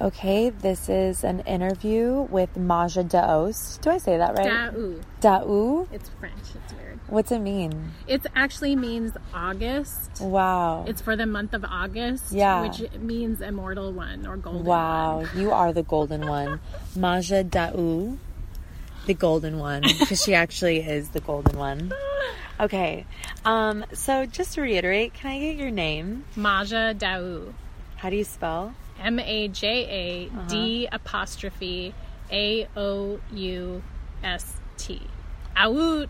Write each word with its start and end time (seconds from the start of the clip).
Okay, 0.00 0.48
this 0.48 0.88
is 0.88 1.24
an 1.24 1.40
interview 1.40 2.22
with 2.30 2.56
Maja 2.56 3.02
D'Aoust. 3.02 3.82
Do 3.82 3.90
I 3.90 3.98
say 3.98 4.16
that 4.16 4.34
right? 4.38 4.46
Da'u. 4.46 5.02
Da'u? 5.20 5.88
It's 5.92 6.08
French. 6.18 6.38
It's 6.54 6.72
weird. 6.72 6.98
What's 7.08 7.30
it 7.32 7.40
mean? 7.40 7.92
It 8.06 8.24
actually 8.34 8.76
means 8.76 9.12
August. 9.34 10.22
Wow. 10.22 10.86
It's 10.88 11.02
for 11.02 11.16
the 11.16 11.26
month 11.26 11.52
of 11.52 11.66
August, 11.66 12.32
Yeah. 12.32 12.62
which 12.62 12.90
means 12.98 13.42
immortal 13.42 13.92
one 13.92 14.26
or 14.26 14.38
golden 14.38 14.64
Wow, 14.64 15.16
one. 15.16 15.24
Wow, 15.26 15.30
you 15.40 15.50
are 15.50 15.72
the 15.74 15.82
golden 15.82 16.26
one. 16.26 16.60
Maja 16.96 17.42
D'Aoust, 17.44 18.16
the 19.04 19.14
golden 19.14 19.58
one, 19.58 19.82
because 19.82 20.22
she 20.22 20.32
actually 20.34 20.78
is 20.78 21.10
the 21.10 21.20
golden 21.20 21.58
one. 21.58 21.92
Okay, 22.58 23.04
um, 23.44 23.84
so 23.92 24.24
just 24.24 24.54
to 24.54 24.62
reiterate, 24.62 25.12
can 25.12 25.30
I 25.32 25.38
get 25.40 25.56
your 25.56 25.70
name? 25.70 26.24
Maja 26.36 26.94
D'Aoust. 26.94 27.52
How 27.96 28.08
do 28.08 28.16
you 28.16 28.24
spell? 28.24 28.72
M 29.00 29.18
A 29.18 29.48
J 29.48 30.28
A 30.28 30.48
D 30.48 30.88
apostrophe 30.90 31.94
A 32.30 32.68
O 32.76 33.20
U 33.32 33.82
S 34.22 34.54
T. 34.76 35.00
Aout. 35.56 36.08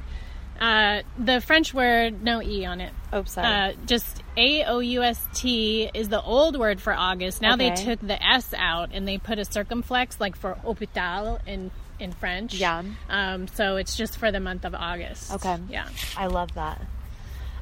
Uh, 0.60 1.00
the 1.18 1.40
French 1.40 1.72
word, 1.72 2.22
no 2.22 2.42
E 2.42 2.66
on 2.66 2.82
it. 2.82 2.92
Oh, 3.14 3.24
sorry. 3.24 3.46
Uh, 3.46 3.72
just 3.86 4.22
A 4.36 4.64
O 4.64 4.80
U 4.80 5.02
S 5.02 5.26
T 5.32 5.90
is 5.94 6.10
the 6.10 6.20
old 6.20 6.58
word 6.58 6.82
for 6.82 6.92
August. 6.92 7.40
Now 7.40 7.56
they 7.56 7.70
took 7.70 7.98
the 8.00 8.22
S 8.22 8.52
out 8.54 8.90
and 8.92 9.08
they 9.08 9.16
put 9.16 9.38
a 9.38 9.44
circumflex, 9.46 10.20
like 10.20 10.36
for 10.36 10.54
hôpital 10.62 11.40
in 11.46 11.70
in 11.98 12.12
French. 12.12 12.54
Yeah. 12.54 12.82
Um, 13.08 13.48
so 13.48 13.76
it's 13.76 13.96
just 13.96 14.18
for 14.18 14.30
the 14.30 14.40
month 14.40 14.64
of 14.64 14.74
August. 14.74 15.32
Okay. 15.34 15.56
Yeah. 15.70 15.88
I 16.16 16.26
love 16.26 16.52
that. 16.54 16.80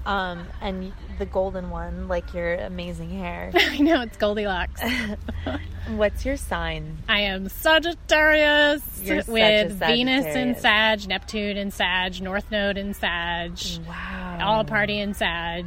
Um, 0.06 0.46
and 0.60 0.92
the 1.18 1.26
golden 1.26 1.70
one, 1.70 2.08
like 2.08 2.32
your 2.32 2.54
amazing 2.54 3.10
hair. 3.10 3.50
I 3.54 3.78
know 3.78 4.00
it's 4.02 4.16
Goldilocks. 4.16 4.80
What's 5.88 6.24
your 6.24 6.36
sign? 6.36 6.98
I 7.08 7.20
am 7.22 7.48
Sagittarius 7.48 8.82
You're 9.02 9.16
with 9.26 9.72
Venus 9.72 10.24
in 10.26 10.54
Sagittarius. 10.54 10.60
Sag, 10.62 11.08
Neptune 11.08 11.56
in 11.56 11.70
Sag, 11.70 12.20
North 12.22 12.50
Node 12.50 12.78
in 12.78 12.94
Sag, 12.94 13.58
Wow. 13.86 14.38
all 14.42 14.64
party 14.64 14.98
in 15.00 15.14
Sag. 15.14 15.66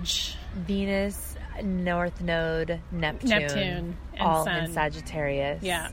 Venus, 0.55 1.35
North 1.63 2.21
Node, 2.21 2.79
Neptune. 2.91 3.29
Neptune 3.29 3.97
and 4.13 4.21
all 4.21 4.43
Sun. 4.45 4.65
in 4.65 4.73
Sagittarius. 4.73 5.63
Yeah. 5.63 5.89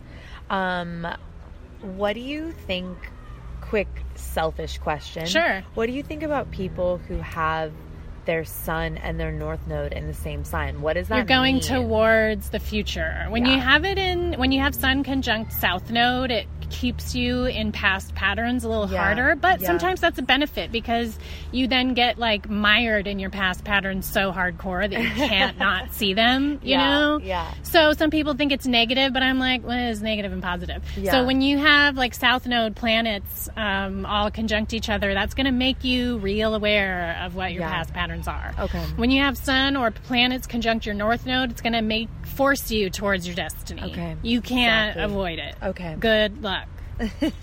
Um, 0.50 1.06
what 1.80 2.14
do 2.14 2.20
you 2.20 2.52
think? 2.52 2.96
Quick, 3.60 3.88
selfish 4.14 4.78
question. 4.78 5.26
Sure. 5.26 5.62
What 5.74 5.86
do 5.86 5.92
you 5.92 6.02
think 6.02 6.22
about 6.22 6.50
people 6.50 6.96
who 7.06 7.18
have 7.18 7.70
their 8.28 8.44
sun 8.44 8.98
and 8.98 9.18
their 9.18 9.32
North 9.32 9.66
Node 9.66 9.94
in 9.94 10.06
the 10.06 10.12
same 10.12 10.44
sign? 10.44 10.82
What 10.82 10.98
is 10.98 11.08
that 11.08 11.16
You're 11.16 11.24
going 11.24 11.54
mean? 11.56 11.62
towards 11.64 12.50
the 12.50 12.60
future. 12.60 13.24
When 13.30 13.46
you 13.46 13.58
have 13.58 13.86
it 13.86 13.96
in, 13.96 14.34
when 14.34 14.52
you 14.52 14.60
have 14.60 14.74
Sun 14.74 15.02
conjunct 15.02 15.50
South 15.54 15.90
Node, 15.90 16.30
it 16.30 16.46
keeps 16.70 17.14
you 17.14 17.44
in 17.47 17.72
past 17.72 18.14
patterns 18.14 18.64
a 18.64 18.69
little 18.69 18.88
Yeah. 18.91 19.02
harder. 19.05 19.34
But 19.36 19.61
Yeah. 19.61 19.66
sometimes 19.69 20.00
that's 20.00 20.19
a 20.19 20.22
benefit 20.22 20.70
because 20.72 21.19
you 21.52 21.66
then 21.66 21.94
get 21.94 22.19
like 22.19 22.48
mired 22.48 23.06
in 23.06 23.19
your 23.19 23.30
past 23.30 23.64
patterns 23.64 24.06
so 24.06 24.33
hardcore 24.33 24.88
that 24.88 25.00
you 25.00 25.08
can't 25.10 25.58
not 25.58 25.92
see 25.94 26.14
them. 26.14 26.60
You 26.62 26.70
Yeah, 26.72 26.88
know? 26.88 27.20
yeah. 27.22 27.47
So 27.62 27.92
some 27.92 28.10
people 28.10 28.34
think 28.34 28.52
it's 28.52 28.66
negative, 28.66 29.12
but 29.12 29.22
I'm 29.22 29.38
like, 29.38 29.66
well, 29.66 29.91
it's 29.91 30.00
negative 30.00 30.33
and 30.33 30.42
positive. 30.42 30.83
So 31.05 31.25
when 31.25 31.41
you 31.41 31.58
have 31.58 31.97
like 31.97 32.14
South 32.14 32.47
Node 32.47 32.77
planets 32.77 33.48
um, 33.56 34.05
all 34.06 34.30
conjunct 34.30 34.72
each 34.75 34.88
other, 34.91 35.14
that's 35.14 35.34
going 35.34 35.47
to 35.47 35.53
make 35.53 35.84
you 35.84 36.19
real 36.19 36.55
aware 36.55 37.19
of 37.22 37.34
what 37.34 37.53
your 37.53 37.62
past 37.62 37.92
patterns 37.92 38.28
are. 38.28 38.55
Okay. 38.58 38.82
When 38.97 39.10
you 39.10 39.22
have 39.22 39.36
Sun 39.38 39.77
or 39.77 39.91
planets 39.91 40.47
conjunct 40.47 40.86
your 40.86 40.94
North 40.94 41.27
Node, 41.27 41.50
it's 41.50 41.60
going 41.60 41.72
to 41.72 41.82
make 41.82 42.08
force 42.25 42.70
you 42.70 42.91
towards 42.91 43.27
your 43.27 43.34
destiny. 43.36 43.82
Okay. 43.82 44.16
You 44.22 44.41
can't 44.41 44.91
Exactly. 44.97 45.03
avoid 45.05 45.38
it. 45.38 45.55
Okay. 45.62 45.97
Good 45.98 46.42
luck. 46.42 46.57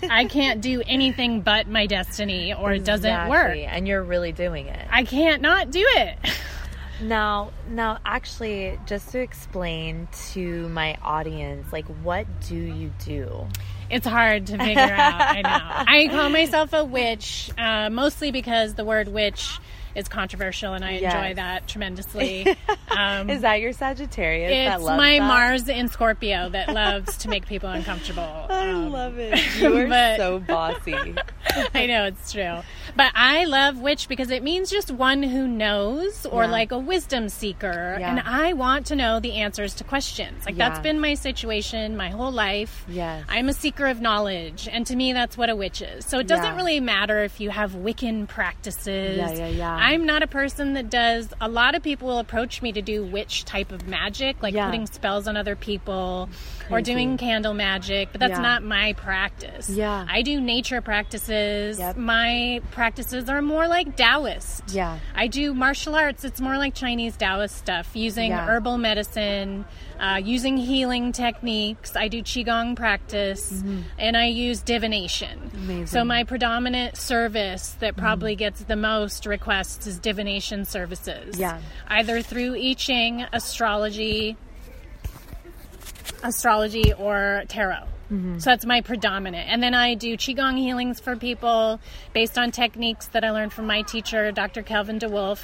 I 0.02 0.26
can't 0.26 0.60
do 0.60 0.82
anything 0.86 1.40
but 1.40 1.68
my 1.68 1.86
destiny, 1.86 2.54
or 2.54 2.72
it 2.72 2.84
doesn't 2.84 3.28
work. 3.28 3.56
And 3.56 3.86
you're 3.88 4.02
really 4.02 4.32
doing 4.32 4.66
it. 4.66 4.86
I 4.90 5.04
can't 5.04 5.42
not 5.42 5.70
do 5.70 5.84
it. 5.96 6.18
Now, 7.02 7.52
now, 7.68 7.98
actually, 8.06 8.78
just 8.86 9.10
to 9.10 9.20
explain 9.20 10.08
to 10.30 10.68
my 10.70 10.96
audience, 11.02 11.70
like, 11.70 11.84
what 12.02 12.26
do 12.48 12.56
you 12.56 12.90
do? 13.04 13.46
It's 13.90 14.06
hard 14.06 14.46
to 14.46 14.58
figure 14.58 14.80
out. 14.80 15.20
I 15.20 15.42
know. 15.42 15.48
I 15.50 16.08
call 16.08 16.30
myself 16.30 16.72
a 16.72 16.84
witch, 16.84 17.50
uh, 17.58 17.90
mostly 17.90 18.30
because 18.30 18.74
the 18.74 18.84
word 18.84 19.08
witch 19.08 19.58
is 19.96 20.08
controversial, 20.08 20.74
and 20.74 20.84
I 20.84 20.92
Yes. 20.98 21.14
enjoy 21.14 21.34
that 21.34 21.66
tremendously. 21.66 22.56
Um, 22.88 23.28
Is 23.28 23.42
that 23.42 23.60
your 23.60 23.72
Sagittarius? 23.74 24.50
that 24.50 24.76
it's 24.80 24.86
my 24.86 25.18
that? 25.18 25.26
Mars 25.26 25.68
in 25.68 25.88
Scorpio 25.88 26.48
that 26.48 26.72
loves 26.72 27.18
to 27.18 27.28
make 27.28 27.46
people 27.46 27.68
uncomfortable. 27.68 28.22
I 28.48 28.70
Um, 28.70 28.90
love 28.90 29.18
it. 29.18 29.38
You 29.60 29.76
are 29.76 29.86
but- 29.86 30.16
so 30.16 30.38
bossy. 30.38 31.14
I 31.74 31.86
know 31.86 32.04
it's 32.04 32.32
true. 32.32 32.60
But 32.96 33.12
I 33.14 33.44
love 33.44 33.78
witch 33.80 34.08
because 34.08 34.30
it 34.30 34.42
means 34.42 34.70
just 34.70 34.90
one 34.90 35.22
who 35.22 35.46
knows 35.46 36.24
or 36.26 36.44
Yeah. 36.44 36.50
like 36.50 36.72
a 36.72 36.78
wisdom 36.78 37.28
seeker. 37.28 37.96
Yeah. 38.00 38.10
And 38.10 38.20
I 38.20 38.52
want 38.54 38.86
to 38.86 38.96
know 38.96 39.20
the 39.20 39.34
answers 39.34 39.74
to 39.74 39.84
questions. 39.84 40.44
Like 40.46 40.56
that's 40.56 40.80
been 40.80 41.00
my 41.00 41.14
situation 41.14 41.96
my 41.96 42.08
whole 42.10 42.30
life. 42.32 42.84
Yes. 42.88 43.24
I'm 43.28 43.48
a 43.48 43.52
seeker 43.52 43.86
of 43.86 44.00
knowledge. 44.00 44.68
And 44.70 44.86
to 44.86 44.96
me, 44.96 45.12
that's 45.12 45.36
what 45.36 45.50
a 45.50 45.56
witch 45.56 45.82
is. 45.82 46.04
So 46.06 46.18
it 46.18 46.26
doesn't 46.26 46.44
Yeah. 46.44 46.56
really 46.56 46.80
matter 46.80 47.22
if 47.22 47.40
you 47.40 47.50
have 47.50 47.72
Wiccan 47.72 48.26
practices. 48.28 49.16
Yeah, 49.18 49.30
yeah, 49.32 49.48
yeah. 49.48 49.74
I'm 49.74 50.06
not 50.06 50.22
a 50.22 50.26
person 50.26 50.74
that 50.74 50.90
does, 50.90 51.28
a 51.40 51.48
lot 51.48 51.74
of 51.74 51.82
people 51.82 52.08
will 52.08 52.18
approach 52.18 52.62
me 52.62 52.72
to 52.72 52.82
do 52.82 53.04
witch 53.04 53.44
type 53.44 53.72
of 53.72 53.86
magic, 53.86 54.42
like 54.42 54.54
Yeah. 54.54 54.66
putting 54.66 54.86
spells 54.86 55.28
on 55.28 55.36
other 55.36 55.56
people 55.56 56.28
or 56.70 56.80
doing 56.80 57.16
candle 57.16 57.54
magic, 57.54 58.08
but 58.12 58.20
that's 58.20 58.32
Yeah. 58.32 58.40
not 58.40 58.62
my 58.62 58.92
practice. 58.94 59.68
Yeah. 59.70 60.06
I 60.08 60.22
do 60.22 60.40
nature 60.40 60.80
practices. 60.80 61.78
Yep. 61.78 61.96
My 61.96 62.60
practices 62.70 63.28
are 63.28 63.42
more 63.42 63.68
like 63.68 63.96
Taoist. 63.96 64.64
Yeah. 64.72 64.98
I 65.14 65.26
do 65.28 65.54
martial 65.54 65.94
arts. 65.94 66.24
It's 66.24 66.40
more 66.40 66.56
like 66.58 66.74
Chinese 66.74 67.16
Taoist 67.16 67.56
stuff, 67.56 67.90
using 67.94 68.30
Yeah. 68.30 68.46
herbal 68.46 68.78
medicine, 68.78 69.64
uh, 70.00 70.20
using 70.22 70.56
healing 70.56 71.12
techniques. 71.12 71.96
I 71.96 72.08
do 72.08 72.22
Qigong 72.22 72.76
practice, 72.76 73.62
and 73.98 74.16
I 74.16 74.26
use 74.26 74.60
divination. 74.60 75.38
Mm-hmm. 75.38 75.56
Amazing. 75.56 75.76
Mm-hmm. 75.76 75.86
So 75.86 76.04
my 76.04 76.24
predominant 76.24 76.96
service 76.96 77.76
that 77.80 77.96
probably 77.96 78.36
gets 78.36 78.62
the 78.64 78.76
most 78.76 79.26
requests 79.26 79.86
is 79.86 79.98
divination 79.98 80.64
services. 80.64 81.38
Yeah. 81.38 81.58
Either 81.88 82.20
through 82.22 82.54
I 82.56 82.74
Ching, 82.74 83.24
astrology, 83.32 84.36
astrology 86.22 86.92
or 86.92 87.44
tarot. 87.48 87.84
Mm-hmm. 88.10 88.38
So 88.38 88.50
that's 88.50 88.64
my 88.66 88.80
predominant. 88.80 89.48
And 89.50 89.62
then 89.62 89.74
I 89.74 89.94
do 89.94 90.16
Qigong 90.16 90.56
healings 90.58 91.00
for 91.00 91.16
people 91.16 91.80
based 92.12 92.38
on 92.38 92.50
techniques 92.52 93.08
that 93.08 93.24
I 93.24 93.30
learned 93.30 93.52
from 93.52 93.66
my 93.66 93.82
teacher, 93.82 94.30
Dr. 94.32 94.62
Kelvin 94.62 94.98
DeWolf, 94.98 95.40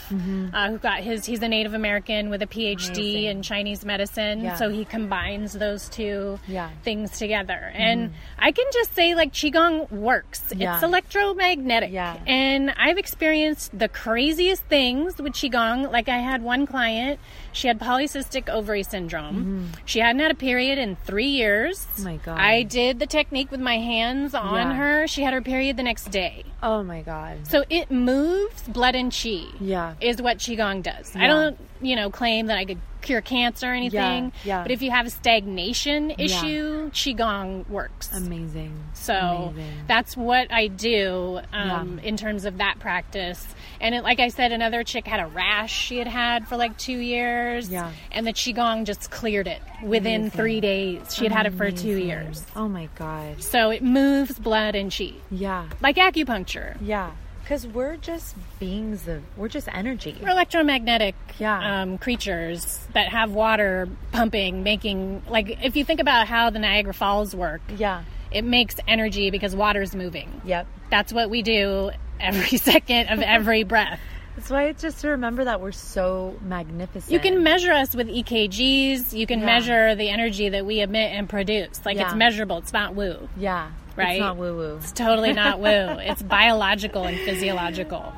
uh, 0.55 0.71
who 0.71 0.79
got 0.79 1.01
his, 1.01 1.25
he's 1.25 1.43
a 1.43 1.49
Native 1.49 1.75
American 1.75 2.31
with 2.31 2.43
a 2.43 2.47
PhD 2.47 2.73
Mm-hmm. 2.73 3.01
Amazing. 3.01 3.25
in 3.25 3.43
Chinese 3.43 3.85
medicine. 3.85 4.41
Yeah. 4.45 4.57
So 4.57 4.69
he 4.69 4.85
combines 4.85 5.53
those 5.55 5.89
two 5.89 6.39
Yeah. 6.47 6.69
Mm-hmm. 6.69 6.81
things 6.83 7.19
together. 7.19 7.71
And 7.75 8.13
I 8.39 8.53
can 8.53 8.67
just 8.73 8.95
say, 8.95 9.15
like, 9.15 9.33
Qigong 9.33 9.91
works. 9.91 10.43
Yeah. 10.55 10.75
It's 10.75 10.83
electromagnetic. 10.85 11.93
And 12.27 12.71
I've 12.77 12.99
experienced 12.99 13.77
the 13.79 13.89
craziest 13.89 14.63
things 14.65 15.17
with 15.21 15.33
Qigong. 15.33 15.91
Like, 15.91 16.09
I 16.09 16.19
had 16.19 16.43
one 16.43 16.67
client, 16.67 17.19
she 17.53 17.69
had 17.69 17.79
polycystic 17.79 18.49
ovary 18.49 18.83
syndrome. 18.83 19.71
She 19.85 19.99
hadn't 20.01 20.21
had 20.21 20.31
a 20.31 20.35
period 20.37 20.79
in 20.79 20.97
three 20.97 21.27
years. 21.29 21.79
Mm-hmm. 21.81 22.01
Oh 22.03 22.05
my 22.11 22.17
God. 22.19 22.39
I 22.39 22.52
did 22.61 22.99
the 22.99 23.07
technique 23.07 23.51
with 23.51 23.61
my 23.61 23.79
hands 23.79 24.35
on 24.35 24.55
Yeah. 24.55 24.75
her. 24.75 25.07
She 25.09 25.23
had 25.23 25.33
her 25.33 25.41
period 25.41 25.79
the 25.79 25.83
next 25.83 26.11
day. 26.11 26.45
Oh 26.63 26.83
my 26.83 27.03
god. 27.03 27.47
So 27.49 27.65
it 27.69 27.91
moves 27.91 28.63
blood 28.69 28.95
and 28.95 29.13
chi. 29.13 29.45
Yeah. 29.61 29.95
Is 30.01 30.23
what 30.23 30.39
Qigong 30.39 30.83
does. 30.83 31.15
I 31.17 31.27
don't, 31.27 31.59
you 31.81 31.97
know, 31.97 32.09
claim 32.11 32.47
that 32.47 32.59
I 32.59 32.65
could 32.65 32.79
cure 33.01 33.21
cancer 33.21 33.69
or 33.69 33.75
anything. 33.75 34.33
yeah. 34.45 34.59
yeah. 34.59 34.63
But 34.63 34.71
if 34.71 34.81
you 34.81 34.93
have 34.93 35.07
a 35.07 35.11
stagnation 35.11 36.13
issue, 36.13 36.89
Qigong 36.91 37.69
works. 37.69 38.13
Amazing. 38.17 38.73
So 38.95 39.51
Amazing. 39.53 39.73
that's 39.89 40.17
what 40.17 40.53
I 40.53 40.69
do 40.69 41.41
um, 41.53 41.99
Yeah. 41.99 42.05
in 42.09 42.17
terms 42.17 42.45
of 42.45 42.59
that 42.59 42.79
practice. 42.79 43.45
And 43.81 43.97
it, 43.97 44.05
like 44.05 44.21
I 44.21 44.29
said, 44.29 44.53
another 44.53 44.85
chick 44.85 45.05
had 45.09 45.19
a 45.19 45.27
rash 45.27 45.73
she 45.73 45.99
had 45.99 46.07
had 46.07 46.47
for 46.47 46.57
like 46.57 46.79
two 46.79 46.97
years. 46.99 47.69
Yeah. 47.69 47.91
And 48.13 48.25
the 48.25 48.33
Qigong 48.33 48.85
just 48.87 49.11
cleared 49.11 49.49
it 49.49 49.61
within 49.83 50.21
Amazing. 50.21 50.31
three 50.39 50.61
days. 50.61 51.13
She 51.13 51.25
had 51.25 51.33
had 51.33 51.47
it 51.47 51.55
for 51.55 51.73
two 51.73 51.97
years. 51.97 52.45
Oh 52.55 52.69
my 52.69 52.89
god. 52.95 53.43
So 53.43 53.71
it 53.71 53.83
moves 53.83 54.39
blood 54.39 54.77
and 54.77 54.95
chi, 54.97 55.15
Yeah. 55.33 55.67
like 55.81 55.97
acupuncture. 55.97 56.52
Yeah. 56.81 57.11
Because 57.43 57.67
we're 57.67 57.97
just 57.97 58.37
beings 58.61 59.09
of, 59.09 59.23
we're 59.37 59.49
just 59.49 59.67
energy. 59.73 60.17
We're 60.23 60.31
electromagnetic 60.31 61.17
Yeah. 61.39 61.83
um, 61.83 61.99
creatures 61.99 62.87
that 62.93 63.09
have 63.09 63.33
water 63.33 63.89
pumping, 64.13 64.63
making, 64.63 65.23
like, 65.29 65.59
if 65.65 65.75
you 65.77 65.85
think 65.85 65.99
about 66.01 66.29
how 66.29 66.51
the 66.51 66.61
Niagara 66.61 66.95
Falls 66.95 67.35
work, 67.35 67.61
Yeah. 67.77 68.05
it 68.31 68.45
makes 68.45 68.77
energy 68.87 69.31
because 69.31 69.57
water's 69.57 69.95
moving. 69.95 70.41
Yep. 70.45 70.67
That's 70.91 71.13
what 71.13 71.31
we 71.31 71.43
do 71.43 71.91
every 72.21 72.57
second 72.59 73.09
of 73.09 73.21
every 73.21 73.65
breath. 73.65 73.99
That's 74.37 74.49
why 74.49 74.67
it's 74.69 74.81
just 74.81 75.01
to 75.01 75.09
remember 75.09 75.45
that 75.45 75.61
we're 75.61 75.73
so 75.73 76.37
magnificent. 76.43 77.13
You 77.13 77.19
can 77.19 77.43
measure 77.43 77.73
us 77.73 77.95
with 77.95 78.09
EKGs. 78.09 79.13
You 79.13 79.27
can 79.27 79.41
Yeah. 79.41 79.47
measure 79.47 79.95
the 79.95 80.09
energy 80.09 80.49
that 80.51 80.65
we 80.65 80.81
emit 80.81 81.13
and 81.13 81.29
produce. 81.29 81.85
Like 81.85 81.99
it's 81.99 82.15
measurable. 82.15 82.59
It's 82.59 82.73
not 82.73 82.95
woo. 82.95 83.29
yeah, 83.37 83.71
Right? 83.97 84.13
It's 84.13 84.21
not 84.21 84.37
woo 84.37 84.57
woo. 84.57 84.77
It's 84.77 84.93
totally 84.93 85.33
not 85.33 85.61
woo. 85.61 85.67
It's 85.69 86.23
biological 86.41 87.05
and 87.05 87.19
physiological. 87.19 88.13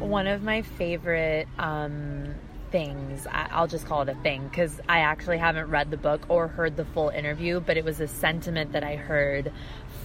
One 0.00 0.26
of 0.26 0.42
my 0.42 0.62
favorite 0.62 1.46
um, 1.58 2.34
things, 2.72 3.26
I- 3.28 3.48
I'll 3.52 3.68
just 3.68 3.86
call 3.86 4.02
it 4.02 4.08
a 4.08 4.14
thing, 4.22 4.48
because 4.48 4.80
I 4.88 5.00
actually 5.00 5.38
haven't 5.38 5.68
read 5.70 5.90
the 5.90 5.96
book 5.96 6.22
or 6.28 6.48
heard 6.48 6.76
the 6.76 6.84
full 6.84 7.10
interview, 7.10 7.60
but 7.60 7.76
it 7.76 7.84
was 7.84 8.00
a 8.00 8.08
sentiment 8.08 8.72
that 8.72 8.82
I 8.82 8.96
heard 8.96 9.52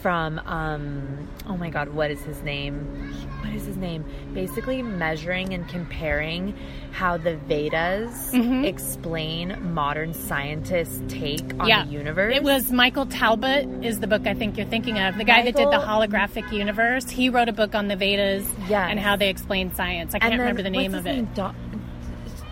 from, 0.01 0.39
um, 0.39 1.27
oh 1.47 1.57
my 1.57 1.69
God, 1.69 1.89
what 1.89 2.11
is 2.11 2.21
his 2.21 2.41
name? 2.43 3.13
What 3.41 3.53
is 3.53 3.65
his 3.65 3.77
name? 3.77 4.05
Basically, 4.33 4.81
measuring 4.81 5.53
and 5.53 5.67
comparing 5.67 6.55
how 6.91 7.17
the 7.17 7.35
Vedas 7.37 8.31
explain 8.33 9.73
modern 9.73 10.13
scientists' 10.13 11.01
take 11.07 11.53
on 11.59 11.67
yeah. 11.67 11.85
the 11.85 11.91
universe. 11.91 12.35
It 12.35 12.43
was 12.43 12.71
Michael 12.71 13.05
Talbot 13.05 13.67
is 13.83 13.99
the 13.99 14.07
book 14.07 14.27
I 14.27 14.33
think 14.33 14.57
you're 14.57 14.67
thinking 14.67 14.99
of. 14.99 15.17
The 15.17 15.23
guy 15.23 15.43
that 15.43 15.55
did 15.55 15.67
the 15.67 15.79
holographic 15.79 16.51
universe. 16.51 17.09
He 17.09 17.29
wrote 17.29 17.49
a 17.49 17.53
book 17.53 17.75
on 17.75 17.87
the 17.87 17.95
Vedas 17.95 18.47
Yes. 18.67 18.87
and 18.89 18.99
how 18.99 19.15
they 19.15 19.29
explain 19.29 19.73
science. 19.73 20.13
I 20.13 20.19
can't 20.19 20.31
then, 20.31 20.39
remember 20.39 20.61
the 20.61 20.69
name 20.69 20.93
of 20.93 21.05
his 21.05 21.13
it. 21.13 21.15
name? 21.17 21.29
Do- 21.33 21.68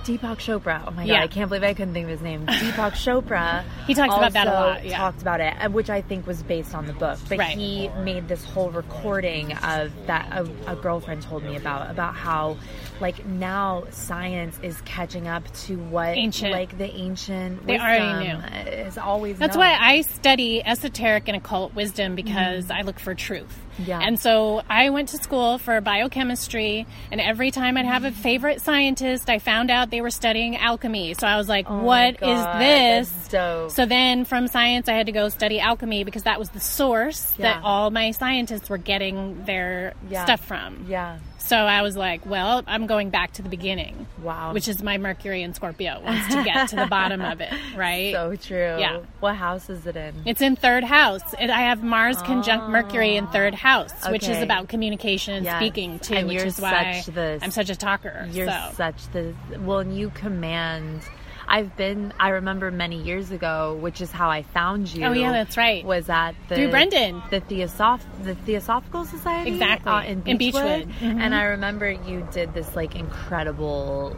Deepak 0.07 0.37
Chopra. 0.37 0.83
Oh 0.87 0.91
my 0.91 1.03
god, 1.03 1.07
Yeah. 1.07 1.21
I 1.21 1.27
can't 1.27 1.49
believe 1.49 1.63
I 1.63 1.73
couldn't 1.73 1.93
think 1.93 2.05
of 2.05 2.09
his 2.11 2.21
name. 2.21 2.45
Deepak 2.45 2.91
Chopra. 2.93 3.63
He 3.85 3.93
talks 3.93 4.15
about 4.15 4.31
that 4.33 4.47
a 4.47 4.51
lot, 4.51 4.85
yeah. 4.85 4.97
Talked 4.97 5.21
about 5.21 5.41
it, 5.41 5.53
uh, 5.59 5.69
which 5.69 5.89
I 5.89 6.01
think 6.01 6.25
was 6.25 6.41
based 6.43 6.73
on 6.73 6.85
the 6.85 6.93
book. 6.93 7.19
But 7.27 7.37
Right. 7.39 7.57
he 7.57 7.89
made 8.03 8.27
this 8.29 8.43
whole 8.45 8.69
recording 8.71 9.51
of 9.57 9.91
that 10.07 10.27
a, 10.31 10.49
a 10.71 10.75
girlfriend 10.77 11.23
told 11.23 11.43
me 11.43 11.55
about 11.57 11.91
about 11.91 12.15
how 12.15 12.57
like 13.01 13.25
now 13.25 13.83
science 13.91 14.57
is 14.63 14.79
catching 14.81 15.27
up 15.27 15.43
to 15.65 15.77
what 15.77 16.17
Ancient. 16.17 16.51
like 16.51 16.77
the 16.77 16.89
ancient 16.95 17.67
They 17.67 17.77
already 17.77 18.27
wisdom 18.29 18.53
is 18.67 18.97
always. 18.97 19.37
That's 19.37 19.55
known. 19.55 19.65
why 19.65 19.77
I 19.79 20.01
study 20.01 20.65
esoteric 20.65 21.27
and 21.27 21.35
occult 21.35 21.75
wisdom 21.75 22.15
because 22.15 22.71
I 22.71 22.81
look 22.81 22.99
for 22.99 23.13
truth. 23.13 23.55
Mm. 23.79 23.87
Yeah. 23.87 23.99
And 24.01 24.19
so 24.19 24.61
I 24.69 24.89
went 24.89 25.09
to 25.09 25.17
school 25.17 25.57
for 25.57 25.79
biochemistry, 25.81 26.85
and 27.11 27.21
every 27.21 27.51
time 27.51 27.77
I'd 27.77 27.85
have 27.85 28.03
a 28.05 28.11
favorite 28.11 28.61
scientist, 28.61 29.29
I 29.29 29.39
found 29.39 29.69
out 29.71 29.89
they 29.91 30.01
were 30.01 30.09
studying 30.09 30.57
alchemy. 30.57 31.13
So 31.13 31.27
I 31.27 31.37
was 31.37 31.47
like, 31.47 31.65
Oh 31.69 31.83
"What 31.83 32.15
is 32.15 32.19
God, 32.19 32.59
this? 32.61 33.27
dope. 33.29 33.71
So 33.71 33.85
then 33.85 34.25
from 34.25 34.47
science, 34.47 34.87
I 34.89 34.93
had 34.93 35.05
to 35.05 35.11
go 35.11 35.29
study 35.29 35.59
alchemy 35.59 36.03
because 36.03 36.23
that 36.23 36.39
was 36.39 36.49
the 36.49 36.59
source 36.59 37.21
that 37.37 37.61
all 37.63 37.91
my 37.91 38.11
scientists 38.11 38.69
were 38.69 38.77
getting 38.77 39.43
their 39.45 39.93
Yeah. 40.09 40.25
stuff 40.25 40.39
from. 40.45 40.85
Yeah. 40.89 41.17
So 41.39 41.55
I 41.55 41.81
was 41.81 41.95
like, 41.95 42.25
well, 42.25 42.63
I'm 42.67 42.87
going 42.87 43.09
back 43.09 43.33
to 43.33 43.41
the 43.41 43.47
beginning. 43.49 44.07
Wow. 44.21 44.53
Which 44.53 44.67
is 44.67 44.83
my 44.83 44.97
Mercury 44.97 45.43
and 45.43 45.55
Scorpio 45.55 46.01
wants 46.03 46.27
to 46.33 46.43
get 46.43 46.69
to 46.69 46.75
the 46.75 46.85
bottom 46.89 47.21
of 47.21 47.39
it, 47.39 47.53
right? 47.75 48.11
So 48.13 48.35
true. 48.35 48.75
Yeah. 48.79 49.01
What 49.21 49.35
house 49.35 49.69
is 49.69 49.85
it 49.85 49.95
in? 49.95 50.13
It's 50.25 50.41
in 50.41 50.55
third 50.55 50.83
house. 50.83 51.21
And 51.39 51.51
I 51.51 51.61
have 51.61 51.83
Mars 51.83 52.17
conjunct 52.23 52.65
ah. 52.65 52.69
Mercury 52.69 53.15
in 53.15 53.27
third 53.27 53.53
house, 53.55 53.93
which 54.09 54.27
is 54.27 54.41
about 54.41 54.67
communication 54.67 55.35
and 55.35 55.45
Yes. 55.45 55.57
speaking 55.57 55.99
too, 55.99 56.15
And 56.15 56.27
which 56.27 56.43
is 56.43 56.59
why 56.59 57.01
such 57.01 57.13
the- 57.15 57.39
I'm 57.41 57.51
such 57.51 57.69
a 57.69 57.75
talker. 57.75 58.27
You're 58.31 58.47
so. 58.49 58.71
such 58.75 59.07
the 59.13 59.33
well, 59.59 59.79
and 59.79 59.97
you 59.97 60.09
command. 60.09 61.01
I've 61.47 61.75
been. 61.77 62.13
I 62.19 62.29
remember 62.29 62.71
many 62.71 63.01
years 63.01 63.31
ago, 63.31 63.77
which 63.79 64.01
is 64.01 64.11
how 64.11 64.29
I 64.29 64.43
found 64.43 64.93
you. 64.93 65.05
Oh, 65.05 65.13
yeah, 65.13 65.31
that's 65.31 65.55
right. 65.55 65.85
Was 65.85 66.09
at 66.09 66.33
the 66.49 66.55
Through 66.55 66.71
Brendan. 66.71 67.23
the 67.29 67.39
Theosoph 67.39 68.05
the 68.23 68.35
Theosophical 68.35 69.05
Society, 69.05 69.51
Exactly. 69.51 69.91
uh, 69.91 70.01
in 70.03 70.23
In 70.25 70.37
Beachwood. 70.37 70.85
Beachwood. 70.87 70.93
Mhm. 70.99 71.21
And 71.21 71.33
I 71.33 71.43
remember 71.43 71.89
you 71.89 72.27
did 72.31 72.53
this 72.53 72.75
like 72.75 72.95
incredible 72.95 74.15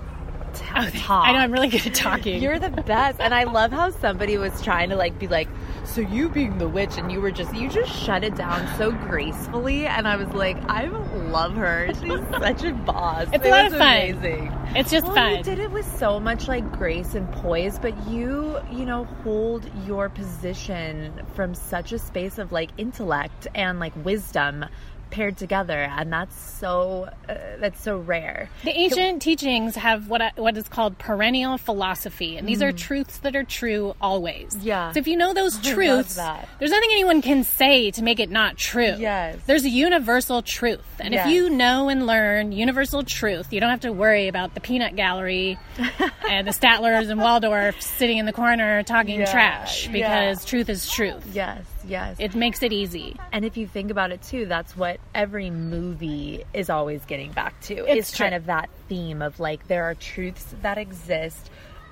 t- 0.54 0.66
Oh, 0.76 0.90
talk. 0.90 1.28
I 1.28 1.34
know 1.34 1.40
I'm 1.40 1.52
really 1.52 1.68
good 1.68 1.86
at 1.86 1.94
talking. 1.94 2.42
You're 2.42 2.60
the 2.60 2.70
best, 2.70 3.20
and 3.20 3.34
I 3.34 3.44
love 3.44 3.72
how 3.72 3.92
somebody 3.92 4.38
was 4.38 4.60
trying 4.64 4.90
to 4.90 4.96
like 4.96 5.20
be 5.20 5.28
like, 5.28 5.48
so 5.90 6.02
you 6.02 6.30
being 6.30 6.58
the 6.58 6.68
witch, 6.68 6.98
and 6.98 7.12
you 7.12 7.20
were 7.22 7.32
just 7.32 7.54
you 7.56 7.70
just 7.70 7.92
shut 7.92 8.24
it 8.24 8.36
down 8.36 8.68
so 8.78 8.92
gracefully, 8.92 9.86
and 9.88 10.08
I 10.08 10.16
was 10.16 10.28
like, 10.30 10.58
I 10.70 10.86
love 10.86 11.56
her. 11.56 11.88
She's 11.94 12.20
such 12.30 12.64
a 12.64 12.74
boss. 12.74 13.28
It's 13.34 13.46
a 13.46 13.50
lot 13.50 13.64
was 13.66 13.74
of 13.74 13.80
fun. 13.80 13.98
Amazing. 13.98 14.52
it's 14.76 14.92
just 14.92 15.06
Well, 15.06 15.16
fun. 15.16 15.38
you 15.38 15.44
did 15.44 15.60
it 15.60 15.72
with 15.72 15.86
so 15.98 16.20
much 16.20 16.48
like 16.48 16.72
grace 16.72 17.16
and 17.16 17.32
poise, 17.34 17.80
but 17.80 17.96
you, 18.08 18.60
you 18.72 18.86
know, 18.86 19.06
hold 19.24 19.66
your 19.86 20.10
position 20.10 21.22
from 21.36 21.54
such 21.54 21.92
a 21.92 22.00
space 22.00 22.38
of 22.38 22.52
like 22.52 22.70
intellect 22.78 23.48
and 23.56 23.80
like 23.80 23.94
wisdom 24.06 24.66
paired 25.10 25.38
together, 25.38 25.78
and 25.80 26.12
that's 26.12 26.36
so 26.40 27.10
uh, 27.28 27.34
that's 27.60 27.82
so 27.82 27.98
rare. 27.98 28.50
The 28.64 28.72
ancient 28.72 29.22
teachings 29.22 29.76
have 29.76 30.08
what 30.10 30.22
I, 30.22 30.32
what 30.36 30.56
is 30.58 30.68
called 30.68 30.98
perennial 30.98 31.58
philosophy, 31.58 32.38
and 32.38 32.48
these 32.48 32.62
are 32.62 32.72
truths 32.72 33.20
that 33.20 33.36
are 33.36 33.44
true 33.44 33.96
always. 34.02 34.54
Mm. 34.56 34.60
Yeah. 34.64 34.92
So 34.92 35.00
if 35.00 35.08
you 35.08 35.18
know 35.18 35.34
those 35.34 35.58
truths, 35.62 36.16
there's 36.16 36.72
nothing 36.72 36.90
anyone 36.92 37.22
can 37.22 37.44
say 37.44 37.92
to 37.92 38.04
make 38.04 38.20
it 38.20 38.30
not 38.30 38.58
true. 38.58 38.96
Yes. 38.98 39.38
There's 39.46 39.66
a 39.66 39.70
universal 39.70 40.42
truth, 40.42 40.84
and 41.00 41.14
Yes. 41.14 41.26
if 41.28 41.34
you 41.34 41.50
know 41.50 41.90
and 41.90 42.06
learn 42.06 42.52
universal 42.52 43.04
truth, 43.04 43.52
you 43.54 43.60
don't 43.60 43.70
have 43.70 43.82
to 43.82 43.92
worry 43.94 44.28
about 44.28 44.54
the 44.54 44.60
peanut 44.60 44.96
gallery 44.96 45.58
and 46.30 46.48
the 46.48 46.52
Statlers 46.54 47.10
and 47.10 47.20
Waldorf 47.20 47.82
sitting 47.82 48.18
in 48.18 48.26
the 48.26 48.34
corner 48.34 48.84
talking 48.84 49.20
Yeah, 49.22 49.32
trash 49.32 49.88
yeah. 49.88 49.92
because 49.94 50.46
truth 50.46 50.70
is 50.70 50.90
truth. 50.90 51.26
Yes, 51.34 51.64
yes. 51.90 52.18
It 52.20 52.36
makes 52.36 52.64
it 52.64 52.72
easy. 52.72 53.16
And 53.32 53.44
if 53.44 53.58
you 53.58 53.68
think 53.68 53.92
about 53.92 54.12
it 54.12 54.22
too, 54.22 54.46
that's 54.46 54.78
what 54.78 55.00
every 55.14 55.50
movie 55.50 56.44
is 56.54 56.70
always 56.70 57.04
getting 57.06 57.32
back 57.32 57.60
to. 57.62 57.74
It's 57.86 58.10
It's 58.10 58.18
kind 58.18 58.34
of 58.34 58.46
that 58.46 58.70
theme 58.88 59.22
of 59.22 59.40
like 59.40 59.68
there 59.68 59.84
are 59.86 59.96
truths 59.96 60.56
that 60.62 60.78
exist. 60.78 61.50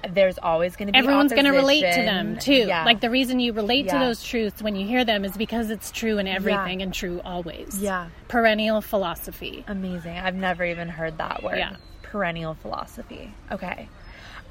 There's 0.07 0.37
always 0.37 0.75
going 0.75 0.87
to 0.87 0.91
be 0.93 0.99
Everyone's 0.99 1.33
going 1.33 1.45
to 1.45 1.51
relate 1.51 1.81
to 1.93 2.01
them 2.01 2.37
too. 2.37 2.53
Yeah. 2.53 2.85
Like 2.85 3.01
the 3.01 3.09
reason 3.09 3.39
you 3.39 3.51
relate 3.51 3.89
to 3.89 3.97
those 3.97 4.23
truths 4.23 4.61
when 4.61 4.75
you 4.75 4.85
hear 4.87 5.03
them 5.03 5.25
is 5.25 5.35
because 5.35 5.71
it's 5.71 5.91
true 5.91 6.19
in 6.19 6.27
everything 6.27 6.81
and 6.81 6.93
true 6.93 7.19
always. 7.25 7.81
Yeah. 7.81 8.09
Perennial 8.27 8.81
philosophy. 8.81 9.65
amazing. 9.67 10.17
I've 10.17 10.35
never 10.35 10.63
even 10.63 10.87
heard 10.87 11.17
that 11.17 11.41
word. 11.43 11.57
Yeah. 11.57 11.75
Perennial 12.03 12.53
philosophy. 12.53 13.33
Okay. 13.51 13.89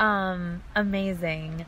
Um 0.01 0.63
amazing. 0.75 1.65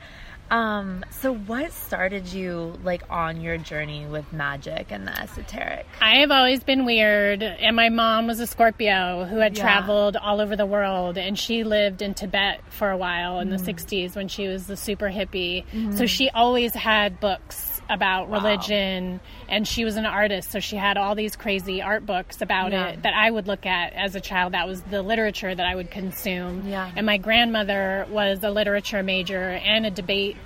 Um 0.50 1.05
so 1.11 1.35
what 1.35 1.73
started 1.73 2.29
you 2.33 2.75
like 2.83 3.03
on 3.11 3.41
your 3.41 3.59
journey 3.59 4.06
with 4.06 4.33
magic 4.33 4.87
and 4.91 5.06
the 5.06 5.21
esoteric? 5.21 5.87
I 6.00 6.17
have 6.21 6.31
always 6.31 6.62
been 6.65 6.85
weird, 6.85 7.43
and 7.43 7.77
my 7.77 7.89
mom 7.89 8.27
was 8.27 8.41
a 8.41 8.47
Scorpio 8.47 9.25
who 9.27 9.39
had 9.39 9.56
Yeah. 9.56 9.62
traveled 9.62 10.17
all 10.17 10.41
over 10.41 10.56
the 10.56 10.65
world, 10.67 11.19
and 11.19 11.39
she 11.39 11.65
lived 11.65 12.00
in 12.03 12.15
Tibet 12.15 12.61
for 12.71 12.91
a 12.91 12.97
while 12.97 13.41
in 13.41 13.49
Mm. 13.49 13.59
the 13.59 13.59
60s 13.59 14.17
when 14.17 14.29
she 14.29 14.49
was 14.49 14.67
the 14.67 14.77
super 14.77 15.11
hippie. 15.11 15.65
So 15.95 16.06
she 16.06 16.31
always 16.31 16.73
had 16.75 17.21
books 17.21 17.78
about 17.88 18.31
religion, 18.31 19.21
and 19.49 19.66
she 19.66 19.85
was 19.85 19.97
an 19.97 20.04
artist, 20.07 20.50
so 20.50 20.61
she 20.61 20.76
had 20.76 20.97
all 20.97 21.14
these 21.14 21.37
crazy 21.37 21.80
art 21.80 22.04
books 22.04 22.40
about 22.42 22.73
Yeah. 22.73 22.88
it 22.88 23.02
that 23.02 23.14
I 23.14 23.30
would 23.30 23.47
look 23.47 23.64
at 23.66 23.92
as 23.95 24.14
a 24.14 24.21
child. 24.21 24.52
That 24.52 24.66
was 24.66 24.83
the 24.83 25.02
literature 25.02 25.54
that 25.54 25.66
I 25.66 25.75
would 25.75 25.90
consume. 25.90 26.68
Yeah. 26.68 26.90
And 26.97 27.07
my 27.07 27.16
grandmother 27.16 28.07
was 28.11 28.42
a 28.45 28.50
literature 28.50 29.02
major 29.02 29.50
and 29.64 29.87
a 29.87 29.90
debate 29.90 30.37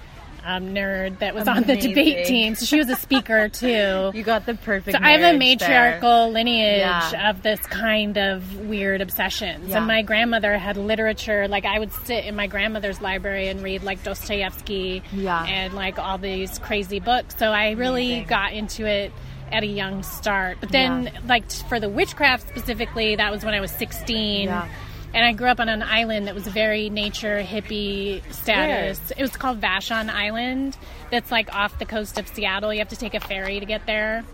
um, 0.44 0.74
nerd 0.74 1.18
that 1.20 1.34
was 1.34 1.46
on 1.48 1.62
the 1.64 1.76
debate 1.76 2.26
team, 2.26 2.54
so 2.54 2.64
she 2.66 2.78
was 2.78 2.88
a 2.90 2.96
speaker 2.96 3.48
too. 3.52 4.10
You 4.14 4.22
got 4.22 4.46
the 4.46 4.54
perfect 4.54 4.96
So 4.96 5.02
I 5.02 5.12
have 5.12 5.20
a 5.34 5.38
marriage 5.38 5.58
there. 5.60 5.68
matriarchal 6.00 6.30
lineage 6.32 6.78
Yeah. 6.78 7.30
of 7.30 7.42
this 7.42 7.60
kind 7.60 8.16
of 8.18 8.56
weird 8.66 9.00
obsessions. 9.00 9.68
Yeah. 9.68 9.78
And 9.78 9.86
my 9.86 10.02
grandmother 10.02 10.58
had 10.58 10.76
literature. 10.76 11.48
Like 11.48 11.64
I 11.64 11.78
would 11.78 11.92
sit 11.92 12.24
in 12.24 12.34
my 12.36 12.46
grandmother's 12.46 13.00
library 13.00 13.48
and 13.48 13.62
read 13.62 13.82
like 13.82 14.02
Dostoevsky 14.02 15.02
Yeah. 15.12 15.44
and 15.44 15.74
like 15.74 15.98
all 15.98 16.18
these 16.18 16.58
crazy 16.58 17.00
books. 17.00 17.36
So 17.38 17.52
I 17.52 17.70
really 17.72 18.06
Amazing. 18.12 18.26
got 18.28 18.52
into 18.52 18.86
it 18.86 19.12
at 19.50 19.62
a 19.62 19.66
young 19.66 20.02
start. 20.02 20.56
But 20.60 20.70
then, 20.72 21.04
Yeah. 21.04 21.10
like 21.26 21.50
for 21.68 21.78
the 21.78 21.88
witchcraft 21.88 22.48
specifically, 22.48 23.16
that 23.16 23.30
was 23.30 23.44
when 23.44 23.54
I 23.54 23.60
was 23.60 23.70
16. 23.72 24.48
Yeah. 24.48 24.66
And 25.14 25.24
I 25.24 25.32
grew 25.32 25.48
up 25.48 25.60
on 25.60 25.68
an 25.68 25.82
island 25.82 26.26
that 26.26 26.34
was 26.34 26.46
very 26.46 26.88
nature 26.88 27.42
hippie 27.42 28.22
status. 28.32 28.98
It 29.16 29.20
was 29.20 29.36
called 29.36 29.60
Vashon 29.60 30.08
Island. 30.08 30.76
That's 31.10 31.30
like 31.30 31.54
off 31.54 31.78
the 31.78 31.84
coast 31.84 32.18
of 32.18 32.26
Seattle. 32.28 32.72
You 32.72 32.78
have 32.78 32.88
to 32.88 32.96
take 32.96 33.14
a 33.14 33.20
ferry 33.20 33.60
to 33.60 33.66
get 33.66 33.84
there. 33.86 34.24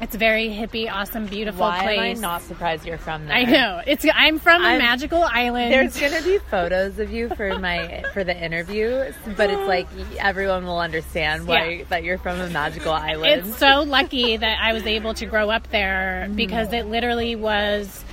It's 0.00 0.14
a 0.14 0.18
very 0.18 0.48
hippie, 0.48 0.92
awesome, 0.92 1.26
beautiful 1.26 1.60
Why 1.60 1.82
place. 1.84 2.18
am 2.18 2.24
I 2.24 2.28
not 2.28 2.42
surprised 2.42 2.84
you're 2.84 2.98
from 2.98 3.26
there? 3.26 3.36
I 3.36 3.44
know. 3.44 3.80
It's 3.86 4.04
I'm 4.12 4.40
from 4.40 4.62
a 4.62 4.66
I'm- 4.66 4.78
magical 4.78 5.22
island. 5.22 5.72
There's 5.72 5.98
gonna 5.98 6.20
be 6.20 6.38
photos 6.50 6.98
of 6.98 7.12
you 7.12 7.28
for 7.30 7.58
my 7.60 8.02
for 8.12 8.24
the 8.24 8.36
interview, 8.36 9.12
but 9.36 9.50
it's 9.50 9.68
like 9.68 9.86
everyone 10.18 10.66
will 10.66 10.80
understand 10.80 11.46
why 11.46 11.68
Yeah. 11.68 11.84
that 11.90 12.02
you're 12.02 12.18
from 12.18 12.40
a 12.40 12.50
magical 12.50 12.92
island. 12.92 13.46
It's 13.46 13.56
so 13.58 13.82
lucky 13.84 14.36
that 14.36 14.58
I 14.60 14.72
was 14.72 14.84
able 14.84 15.14
to 15.14 15.26
grow 15.26 15.48
up 15.48 15.70
there 15.70 16.28
because 16.34 16.72
it 16.72 16.86
literally 16.86 17.36
was 17.36 18.04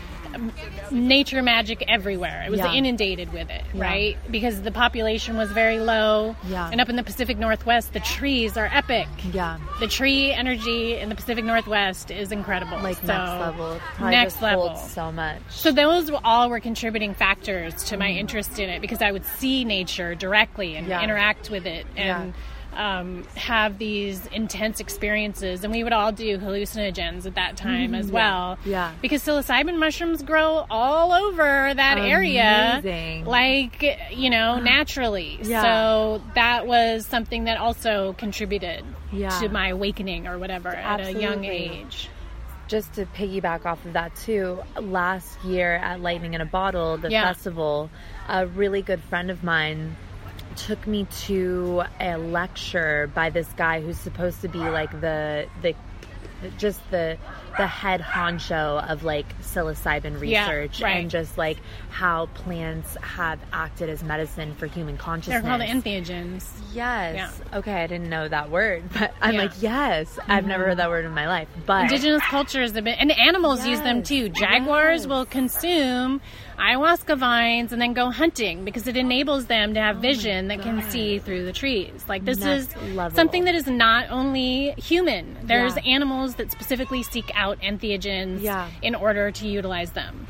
nature 0.91 1.41
magic 1.41 1.83
everywhere. 1.88 2.43
It 2.45 2.51
was 2.51 2.59
Yeah. 2.59 2.73
inundated 2.73 3.31
with 3.33 3.50
it, 3.50 3.63
Yeah. 3.73 3.81
right? 3.83 4.17
Because 4.29 4.61
the 4.61 4.71
population 4.71 5.38
was 5.38 5.51
very 5.51 5.79
low. 5.79 6.35
Yeah. 6.47 6.69
And 6.71 6.81
up 6.81 6.89
in 6.89 6.95
the 6.95 7.03
Pacific 7.03 7.38
Northwest, 7.38 7.93
the 7.93 8.00
trees 8.00 8.57
are 8.57 8.69
epic. 8.73 9.07
Yeah. 9.33 9.57
The 9.79 9.88
tree 9.88 10.31
energy 10.31 10.97
in 10.97 11.09
the 11.09 11.15
Pacific 11.15 11.45
Northwest 11.45 12.11
is 12.11 12.31
incredible. 12.31 12.77
Like 12.79 12.97
So, 12.97 13.07
next 13.07 13.39
level. 13.39 13.79
Next 14.01 14.41
level. 14.41 14.75
so 14.75 15.11
much. 15.11 15.39
So 15.50 15.71
those 15.71 16.11
were- 16.11 16.19
all 16.23 16.50
were 16.50 16.59
contributing 16.59 17.13
factors 17.13 17.73
to 17.85 17.95
Mm. 17.95 18.00
my 18.00 18.09
interest 18.09 18.59
in 18.59 18.69
it 18.69 18.81
because 18.81 19.01
I 19.01 19.11
would 19.11 19.25
see 19.25 19.63
nature 19.63 20.15
directly 20.15 20.75
and 20.75 20.88
Yeah. 20.88 21.01
interact 21.01 21.50
with 21.50 21.65
it 21.65 21.85
and 21.97 22.33
um, 22.73 23.23
have 23.35 23.77
these 23.77 24.25
intense 24.27 24.79
experiences. 24.79 25.63
And 25.63 25.73
we 25.73 25.83
would 25.83 25.93
all 25.93 26.11
do 26.11 26.37
hallucinogens 26.37 27.25
at 27.25 27.35
that 27.35 27.57
time 27.57 27.93
as 27.93 28.11
well. 28.11 28.55
Mm-hmm. 28.57 28.69
Yeah. 28.69 28.93
Because 29.01 29.23
psilocybin 29.23 29.77
mushrooms 29.77 30.23
grow 30.23 30.65
all 30.69 31.11
over 31.11 31.73
that 31.73 31.97
area, 31.97 32.81
like 33.25 33.83
you 34.11 34.29
know, 34.29 34.59
naturally. 34.61 35.39
Yeah. 35.41 35.61
So 35.61 36.21
that 36.35 36.65
was 36.67 37.05
something 37.05 37.45
that 37.45 37.57
also 37.57 38.13
contributed 38.13 38.83
Yeah. 39.11 39.29
to 39.39 39.49
my 39.49 39.69
awakening 39.69 40.27
or 40.27 40.37
whatever 40.39 40.69
at 40.69 40.99
a 41.01 41.11
young 41.13 41.43
age. 41.45 42.09
just 42.67 42.93
to 42.93 43.05
piggyback 43.05 43.65
off 43.65 43.83
of 43.85 43.91
that 43.93 44.15
too, 44.15 44.57
last 44.79 45.43
year 45.43 45.75
at 45.75 45.99
Lightning 45.99 46.35
in 46.35 46.39
a 46.39 46.45
Bottle, 46.45 46.95
the 46.97 47.11
Yeah. 47.11 47.23
festival, 47.25 47.89
a 48.29 48.47
really 48.47 48.81
good 48.81 49.01
friend 49.03 49.29
of 49.29 49.43
mine 49.43 49.97
took 50.58 50.86
me 50.88 51.05
to 51.25 51.84
a 52.00 52.17
lecture 52.17 53.10
by 53.13 53.29
this 53.29 53.48
guy 53.53 53.81
who's 53.81 53.98
supposed 53.98 54.41
to 54.41 54.48
be 54.48 54.60
like 54.60 54.91
the 55.01 55.48
the 55.62 55.75
just 56.58 56.79
the 56.91 57.17
the 57.58 57.67
head 57.67 58.01
honcho 58.01 58.88
of 58.89 59.03
like 59.03 59.25
psilocybin 59.41 60.22
Yeah, 60.27 60.50
research 60.50 60.81
right. 60.81 60.98
and 61.01 61.10
just 61.10 61.38
like 61.38 61.58
how 61.89 62.27
plants 62.27 62.96
have 63.01 63.39
acted 63.51 63.89
as 63.89 64.03
medicine 64.03 64.55
for 64.55 64.67
human 64.67 64.98
consciousness. 64.98 65.41
They're 65.43 65.50
called 65.58 65.62
entheogens. 65.62 66.48
Yes. 66.74 67.41
Okay, 67.53 67.84
I 67.84 67.88
didn't 67.88 68.10
know 68.10 68.27
that 68.27 68.50
word, 68.50 68.84
but 68.93 69.13
I'm 69.22 69.34
Yeah. 69.36 69.41
like, 69.41 69.51
yes. 69.62 70.17
I've 70.27 70.46
never 70.46 70.65
heard 70.65 70.77
that 70.77 70.89
word 70.89 71.05
in 71.05 71.12
my 71.12 71.27
life. 71.27 71.48
But 71.65 71.84
Indigenous 71.84 72.24
cultures 72.24 72.72
have 72.74 72.84
been, 72.84 72.96
and 72.96 73.12
animals 73.12 73.65
use 73.65 73.81
them 73.81 74.03
too. 74.03 74.29
Jaguars 74.29 75.01
yes. 75.01 75.08
will 75.08 75.25
consume 75.25 76.22
ayahuasca 76.58 77.17
vines 77.17 77.74
and 77.74 77.81
then 77.81 77.93
go 77.93 78.12
hunting 78.12 78.63
because 78.63 78.88
it 78.88 78.96
enables 78.96 79.48
them 79.48 79.74
to 79.74 79.79
have 79.81 79.98
oh 79.98 80.00
vision 80.00 80.48
that 80.50 80.62
can 80.62 80.79
Oh 80.79 80.89
see 80.89 81.17
through 81.20 81.46
the 81.46 81.51
trees. 81.53 82.05
Like 82.08 82.24
this 82.24 82.39
Next 82.39 82.75
is 82.75 82.81
level. 82.93 83.15
something 83.15 83.46
that 83.46 83.55
is 83.55 83.67
not 83.67 84.10
only 84.12 84.72
human. 84.77 85.38
There's 85.43 85.75
Yeah. 85.75 85.93
animals 85.93 86.36
that 86.36 86.51
specifically 86.51 87.03
seek 87.03 87.31
out 87.41 87.60
entheogens 87.62 88.41
Yeah. 88.41 88.69
in 88.81 88.93
order 88.95 89.31
to 89.31 89.48
utilize 89.48 89.91
them. 89.91 90.27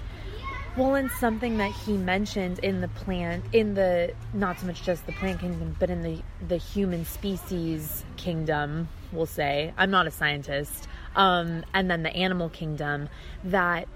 Well, 0.77 0.95
and 0.95 1.11
something 1.11 1.57
that 1.57 1.71
he 1.71 1.97
mentioned 1.97 2.59
in 2.59 2.79
the 2.79 2.87
plant, 2.87 3.43
in 3.51 3.73
the 3.73 4.13
not 4.33 4.57
so 4.59 4.67
much 4.67 4.81
just 4.83 5.05
the 5.05 5.11
plant 5.11 5.41
kingdom, 5.41 5.75
but 5.79 5.89
in 5.89 6.01
the 6.01 6.21
the 6.47 6.55
human 6.55 7.03
species 7.05 8.05
kingdom, 8.15 8.87
we'll 9.11 9.25
say. 9.25 9.73
I'm 9.77 9.91
not 9.91 10.07
a 10.07 10.11
scientist. 10.11 10.87
Um, 11.13 11.65
and 11.73 11.91
then 11.91 12.03
the 12.03 12.15
animal 12.15 12.47
kingdom, 12.47 13.09
that 13.43 13.89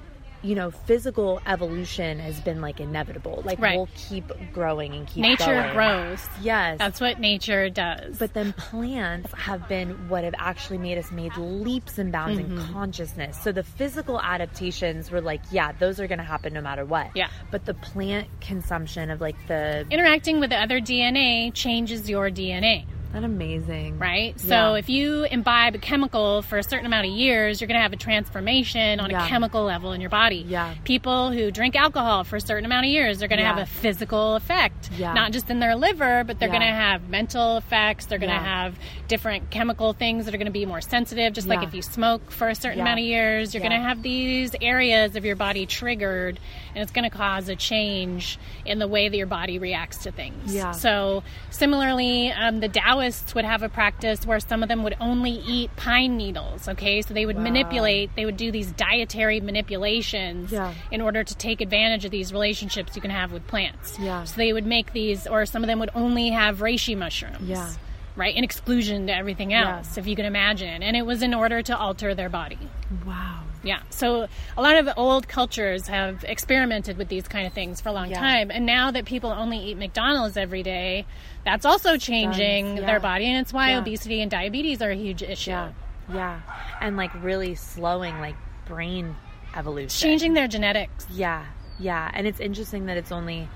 you 0.46 0.54
know, 0.56 0.70
physical 0.70 1.42
evolution 1.48 2.20
has 2.20 2.40
been 2.42 2.62
like 2.62 2.80
inevitable. 2.80 3.42
Like 3.44 3.60
Right. 3.60 3.76
we'll 3.78 3.90
keep 3.96 4.32
growing 4.54 4.94
and 4.94 5.08
keep 5.08 5.22
Nature 5.24 5.46
going. 5.64 5.74
grows. 5.74 6.28
Yes, 6.42 6.78
That's 6.78 7.02
what 7.02 7.20
nature 7.20 7.70
does. 7.70 8.18
But 8.18 8.34
then 8.34 8.54
plants 8.54 9.34
have 9.34 9.68
been 9.68 10.08
what 10.08 10.24
have 10.24 10.36
actually 10.38 10.78
made 10.78 10.98
us 10.98 11.12
made 11.12 11.36
leaps 11.38 11.98
and 11.98 12.12
bounds 12.12 12.40
in 12.40 12.46
Mm-hmm. 12.46 12.74
consciousness. 12.74 13.42
So 13.42 13.52
the 13.52 13.64
physical 13.64 14.22
adaptations 14.22 15.10
were 15.10 15.22
like, 15.22 15.42
yeah, 15.52 15.72
those 15.80 16.00
are 16.00 16.08
going 16.08 16.20
to 16.20 16.24
happen 16.24 16.54
no 16.54 16.62
matter 16.62 16.86
what. 16.86 17.10
Yeah. 17.16 17.30
But 17.50 17.66
the 17.66 17.74
plant 17.74 18.28
consumption 18.42 19.10
of 19.10 19.20
like 19.22 19.36
the 19.48 19.86
interacting 19.90 20.40
with 20.40 20.52
the 20.52 20.58
other 20.62 20.80
DNA 20.80 21.52
changes 21.54 22.08
your 22.10 22.30
DNA. 22.30 22.86
That 23.16 23.24
amazing, 23.24 23.98
right? 23.98 24.38
So 24.42 24.48
Yeah. 24.74 24.74
if 24.76 24.90
you 24.90 25.24
imbibe 25.24 25.74
a 25.76 25.78
chemical 25.78 26.42
for 26.42 26.58
a 26.58 26.64
certain 26.64 26.86
amount 26.86 27.08
of 27.08 27.14
years, 27.14 27.62
you're 27.62 27.68
going 27.70 27.78
to 27.78 27.82
have 27.82 27.94
a 27.94 27.98
transformation 27.98 29.00
on 29.00 29.10
Yeah. 29.10 29.26
a 29.26 29.30
chemical 29.30 29.64
level 29.64 29.94
in 29.94 30.02
your 30.02 30.10
body. 30.10 30.46
Yeah. 30.48 30.74
People 30.84 31.32
who 31.32 31.50
drink 31.50 31.78
alcohol 31.78 32.26
for 32.26 32.36
a 32.36 32.42
certain 32.42 32.66
amount 32.66 32.86
of 32.86 32.92
years, 32.92 33.20
they're 33.20 33.30
going 33.30 33.38
to 33.38 33.44
Yeah. 33.44 33.54
have 33.56 33.64
a 33.64 33.66
physical 33.66 34.36
effect, 34.36 34.90
Yeah. 34.98 35.14
not 35.14 35.32
just 35.32 35.50
in 35.50 35.60
their 35.60 35.76
liver, 35.78 36.24
but 36.26 36.40
they're 36.40 36.50
going 36.50 36.60
to 36.62 36.68
have 36.68 37.08
mental 37.10 37.56
effects. 37.58 38.06
They're 38.06 38.20
going 38.20 38.34
to 38.34 38.38
have 38.38 38.76
different 39.08 39.50
chemical 39.50 39.94
things 39.94 40.26
that 40.26 40.34
are 40.34 40.38
going 40.38 40.48
to 40.48 40.52
be 40.52 40.66
more 40.66 40.82
sensitive. 40.82 41.32
Just 41.32 41.48
like 41.48 41.64
if 41.64 41.74
you 41.74 41.82
smoke 41.82 42.32
for 42.32 42.50
a 42.50 42.56
certain 42.56 42.82
amount 42.82 43.00
of 43.00 43.06
years, 43.06 43.54
you're 43.54 43.62
going 43.62 43.72
to 43.80 43.88
have 43.88 44.02
these 44.04 44.54
areas 44.62 45.16
of 45.16 45.24
your 45.24 45.38
body 45.38 45.66
triggered, 45.66 46.38
and 46.76 46.82
it's 46.84 46.92
going 46.92 47.10
to 47.10 47.16
cause 47.16 47.48
a 47.48 47.56
change 47.56 48.38
in 48.66 48.80
the 48.80 48.88
way 48.90 49.08
that 49.08 49.16
your 49.16 49.26
body 49.28 49.58
reacts 49.58 50.00
to 50.04 50.12
things. 50.12 50.54
Yeah. 50.54 50.72
So 50.72 51.24
similarly, 51.50 52.32
um, 52.32 52.60
the 52.60 52.68
Taoists 53.06 53.36
would 53.36 53.46
have 53.46 53.62
a 53.62 53.70
practice 53.70 54.26
where 54.26 54.40
some 54.40 54.64
of 54.64 54.70
them 54.70 54.82
would 54.84 54.96
only 55.00 55.30
eat 55.32 55.70
pine 55.76 56.18
needles. 56.18 56.68
Okay, 56.68 57.02
so 57.04 57.14
they 57.14 57.26
would 57.28 57.36
Wow. 57.38 57.44
manipulate. 57.44 58.10
They 58.16 58.26
would 58.26 58.38
do 58.38 58.52
these 58.52 58.72
dietary 58.72 59.40
manipulations 59.42 60.52
Yeah. 60.52 60.74
in 60.92 61.02
order 61.02 61.24
to 61.24 61.36
take 61.36 61.62
advantage 61.62 62.04
of 62.06 62.12
these 62.12 62.34
relationships 62.34 62.96
you 62.96 63.02
can 63.04 63.12
have 63.12 63.32
with 63.32 63.46
plants. 63.48 63.98
Yeah. 64.00 64.24
So 64.24 64.38
they 64.38 64.54
would 64.54 64.66
make 64.66 64.94
these, 64.94 65.28
or 65.28 65.46
some 65.46 65.64
of 65.64 65.68
them 65.68 65.80
would 65.80 65.92
only 65.94 66.30
have 66.30 66.60
reishi 66.60 66.98
mushrooms. 66.98 67.48
Yeah. 67.48 67.70
Right, 68.16 68.34
in 68.36 68.44
exclusion 68.46 69.08
to 69.08 69.16
everything 69.16 69.52
Yeah. 69.52 69.78
else, 69.78 69.98
if 69.98 70.08
you 70.08 70.16
can 70.16 70.26
imagine. 70.26 70.82
And 70.82 70.96
it 70.96 71.06
was 71.06 71.22
in 71.22 71.34
order 71.34 71.62
to 71.62 71.78
alter 71.78 72.16
their 72.16 72.30
body. 72.30 72.58
Wow. 73.06 73.25
Yeah. 73.66 73.80
So 73.90 74.28
a 74.58 74.62
lot 74.62 74.78
of 74.78 74.88
old 74.96 75.28
cultures 75.28 75.88
have 75.88 76.24
experimented 76.24 76.98
with 76.98 77.10
these 77.10 77.28
kind 77.28 77.46
of 77.48 77.52
things 77.54 77.82
for 77.82 77.90
a 77.90 77.92
long 77.92 78.10
Yeah. 78.12 78.20
time. 78.20 78.52
And 78.52 78.66
now 78.66 78.92
that 78.92 79.06
people 79.06 79.32
only 79.32 79.58
eat 79.58 79.78
McDonald's 79.78 80.38
every 80.38 80.64
day, 80.64 81.06
that's 81.44 81.66
also 81.66 81.98
changing 81.98 82.78
yeah. 82.78 82.86
their 82.86 83.00
body. 83.00 83.26
And 83.26 83.42
it's 83.42 83.52
why 83.52 83.72
Yeah. 83.72 83.80
obesity 83.80 84.22
and 84.22 84.32
diabetes 84.32 84.82
are 84.82 84.92
a 84.92 84.96
huge 84.96 85.22
issue. 85.24 85.50
Yeah. 85.52 85.70
Yeah. 86.14 86.40
And 86.80 86.96
like 86.96 87.12
really 87.24 87.56
slowing 87.56 88.20
like 88.22 88.36
brain 88.68 89.16
evolution. 89.56 90.00
Changing 90.10 90.34
their 90.36 90.48
genetics. 90.48 91.08
Yeah, 91.12 91.46
yeah, 91.80 92.12
and 92.14 92.28
it's 92.28 92.40
interesting 92.40 92.86
that 92.88 92.98
it's 92.98 93.12
only. 93.12 93.48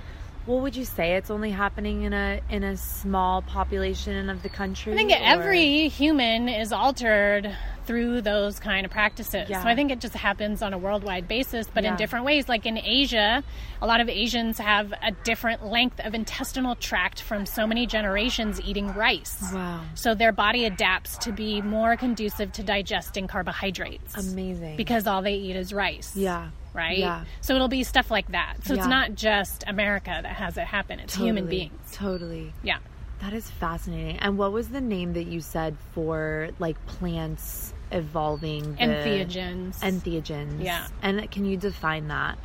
What 0.46 0.62
would 0.62 0.76
you 0.76 0.86
say? 0.86 1.16
It's 1.16 1.30
only 1.30 1.52
happening 1.52 2.04
in 2.04 2.14
a 2.14 2.40
in 2.50 2.64
a 2.64 2.76
small 2.78 3.42
population 3.44 4.30
of 4.30 4.42
the 4.42 4.50
country. 4.50 4.94
I 4.94 4.96
think 4.96 5.12
or- 5.12 5.18
every 5.20 5.90
human 5.90 6.50
is 6.50 6.72
altered 6.72 7.56
through 7.90 8.22
those 8.22 8.60
kind 8.60 8.86
of 8.86 8.92
practices. 8.92 9.50
Yeah. 9.50 9.64
So 9.64 9.68
I 9.68 9.74
think 9.74 9.90
it 9.90 10.00
just 10.00 10.14
happens 10.14 10.62
on 10.62 10.74
a 10.74 10.78
worldwide 10.78 11.28
basis, 11.28 11.66
but 11.74 11.84
in 11.84 11.96
different 11.96 12.24
ways. 12.24 12.48
Like 12.48 12.68
in 12.68 12.78
Asia, 12.78 13.44
a 13.82 13.88
lot 13.88 14.00
of 14.00 14.08
Asians 14.08 14.60
have 14.60 14.94
a 15.02 15.10
different 15.24 15.66
length 15.66 16.00
of 16.02 16.14
intestinal 16.14 16.76
tract 16.76 17.20
from 17.24 17.48
so 17.48 17.66
many 17.66 17.88
generations 17.88 18.62
eating 18.62 18.94
rice. 18.94 19.42
Wow. 19.52 19.82
So 19.96 20.14
their 20.14 20.32
body 20.32 20.66
adapts 20.66 21.18
to 21.20 21.32
be 21.32 21.64
more 21.64 21.98
conducive 21.98 22.52
to 22.54 22.64
digesting 22.64 23.26
carbohydrates. 23.26 24.16
amazing 24.16 24.78
Because 24.78 25.08
all 25.08 25.24
they 25.24 25.34
eat 25.34 25.56
is 25.56 25.74
rice. 25.74 26.16
Yeah. 26.16 26.50
Right? 26.76 27.00
Yeah. 27.00 27.24
So 27.42 27.56
it'll 27.56 27.70
be 27.70 27.84
stuff 27.84 28.12
like 28.12 28.32
that. 28.34 28.58
So 28.66 28.76
Yeah. 28.76 28.82
it's 28.82 28.88
not 28.88 29.16
just 29.16 29.64
America 29.66 30.12
that 30.22 30.36
has 30.36 30.58
it 30.58 30.66
happen, 30.66 31.00
it's 31.00 31.16
human 31.16 31.48
beings. 31.48 31.74
Totally. 31.92 32.54
Yeah. 32.62 32.78
That 33.22 33.34
is 33.34 33.50
fascinating. 33.50 34.18
And 34.20 34.38
what 34.38 34.52
was 34.54 34.70
the 34.70 34.80
name 34.82 35.14
that 35.14 35.28
you 35.28 35.42
said 35.42 35.76
for 35.94 36.50
like 36.60 36.84
plants 36.86 37.74
evolving? 37.92 38.76
The, 38.76 38.80
Entheogens. 38.84 39.80
Entheogens. 39.80 40.64
Yeah. 40.64 40.88
And 41.02 41.30
can 41.30 41.44
you 41.46 41.58
define 41.58 42.08
that? 42.08 42.38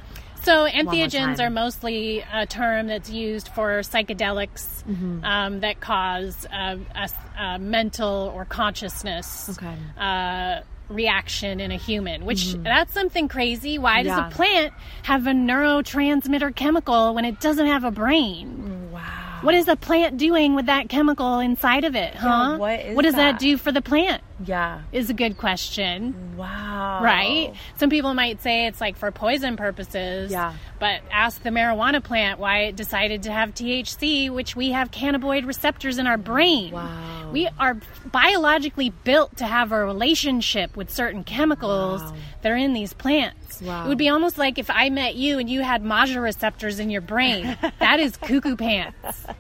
So 0.42 0.68
entheogens 0.68 1.40
are 1.40 1.48
mostly 1.48 2.22
a 2.32 2.44
term 2.44 2.88
that's 2.88 3.08
used 3.08 3.48
for 3.48 3.80
psychedelics 3.80 4.82
Mm-hmm. 4.84 5.24
um, 5.24 5.60
that 5.60 5.80
cause 5.80 6.44
uh, 6.52 6.76
a, 6.94 7.08
a 7.42 7.58
mental 7.58 8.30
or 8.34 8.44
consciousness 8.44 9.48
Okay. 9.50 9.74
uh, 9.98 10.60
reaction 10.90 11.60
in 11.60 11.70
a 11.70 11.76
human. 11.78 12.26
Which 12.26 12.52
that's 12.54 12.92
something 12.92 13.28
crazy. 13.28 13.78
Why 13.78 14.00
Mm-hmm. 14.00 14.08
Yeah. 14.08 14.22
does 14.24 14.32
a 14.32 14.36
plant 14.36 14.72
have 15.04 15.26
a 15.26 15.30
neurotransmitter 15.30 16.54
chemical 16.54 17.14
when 17.14 17.24
it 17.24 17.40
doesn't 17.40 17.66
have 17.66 17.84
a 17.84 17.90
brain? 17.90 18.90
Wow. 18.92 19.23
What 19.44 19.54
is 19.54 19.68
a 19.68 19.76
plant 19.76 20.16
doing 20.16 20.54
with 20.54 20.66
that 20.66 20.88
chemical 20.88 21.38
inside 21.38 21.84
of 21.84 21.94
it, 21.94 22.14
huh? 22.14 22.56
what 22.56 22.80
is 22.80 22.96
does 22.96 23.14
that 23.14 23.32
that? 23.32 23.40
do 23.40 23.56
for 23.58 23.70
the 23.72 23.82
plant? 23.82 24.22
Yeah. 24.44 24.80
Is 24.90 25.10
a 25.10 25.14
good 25.14 25.36
question 25.38 26.36
Wow. 26.36 27.00
right? 27.02 27.52
Some 27.76 27.88
people 27.90 28.14
might 28.14 28.42
say 28.42 28.66
it's 28.66 28.80
like 28.80 28.96
for 28.96 29.10
poison 29.12 29.56
purposes. 29.56 30.32
Yeah. 30.32 30.54
But 30.80 31.02
ask 31.12 31.42
the 31.42 31.50
marijuana 31.50 32.02
plant 32.02 32.40
why 32.40 32.62
it 32.64 32.76
decided 32.76 33.22
to 33.24 33.32
have 33.32 33.54
THC, 33.54 34.30
which 34.30 34.56
we 34.56 34.70
have 34.72 34.90
cannabinoid 34.90 35.46
receptors 35.46 35.98
in 35.98 36.06
our 36.08 36.18
brain. 36.18 36.72
Wow. 36.72 37.30
We 37.32 37.48
are 37.58 37.76
biologically 38.10 38.90
built 38.90 39.36
to 39.36 39.44
have 39.46 39.70
a 39.72 39.84
relationship 39.84 40.76
with 40.76 40.90
certain 40.90 41.22
chemicals 41.24 42.02
Wow. 42.02 42.14
that 42.42 42.50
are 42.52 42.56
in 42.56 42.72
these 42.72 42.92
plants. 42.92 43.62
Wow. 43.62 43.84
It 43.84 43.88
would 43.88 43.98
be 43.98 44.08
almost 44.08 44.36
like 44.36 44.58
if 44.58 44.68
I 44.70 44.90
met 44.90 45.14
you 45.14 45.38
and 45.38 45.48
you 45.48 45.60
had 45.62 45.84
Maja 45.84 46.20
receptors 46.20 46.80
in 46.80 46.90
your 46.90 47.00
brain. 47.02 47.56
that 47.78 48.00
is 48.00 48.16
cuckoo 48.16 48.56
pants. 48.56 49.26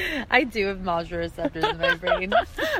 I 0.30 0.44
do 0.44 0.66
have 0.68 0.80
nausea 0.82 1.18
receptors 1.18 1.64
in 1.64 1.78
my 1.78 1.94
brain. 2.04 2.32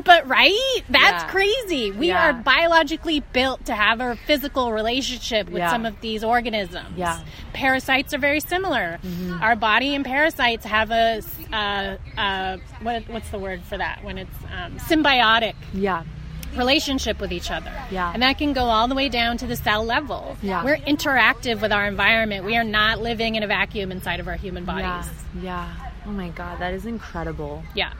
But 0.05 0.27
right? 0.29 0.83
That's 0.89 1.25
Yeah. 1.25 1.29
crazy. 1.31 1.91
We 1.91 2.09
Yeah. 2.09 2.31
are 2.31 2.33
biologically 2.33 3.21
built 3.33 3.65
to 3.67 3.75
have 3.75 4.01
a 4.01 4.17
physical 4.27 4.73
relationship 4.73 5.47
with 5.49 5.59
Yeah. 5.59 5.71
some 5.71 5.87
of 5.87 6.01
these 6.01 6.25
organisms. 6.25 6.97
Yeah. 6.97 7.21
Parasites 7.53 8.15
are 8.15 8.19
very 8.19 8.41
similar. 8.41 8.99
Our 9.41 9.57
body 9.57 9.95
and 9.95 10.05
parasites 10.05 10.65
have 10.67 10.91
a, 10.91 11.23
uh, 11.53 11.97
uh, 12.21 12.57
what, 12.83 13.09
what's 13.09 13.31
the 13.31 13.39
word 13.39 13.63
for 13.65 13.77
that 13.79 14.03
when 14.05 14.19
it's 14.19 14.37
um, 14.57 14.79
symbiotic 14.79 15.55
Yeah. 15.75 16.03
relationship 16.57 17.21
with 17.21 17.33
each 17.33 17.51
other. 17.51 17.73
Yeah. 17.91 18.11
And 18.13 18.23
that 18.23 18.39
can 18.39 18.53
go 18.53 18.65
all 18.65 18.89
the 18.89 18.95
way 18.95 19.09
down 19.09 19.37
to 19.39 19.47
the 19.47 19.57
cell 19.57 19.85
level. 19.85 20.37
Yeah. 20.43 20.65
We're 20.65 20.77
interactive 20.79 21.61
with 21.63 21.73
our 21.73 21.87
environment. 21.87 22.45
We 22.45 22.57
are 22.57 22.65
not 22.65 23.01
living 23.01 23.35
in 23.37 23.43
a 23.43 23.47
vacuum 23.47 23.91
inside 23.93 24.21
of 24.21 24.29
our 24.29 24.37
human 24.37 24.65
bodies. 24.65 25.09
Yeah. 25.41 25.43
Yeah. 25.43 25.82
Oh 26.07 26.11
my 26.11 26.29
god, 26.31 26.59
that 26.61 26.75
is 26.75 26.87
incredible. 26.87 27.63
Yeah. 27.75 27.93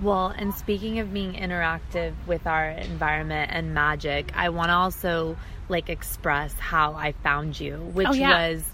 Well, 0.00 0.26
and 0.28 0.52
speaking 0.54 0.98
of 0.98 1.12
being 1.12 1.32
interactive 1.32 2.12
with 2.26 2.46
our 2.46 2.68
environment 2.68 3.50
and 3.52 3.72
magic, 3.72 4.30
I 4.36 4.50
want 4.50 4.68
to 4.68 4.74
also 4.74 5.36
like 5.68 5.88
express 5.88 6.52
how 6.58 6.92
I 6.92 7.12
found 7.22 7.58
you, 7.58 7.76
which 7.78 8.06
Oh, 8.08 8.12
yeah. 8.12 8.50
was 8.52 8.64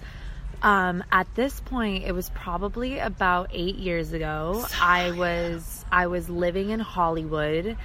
um, 0.63 1.03
at 1.11 1.27
this 1.35 1.59
point 1.61 2.05
it 2.05 2.13
was 2.13 2.31
probably 2.31 2.99
about 2.99 3.51
eight 3.53 3.77
years 3.77 4.13
ago. 4.13 4.65
I 4.81 5.13
was 5.13 5.85
I 5.93 6.07
was 6.09 6.29
living 6.29 6.71
in 6.71 6.81
Hollywood. 6.81 7.77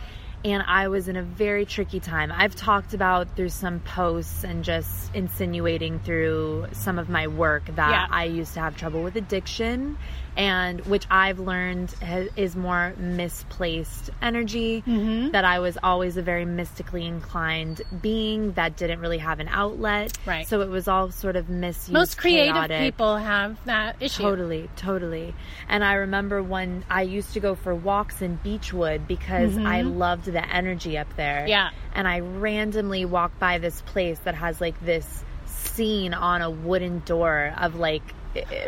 And 0.45 0.63
I 0.65 0.87
was 0.87 1.07
in 1.07 1.17
a 1.17 1.23
very 1.23 1.65
tricky 1.65 1.99
time. 1.99 2.31
I've 2.31 2.55
talked 2.55 2.93
about 2.93 3.35
through 3.35 3.49
some 3.49 3.79
posts 3.79 4.43
and 4.43 4.63
just 4.63 5.13
insinuating 5.15 5.99
through 5.99 6.67
some 6.73 6.99
of 6.99 7.09
my 7.09 7.25
work 7.27 7.65
that 7.75 7.89
Yeah. 7.89 8.07
I 8.09 8.25
used 8.25 8.53
to 8.53 8.59
have 8.59 8.77
trouble 8.77 9.01
with 9.01 9.15
addiction 9.15 9.97
and 10.37 10.85
which 10.85 11.05
I've 11.09 11.39
learned 11.39 11.93
is 12.35 12.55
more 12.55 12.93
misplaced 12.97 14.11
energy. 14.21 14.83
Mm-hmm. 14.85 15.31
That 15.31 15.43
I 15.43 15.59
was 15.59 15.77
always 15.81 16.15
a 16.15 16.21
very 16.21 16.45
mystically 16.45 17.05
inclined 17.05 17.81
being 18.01 18.53
that 18.53 18.77
didn't 18.77 18.99
really 18.99 19.17
have 19.17 19.39
an 19.39 19.47
outlet. 19.47 20.15
Right. 20.25 20.47
So 20.47 20.61
it 20.61 20.69
was 20.69 20.87
all 20.87 21.09
sort 21.11 21.35
of 21.35 21.49
misused. 21.49 21.91
Most 21.91 22.17
creative 22.17 22.53
chaotic. 22.53 22.79
people 22.79 23.17
have 23.17 23.57
that 23.65 23.95
issue. 23.99 24.21
Totally, 24.21 24.69
totally. 24.75 25.33
And 25.67 25.83
I 25.83 25.93
remember 25.93 26.43
when 26.43 26.85
I 26.89 27.01
used 27.01 27.33
to 27.33 27.39
go 27.39 27.55
for 27.55 27.73
walks 27.73 28.21
in 28.21 28.37
Beachwood 28.45 29.07
because 29.07 29.57
I 29.57 29.81
loved 29.81 30.25
the 30.25 30.47
energy 30.47 30.97
up 30.97 31.13
there. 31.17 31.39
Mm-hmm. 31.39 31.49
Yeah. 31.49 31.69
And 31.93 32.07
I 32.07 32.19
randomly 32.19 33.05
walked 33.05 33.39
by 33.39 33.57
this 33.57 33.81
place 33.81 34.19
that 34.19 34.35
has 34.35 34.61
like 34.61 34.79
this 34.85 35.23
scene 35.45 36.13
on 36.13 36.43
a 36.43 36.49
wooden 36.51 36.99
door 37.05 37.53
of 37.57 37.75
like, 37.75 38.03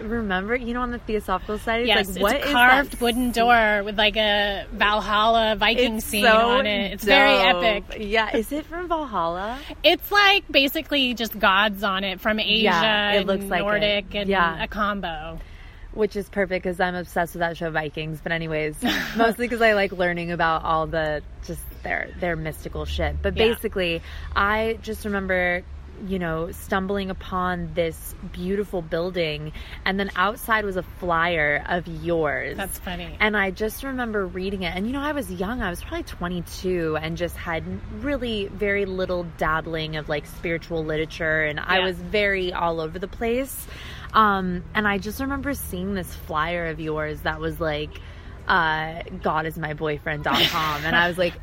remember, 0.01 0.55
you 0.55 0.73
know, 0.73 0.81
on 0.81 0.91
the 0.91 0.99
Theosophical 0.99 1.57
side, 1.59 1.81
it's 1.81 1.87
Yes, 1.87 1.97
like, 1.97 2.09
it's 2.09 2.19
what 2.19 2.35
a 2.47 2.51
carved 2.51 2.91
that 2.93 3.01
wooden 3.01 3.31
door 3.31 3.83
with 3.83 3.97
like 3.97 4.17
a 4.17 4.65
Valhalla 4.73 5.55
Viking 5.57 5.97
It's 5.97 6.05
scene 6.05 6.23
so 6.23 6.49
on 6.49 6.65
it. 6.65 6.93
It's 6.93 7.03
very 7.03 7.37
epic. 7.37 7.83
Yeah, 7.99 8.35
is 8.35 8.51
it 8.51 8.65
from 8.65 8.87
Valhalla? 8.87 9.59
It's 9.83 10.11
like 10.11 10.43
basically 10.51 11.13
just 11.13 11.37
gods 11.37 11.83
on 11.83 12.03
it 12.03 12.19
from 12.21 12.39
Asia 12.39 12.61
Yeah, 12.63 13.11
it 13.13 13.17
and 13.19 13.27
looks 13.27 13.45
like 13.45 13.61
it. 13.61 13.63
Nordic 13.65 14.15
and 14.15 14.29
Yeah. 14.29 14.63
a 14.63 14.67
combo. 14.67 15.39
Which 15.91 16.15
is 16.15 16.29
perfect 16.29 16.63
because 16.63 16.79
I'm 16.79 16.93
obsessed 16.93 17.33
with 17.33 17.39
that 17.39 17.57
show 17.57 17.71
Vikings. 17.71 18.19
But 18.21 18.31
anyways, 18.31 18.75
mostly 19.17 19.47
because 19.47 19.61
I 19.61 19.73
like 19.73 19.91
learning 19.91 20.31
about 20.31 20.63
all 20.63 20.85
the 20.85 21.23
just 21.45 21.61
their 21.81 22.09
their 22.19 22.35
mystical 22.35 22.85
shit. 22.85 23.15
But 23.21 23.35
Yeah. 23.35 23.47
basically, 23.47 24.01
I 24.35 24.77
just 24.83 25.03
remember 25.05 25.63
you 26.07 26.19
know 26.19 26.51
stumbling 26.51 27.09
upon 27.09 27.73
this 27.73 28.15
beautiful 28.31 28.81
building 28.81 29.51
and 29.85 29.99
then 29.99 30.09
outside 30.15 30.65
was 30.65 30.77
a 30.77 30.83
flyer 30.83 31.63
of 31.67 31.87
yours 31.87 32.57
That's 32.57 32.79
funny. 32.79 33.15
and 33.19 33.35
I 33.37 33.51
just 33.51 33.83
remember 33.83 34.25
reading 34.25 34.63
it. 34.63 34.75
And 34.75 34.87
you 34.87 34.93
know, 34.93 35.01
I 35.01 35.11
was 35.11 35.29
young. 35.31 35.61
I 35.61 35.69
was 35.69 35.81
probably 35.81 36.03
22 36.03 36.97
and 37.01 37.17
just 37.17 37.35
had 37.35 37.63
really 38.03 38.47
very 38.47 38.85
little 38.85 39.23
dabbling 39.37 39.95
of 39.95 40.09
like 40.09 40.25
spiritual 40.25 40.83
literature. 40.83 41.43
And 41.43 41.59
I 41.59 41.79
was 41.79 41.95
very 41.97 42.53
all 42.53 42.79
over 42.79 42.99
the 42.99 43.07
place. 43.07 43.67
Um, 44.13 44.63
and 44.73 44.87
I 44.87 44.97
just 44.97 45.19
remember 45.19 45.53
seeing 45.53 45.93
this 45.93 46.13
flyer 46.13 46.67
of 46.67 46.79
yours 46.79 47.21
that 47.21 47.39
was 47.39 47.59
like, 47.59 48.01
uh, 48.49 49.03
God 49.21 49.45
is 49.45 49.57
my 49.57 49.73
boyfriend.com. 49.73 50.83
and 50.85 50.95
I 50.95 51.07
was 51.07 51.17
like, 51.17 51.33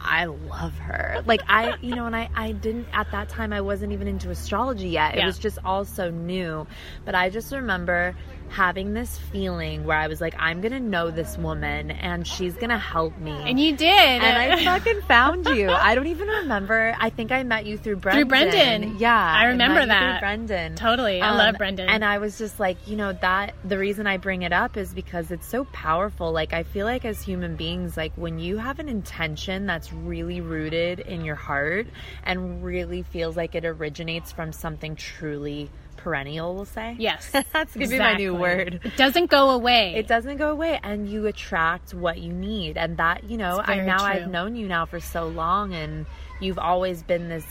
I 0.00 0.26
love 0.26 0.78
her. 0.78 1.22
Like, 1.26 1.42
I, 1.48 1.74
you 1.82 1.94
know, 1.94 2.06
and 2.06 2.14
I, 2.14 2.30
I 2.36 2.52
didn't, 2.52 2.86
at 2.92 3.10
that 3.10 3.28
time, 3.28 3.52
I 3.52 3.60
wasn't 3.60 3.92
even 3.92 4.06
into 4.06 4.30
astrology 4.30 4.88
yet. 4.88 5.14
It 5.14 5.18
Yeah. 5.18 5.26
was 5.26 5.38
just 5.38 5.58
all 5.64 5.84
so 5.84 6.10
new. 6.10 6.66
But 7.04 7.16
I 7.16 7.30
just 7.30 7.52
remember 7.52 8.14
having 8.50 8.94
this 8.94 9.18
feeling 9.32 9.84
where 9.84 9.96
I 9.96 10.06
was 10.06 10.20
like, 10.20 10.34
I'm 10.38 10.60
gonna 10.60 10.80
know 10.80 11.10
this 11.10 11.36
woman 11.36 11.90
and 11.90 12.26
she's 12.26 12.54
gonna 12.54 12.78
help 12.78 13.16
me. 13.18 13.32
and 13.32 13.58
you 13.60 13.76
did. 13.76 13.88
And 13.88 14.52
I 14.52 14.64
fucking 14.64 15.02
found 15.02 15.46
you. 15.46 15.70
I 15.70 15.94
don't 15.94 16.06
even 16.06 16.28
remember. 16.28 16.94
I 16.98 17.10
think 17.10 17.32
I 17.32 17.42
met 17.42 17.66
you 17.66 17.76
through 17.78 17.96
Brendan. 17.96 18.22
Through 18.22 18.28
Brendan. 18.28 18.98
Yeah, 18.98 19.16
I 19.16 19.46
remember 19.46 19.80
through 19.80 19.88
that. 19.88 20.20
Brendan. 20.20 20.74
Totally. 20.76 21.20
I 21.20 21.32
love 21.32 21.50
um, 21.50 21.58
Brendan. 21.58 21.88
And 21.88 22.04
I 22.04 22.18
was 22.18 22.38
just 22.38 22.58
like, 22.60 22.76
you 22.86 22.96
know, 22.96 23.12
that 23.14 23.54
the 23.64 23.78
reason 23.78 24.06
I 24.06 24.16
bring 24.16 24.42
it 24.42 24.52
up 24.52 24.76
is 24.76 24.94
because 24.94 25.30
it's 25.30 25.46
so 25.46 25.64
powerful. 25.66 26.32
Like 26.32 26.52
I 26.52 26.62
feel 26.62 26.86
like 26.86 27.04
as 27.04 27.20
human 27.22 27.56
beings, 27.56 27.96
like 27.96 28.12
when 28.16 28.38
you 28.38 28.56
have 28.58 28.78
an 28.78 28.88
intention 28.88 29.66
that's 29.66 29.92
really 29.92 30.40
rooted 30.40 31.00
in 31.00 31.24
your 31.24 31.36
heart 31.36 31.86
and 32.24 32.64
really 32.64 33.02
feels 33.02 33.36
like 33.36 33.54
it 33.54 33.64
originates 33.64 34.32
from 34.32 34.52
something 34.52 34.96
truly 34.96 35.70
perennial, 36.06 36.54
we'll 36.54 36.64
say. 36.64 36.94
Yes. 37.00 37.28
That's 37.52 37.74
gonna 37.74 37.88
be 37.88 37.98
my 37.98 38.14
new 38.14 38.32
word. 38.32 38.78
It 38.84 38.96
doesn't 38.96 39.28
go 39.28 39.50
away. 39.50 39.96
It 39.96 40.06
doesn't 40.06 40.36
go 40.36 40.50
away, 40.50 40.78
and 40.80 41.08
you 41.08 41.26
attract 41.26 41.94
what 41.94 42.18
you 42.18 42.32
need, 42.32 42.78
and 42.78 42.96
that 42.98 43.24
you 43.28 43.36
know. 43.36 43.60
I 43.60 43.80
now 43.80 43.98
true. 43.98 44.06
I've 44.06 44.30
known 44.30 44.54
you 44.54 44.68
now 44.68 44.86
for 44.86 45.00
so 45.00 45.26
long, 45.26 45.74
and 45.74 46.06
you've 46.40 46.60
always 46.60 47.02
been 47.02 47.28
this, 47.28 47.44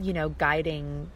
you 0.00 0.12
know, 0.12 0.28
guiding, 0.28 1.10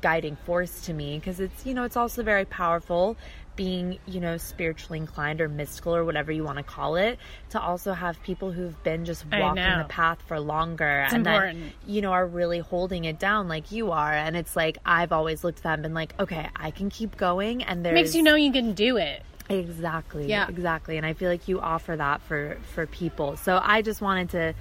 guiding 0.00 0.36
force 0.46 0.80
to 0.86 0.94
me 0.94 1.18
because 1.18 1.40
it's 1.40 1.66
you 1.66 1.74
know 1.74 1.84
it's 1.84 1.98
also 1.98 2.22
very 2.22 2.46
powerful 2.46 3.18
being 3.60 3.98
you 4.06 4.20
know 4.20 4.38
spiritually 4.38 4.98
inclined 4.98 5.38
or 5.38 5.46
mystical 5.46 5.94
or 5.94 6.02
whatever 6.02 6.32
you 6.32 6.42
want 6.42 6.56
to 6.56 6.64
call 6.64 6.96
it 6.96 7.18
to 7.50 7.60
also 7.60 7.92
have 7.92 8.18
people 8.22 8.50
who've 8.50 8.82
been 8.82 9.04
just 9.04 9.26
walking 9.26 9.56
the 9.56 9.84
path 9.86 10.16
for 10.26 10.40
longer 10.40 11.02
It's 11.04 11.12
and 11.12 11.26
important. 11.26 11.60
then 11.60 11.72
you 11.86 12.00
know 12.00 12.12
are 12.12 12.26
really 12.26 12.60
holding 12.60 13.04
it 13.04 13.18
down 13.18 13.48
like 13.48 13.70
you 13.70 13.90
are 13.90 14.14
and 14.14 14.34
it's 14.34 14.56
like 14.56 14.78
I've 14.86 15.12
always 15.12 15.44
looked 15.44 15.58
at 15.58 15.64
them 15.64 15.72
and 15.74 15.82
been 15.82 15.94
like 15.94 16.18
okay 16.18 16.48
I 16.56 16.70
can 16.70 16.88
keep 16.88 17.18
going 17.18 17.62
and 17.62 17.84
there's 17.84 17.92
makes 17.92 18.14
you 18.14 18.22
know 18.22 18.34
you 18.34 18.50
can 18.50 18.72
do 18.72 18.96
it. 18.96 19.22
Exactly. 19.50 20.26
Yeah. 20.28 20.48
Exactly. 20.48 20.96
And 20.96 21.04
I 21.04 21.12
feel 21.12 21.28
like 21.28 21.48
you 21.48 21.60
offer 21.60 21.96
that 21.96 22.22
for 22.22 22.56
for 22.74 22.86
people. 22.86 23.36
So 23.36 23.60
I 23.62 23.82
just 23.82 24.00
wanted 24.00 24.30
to 24.30 24.54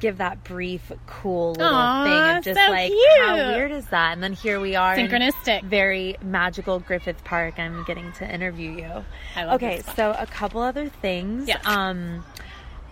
give 0.00 0.18
that 0.18 0.44
brief, 0.44 0.90
cool 1.06 1.52
little 1.52 1.66
Aw, 1.74 2.04
thing 2.04 2.38
of 2.38 2.44
just 2.44 2.60
so 2.60 2.70
like 2.70 2.92
how 3.20 3.36
weird 3.36 3.70
is 3.72 3.86
that? 3.88 4.12
And 4.12 4.22
then 4.22 4.32
here 4.32 4.60
we 4.60 4.76
are, 4.76 4.94
in 4.94 5.08
Synchronistic. 5.08 5.62
very 5.64 6.16
magical 6.22 6.78
Griffith 6.80 7.22
Park. 7.24 7.58
I'm 7.58 7.84
getting 7.84 8.12
to 8.12 8.32
interview 8.32 8.70
you. 8.70 9.04
I 9.36 9.44
love 9.44 9.54
okay, 9.56 9.82
so 9.96 10.14
a 10.18 10.26
couple 10.26 10.60
other 10.62 10.88
things. 10.88 11.48
Yes. 11.48 11.64
Um, 11.66 12.24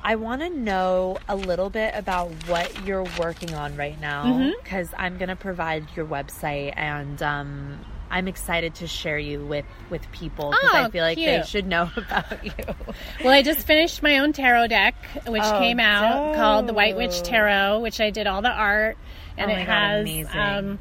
I 0.03 0.15
want 0.15 0.41
to 0.43 0.49
know 0.51 1.19
a 1.29 1.35
little 1.35 1.69
bit 1.69 1.93
about 1.97 2.31
what 2.47 2.85
you're 2.87 3.07
working 3.19 3.55
on 3.55 3.77
right 3.77 4.01
now 4.01 4.25
Mm-hmm. 4.25 4.51
because 4.63 4.89
I'm 4.97 5.19
going 5.19 5.31
to 5.31 5.37
provide 5.37 5.85
your 5.97 6.07
website 6.07 6.75
and 6.77 7.21
um, 7.23 7.79
I'm 8.11 8.29
excited 8.29 8.75
to 8.77 8.87
share 8.87 9.19
you 9.19 9.45
with 9.45 9.65
with 9.91 10.11
people 10.13 10.51
because 10.51 10.71
I 10.75 10.85
Oh, 10.87 10.89
feel 10.91 11.03
like 11.05 11.17
they 11.17 11.43
should 11.47 11.67
know 11.67 11.91
about 11.97 12.45
you. 12.45 12.53
Well, 13.25 13.33
I 13.33 13.43
just 13.43 13.67
finished 13.67 14.03
my 14.03 14.19
own 14.19 14.33
tarot 14.33 14.69
deck, 14.69 14.95
which 15.27 15.43
Oh, 15.45 15.59
came 15.59 15.81
out 15.81 16.35
called 16.37 16.67
the 16.67 16.73
White 16.75 16.97
Witch. 16.97 17.23
Tarot, 17.23 17.81
which 17.81 18.01
I 18.01 18.11
did 18.11 18.27
all 18.27 18.43
the 18.43 18.51
art, 18.51 18.97
and 19.37 19.51
Oh 19.51 19.55
it 19.55 19.67
God, 19.67 20.07
has 20.07 20.35
um, 20.61 20.79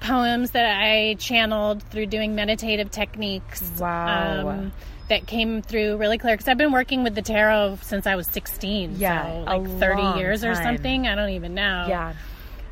poems 0.00 0.52
that 0.52 0.78
I 0.80 1.14
channeled 1.18 1.82
through 1.82 2.06
doing 2.06 2.34
meditative 2.34 2.90
techniques. 2.90 3.62
Wow. 3.78 4.48
um, 4.48 4.72
that 5.08 5.24
came 5.28 5.62
through 5.62 5.98
really 5.98 6.18
clear 6.18 6.34
because 6.34 6.48
I've 6.48 6.58
been 6.58 6.72
working 6.72 7.04
with 7.04 7.14
the 7.14 7.22
tarot 7.22 7.78
since 7.82 8.08
I 8.08 8.16
was 8.16 8.26
16. 8.26 8.96
Yeah, 8.98 9.22
so 9.22 9.40
like 9.44 9.78
30 9.78 10.02
long 10.02 10.18
years 10.18 10.42
or 10.44 10.52
something. 10.56 11.06
I 11.06 11.14
don't 11.14 11.28
even 11.30 11.54
know. 11.54 11.86
Yeah. 11.88 12.14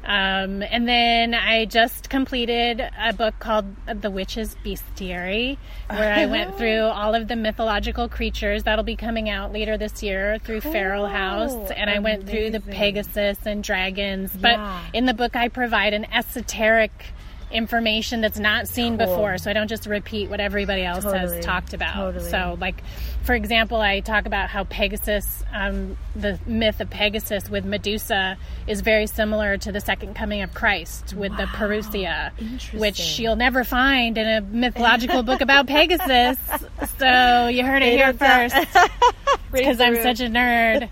Um, 0.04 0.62
and 0.62 0.86
then 0.86 1.34
I 1.34 1.64
just 1.64 2.10
completed 2.10 2.80
a 3.02 3.12
book 3.12 3.38
called 3.38 3.64
The 3.86 4.10
Witch's 4.10 4.54
Bestiary, 4.64 5.56
where 5.88 6.12
I 6.12 6.26
went 6.26 6.54
through 6.58 6.80
all 6.82 7.14
of 7.14 7.28
the 7.28 7.36
mythological 7.36 8.08
creatures 8.08 8.64
that'll 8.64 8.84
be 8.84 8.96
coming 8.96 9.30
out 9.30 9.52
later 9.52 9.78
this 9.78 10.02
year 10.02 10.38
through 10.44 10.60
Feral 10.60 11.06
House. 11.06 11.70
And 11.70 11.88
I 11.88 11.98
went 12.00 12.28
through 12.28 12.50
the 12.50 12.60
Pegasus 12.60 13.38
and 13.46 13.64
dragons. 13.64 14.32
But 14.34 14.52
Yeah. 14.58 14.80
in 14.92 15.06
the 15.06 15.14
book, 15.14 15.36
I 15.36 15.48
provide 15.48 15.94
an 15.94 16.04
esoteric 16.12 17.12
information 17.54 18.20
that's 18.20 18.38
not 18.38 18.68
seen 18.68 18.98
Cool. 18.98 19.06
before, 19.06 19.38
so 19.38 19.50
I 19.50 19.54
don't 19.54 19.68
just 19.68 19.86
repeat 19.86 20.28
what 20.28 20.40
everybody 20.40 20.82
else 20.84 21.04
Totally. 21.04 21.36
has 21.36 21.44
talked 21.44 21.72
about. 21.72 21.94
Totally. 21.94 22.28
So, 22.30 22.56
like, 22.60 22.82
for 23.22 23.34
example, 23.34 23.80
I 23.80 24.00
talk 24.00 24.26
about 24.26 24.48
how 24.50 24.64
Pegasus, 24.64 25.42
um, 25.52 25.96
the 26.16 26.38
myth 26.46 26.80
of 26.80 26.90
Pegasus 26.90 27.48
with 27.48 27.64
Medusa, 27.64 28.36
is 28.66 28.80
very 28.80 29.06
similar 29.06 29.56
to 29.58 29.72
the 29.72 29.80
second 29.80 30.14
coming 30.14 30.42
of 30.42 30.52
Christ 30.52 31.14
with 31.14 31.34
the 31.36 31.44
Parousia, 31.44 32.32
which 32.78 33.18
you'll 33.18 33.36
never 33.36 33.64
find 33.64 34.18
in 34.18 34.26
a 34.28 34.40
mythological 34.40 35.22
book 35.22 35.40
about 35.40 35.66
Pegasus. 35.66 36.38
So, 36.98 37.48
you 37.48 37.64
heard 37.64 37.82
it 37.82 37.92
here 37.94 38.12
first 38.12 38.54
because 39.52 39.80
I'm 39.80 39.96
such 39.96 40.20
a 40.20 40.24
nerd. 40.28 40.88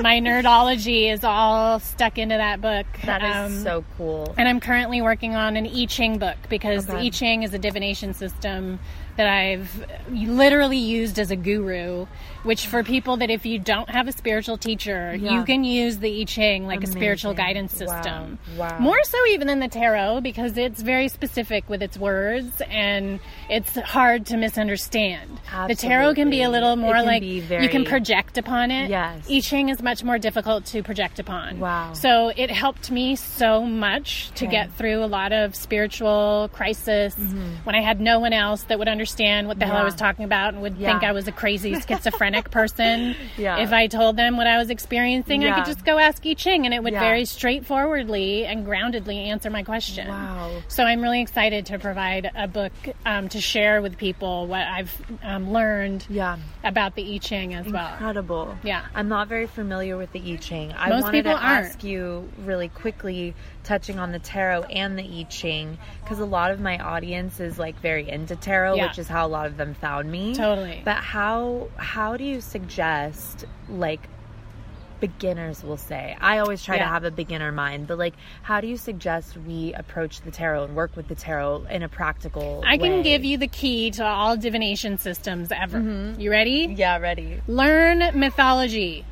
My 0.00 0.20
nerdology 0.20 1.12
is 1.12 1.24
all 1.24 1.80
stuck 1.80 2.18
into 2.18 2.36
that 2.36 2.60
book. 2.60 2.86
That 3.04 3.22
is 3.22 3.58
Um, 3.58 3.62
so 3.64 3.84
cool. 3.96 4.32
and 4.38 4.48
I'm 4.48 4.60
currently 4.60 5.02
working 5.02 5.34
on 5.34 5.56
an 5.56 5.66
I 5.66 5.86
Ching 6.00 6.16
book 6.18 6.36
because 6.48 6.88
Okay. 6.88 7.02
the 7.02 7.06
I 7.08 7.10
Ching 7.10 7.42
is 7.42 7.52
a 7.52 7.58
divination 7.58 8.14
system 8.14 8.78
that 9.16 9.26
I've 9.26 9.86
literally 10.10 10.78
used 10.78 11.18
as 11.18 11.30
a 11.30 11.36
guru. 11.36 12.06
Which 12.42 12.68
for 12.68 12.82
people 12.82 13.18
that 13.18 13.28
if 13.28 13.44
you 13.44 13.58
don't 13.58 13.90
have 13.90 14.08
a 14.08 14.12
spiritual 14.12 14.56
teacher, 14.56 15.14
Yeah. 15.14 15.32
you 15.32 15.44
can 15.44 15.62
use 15.62 15.98
the 15.98 16.22
I 16.22 16.24
Ching 16.24 16.66
like 16.66 16.82
a 16.82 16.86
spiritual 16.86 17.34
guidance 17.34 17.76
system. 17.76 18.38
Wow. 18.56 18.78
More 18.78 19.04
so 19.04 19.18
even 19.26 19.46
than 19.46 19.60
the 19.60 19.68
tarot 19.68 20.22
because 20.22 20.56
it's 20.56 20.80
very 20.80 21.08
specific 21.08 21.68
with 21.68 21.82
its 21.82 21.98
words 21.98 22.62
and 22.70 23.20
it's 23.50 23.76
hard 23.80 24.24
to 24.26 24.38
misunderstand. 24.38 25.38
The 25.68 25.74
tarot 25.74 26.14
can 26.14 26.30
be 26.30 26.40
a 26.40 26.44
Absolutely. 26.44 26.60
little 26.60 26.72
It 26.72 26.76
more 26.76 27.02
like 27.02 27.20
be 27.20 27.42
you 27.60 27.68
can 27.68 27.84
project 27.84 28.38
upon 28.38 28.70
it. 28.70 28.88
Yes. 28.88 29.26
I 29.30 29.40
Ching 29.40 29.68
is 29.68 29.82
much 29.82 30.02
more 30.02 30.16
difficult 30.18 30.64
to 30.66 30.82
project 30.82 31.18
upon. 31.18 31.60
Wow. 31.60 31.92
So 31.92 32.32
it 32.34 32.50
helped 32.50 32.90
me 32.90 33.16
so 33.16 33.66
much 33.66 34.30
to 34.36 34.46
get 34.46 34.72
through 34.72 35.04
a 35.04 35.06
lot 35.06 35.32
of 35.32 35.54
spiritual 35.54 36.48
crisis 36.54 37.14
mm-hmm. 37.16 37.64
when 37.64 37.74
I 37.74 37.82
had 37.82 38.00
no 38.00 38.18
one 38.18 38.32
else 38.32 38.62
that 38.62 38.78
would 38.78 38.88
understand 38.88 38.99
what 39.46 39.58
the 39.58 39.66
hell 39.66 39.76
I. 39.76 39.84
Was 39.84 39.94
talking 39.94 40.24
about 40.24 40.52
and 40.54 40.62
would 40.62 40.76
Yeah. 40.76 40.90
think 40.92 41.04
I 41.04 41.12
was 41.12 41.26
a 41.28 41.32
crazy 41.32 41.74
schizophrenic 41.80 42.50
person. 42.50 43.14
Yeah. 43.36 43.58
If 43.58 43.72
I 43.72 43.86
told 43.86 44.16
them 44.16 44.36
what 44.36 44.46
I 44.46 44.58
was 44.58 44.70
experiencing, 44.70 45.44
I 45.44 45.54
could 45.56 45.66
just 45.66 45.84
go 45.84 45.98
ask 45.98 46.24
I 46.26 46.34
Ching 46.34 46.64
and 46.66 46.74
it 46.74 46.82
would 46.82 46.92
Yeah. 46.92 47.00
very 47.00 47.24
straightforwardly 47.24 48.46
and 48.46 48.66
groundedly 48.66 49.16
answer 49.28 49.50
my 49.50 49.62
question. 49.62 50.08
Wow. 50.08 50.62
So 50.68 50.84
I'm 50.84 51.00
really 51.00 51.20
excited 51.20 51.66
to 51.66 51.78
provide 51.78 52.30
a 52.34 52.48
book 52.48 52.72
um, 53.06 53.28
to 53.30 53.40
share 53.40 53.80
with 53.82 53.96
people 53.98 54.46
what 54.46 54.62
I've 54.62 55.00
um, 55.22 55.52
learned 55.52 56.06
Yeah. 56.08 56.36
about 56.64 56.94
the 56.94 57.14
I 57.14 57.18
Ching 57.18 57.54
as 57.54 57.66
well. 57.66 57.92
Incredible. 57.92 58.56
Yeah. 58.62 58.82
I'm 58.94 59.08
not 59.08 59.28
very 59.28 59.46
familiar 59.46 59.96
with 59.96 60.12
the 60.12 60.32
I 60.32 60.36
Ching. 60.36 60.72
I 60.76 60.88
Most 60.90 61.02
wanted 61.04 61.18
people 61.24 61.32
to 61.38 61.44
aren't. 61.44 61.66
ask 61.66 61.84
you 61.84 62.28
really 62.44 62.68
quickly, 62.68 63.34
touching 63.64 63.98
on 63.98 64.12
the 64.12 64.18
tarot 64.18 64.62
and 64.64 64.98
the 64.98 65.02
I 65.02 65.24
Ching, 65.24 65.78
because 66.02 66.18
a 66.18 66.24
lot 66.24 66.50
of 66.50 66.60
my 66.60 66.78
audience 66.78 67.40
is 67.40 67.58
like 67.58 67.78
very 67.80 68.08
into 68.08 68.36
tarot, 68.36 68.76
Yeah. 68.76 68.86
which 68.88 68.98
is 68.98 69.08
how 69.08 69.26
a 69.26 69.28
lot 69.28 69.46
of 69.46 69.56
them 69.56 69.74
found 69.74 70.10
me. 70.10 70.34
Totally. 70.34 70.82
But 70.84 70.96
how 70.96 71.68
how 71.76 72.16
do 72.16 72.24
you 72.24 72.40
suggest 72.40 73.44
like 73.68 74.00
beginners 75.00 75.64
will 75.64 75.78
say 75.78 76.14
i 76.20 76.36
always 76.40 76.62
try 76.62 76.76
to 76.76 76.84
have 76.84 77.04
a 77.04 77.10
beginner 77.10 77.50
mind 77.50 77.86
but 77.86 77.96
like 77.96 78.12
how 78.42 78.60
do 78.60 78.66
you 78.66 78.76
suggest 78.76 79.34
we 79.46 79.72
approach 79.72 80.20
the 80.20 80.30
tarot 80.30 80.64
and 80.64 80.76
work 80.76 80.94
with 80.94 81.08
the 81.08 81.14
tarot 81.14 81.64
in 81.70 81.82
a 81.82 81.88
practical 81.88 82.62
I 82.66 82.76
can 82.76 82.96
way? 82.98 83.02
give 83.02 83.24
you 83.24 83.38
the 83.38 83.46
key 83.48 83.90
to 83.92 84.04
all 84.04 84.36
divination 84.36 84.98
systems 84.98 85.50
ever. 85.52 85.78
Mm-hmm. 85.78 86.20
You 86.20 86.30
ready? 86.30 86.74
yeah 86.76 86.98
ready 86.98 87.40
Learn 87.46 88.10
mythology. 88.18 89.06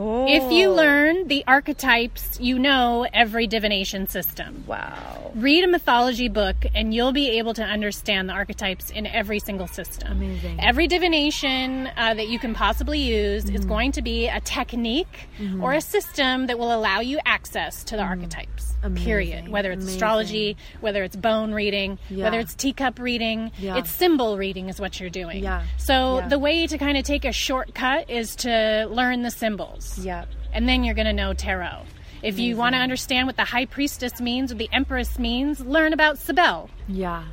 Cool 0.00 0.26
If 0.28 0.50
you 0.52 0.70
learn 0.70 1.28
the 1.28 1.44
archetypes, 1.46 2.38
you 2.40 2.58
know 2.58 3.06
every 3.12 3.46
divination 3.46 4.06
system. 4.06 4.64
wow 4.66 5.30
Read 5.34 5.62
a 5.64 5.68
mythology 5.68 6.28
book 6.28 6.56
and 6.74 6.92
you'll 6.92 7.12
be 7.12 7.38
able 7.38 7.54
to 7.54 7.62
understand 7.62 8.28
the 8.28 8.32
archetypes 8.32 8.90
in 8.90 9.06
every 9.06 9.38
single 9.38 9.68
system. 9.68 10.10
Amazing. 10.12 10.58
Every 10.60 10.88
divination 10.88 11.88
uh, 11.96 12.14
that 12.14 12.28
you 12.28 12.38
can 12.38 12.54
possibly 12.54 12.98
use 12.98 13.44
Mm-hmm. 13.44 13.54
is 13.56 13.64
going 13.64 13.92
to 13.92 14.02
be 14.02 14.26
a 14.28 14.40
technique 14.40 15.28
or 15.60 15.72
a 15.72 15.80
system 15.80 16.46
that 16.48 16.58
will 16.58 16.74
allow 16.74 17.00
you 17.00 17.18
access 17.24 17.84
to 17.84 17.96
the 17.96 18.02
archetypes. 18.02 18.74
Period. 18.80 18.90
Mm-hmm. 18.90 19.06
Amazing. 19.46 19.50
Whether 19.52 19.70
it's 19.72 19.82
Amazing. 19.82 19.94
astrology, 19.96 20.56
whether 20.80 21.04
it's 21.04 21.16
bone 21.16 21.52
reading, 21.52 21.98
Yeah. 22.08 22.24
whether 22.24 22.40
it's 22.40 22.54
teacup 22.54 22.98
reading, 22.98 23.52
Yeah. 23.58 23.76
it's 23.78 23.90
symbol 23.90 24.36
reading 24.38 24.68
is 24.68 24.80
what 24.80 24.98
you're 24.98 25.10
doing. 25.10 25.42
Yeah. 25.44 25.62
So 25.76 26.18
Yeah. 26.18 26.28
the 26.28 26.38
way 26.38 26.66
to 26.66 26.76
kind 26.78 26.96
of 26.96 27.04
take 27.04 27.24
a 27.24 27.32
shortcut 27.32 28.08
is 28.10 28.34
to 28.36 28.86
learn 28.90 29.22
the 29.22 29.30
symbols 29.30 29.89
yeah 29.98 30.24
and 30.52 30.68
then 30.68 30.82
you're 30.84 30.94
going 30.96 31.06
to 31.06 31.12
know 31.12 31.32
tarot. 31.32 31.82
If 32.22 32.38
you 32.38 32.56
want 32.56 32.74
to 32.74 32.78
understand 32.80 33.26
what 33.28 33.36
the 33.36 33.44
high 33.44 33.64
priestess 33.66 34.20
means 34.20 34.50
or 34.52 34.56
the 34.56 34.68
empress 34.72 35.18
means, 35.18 35.60
learn 35.60 35.92
about 35.92 36.18
Cybele. 36.18 36.68
yeah 36.88 37.24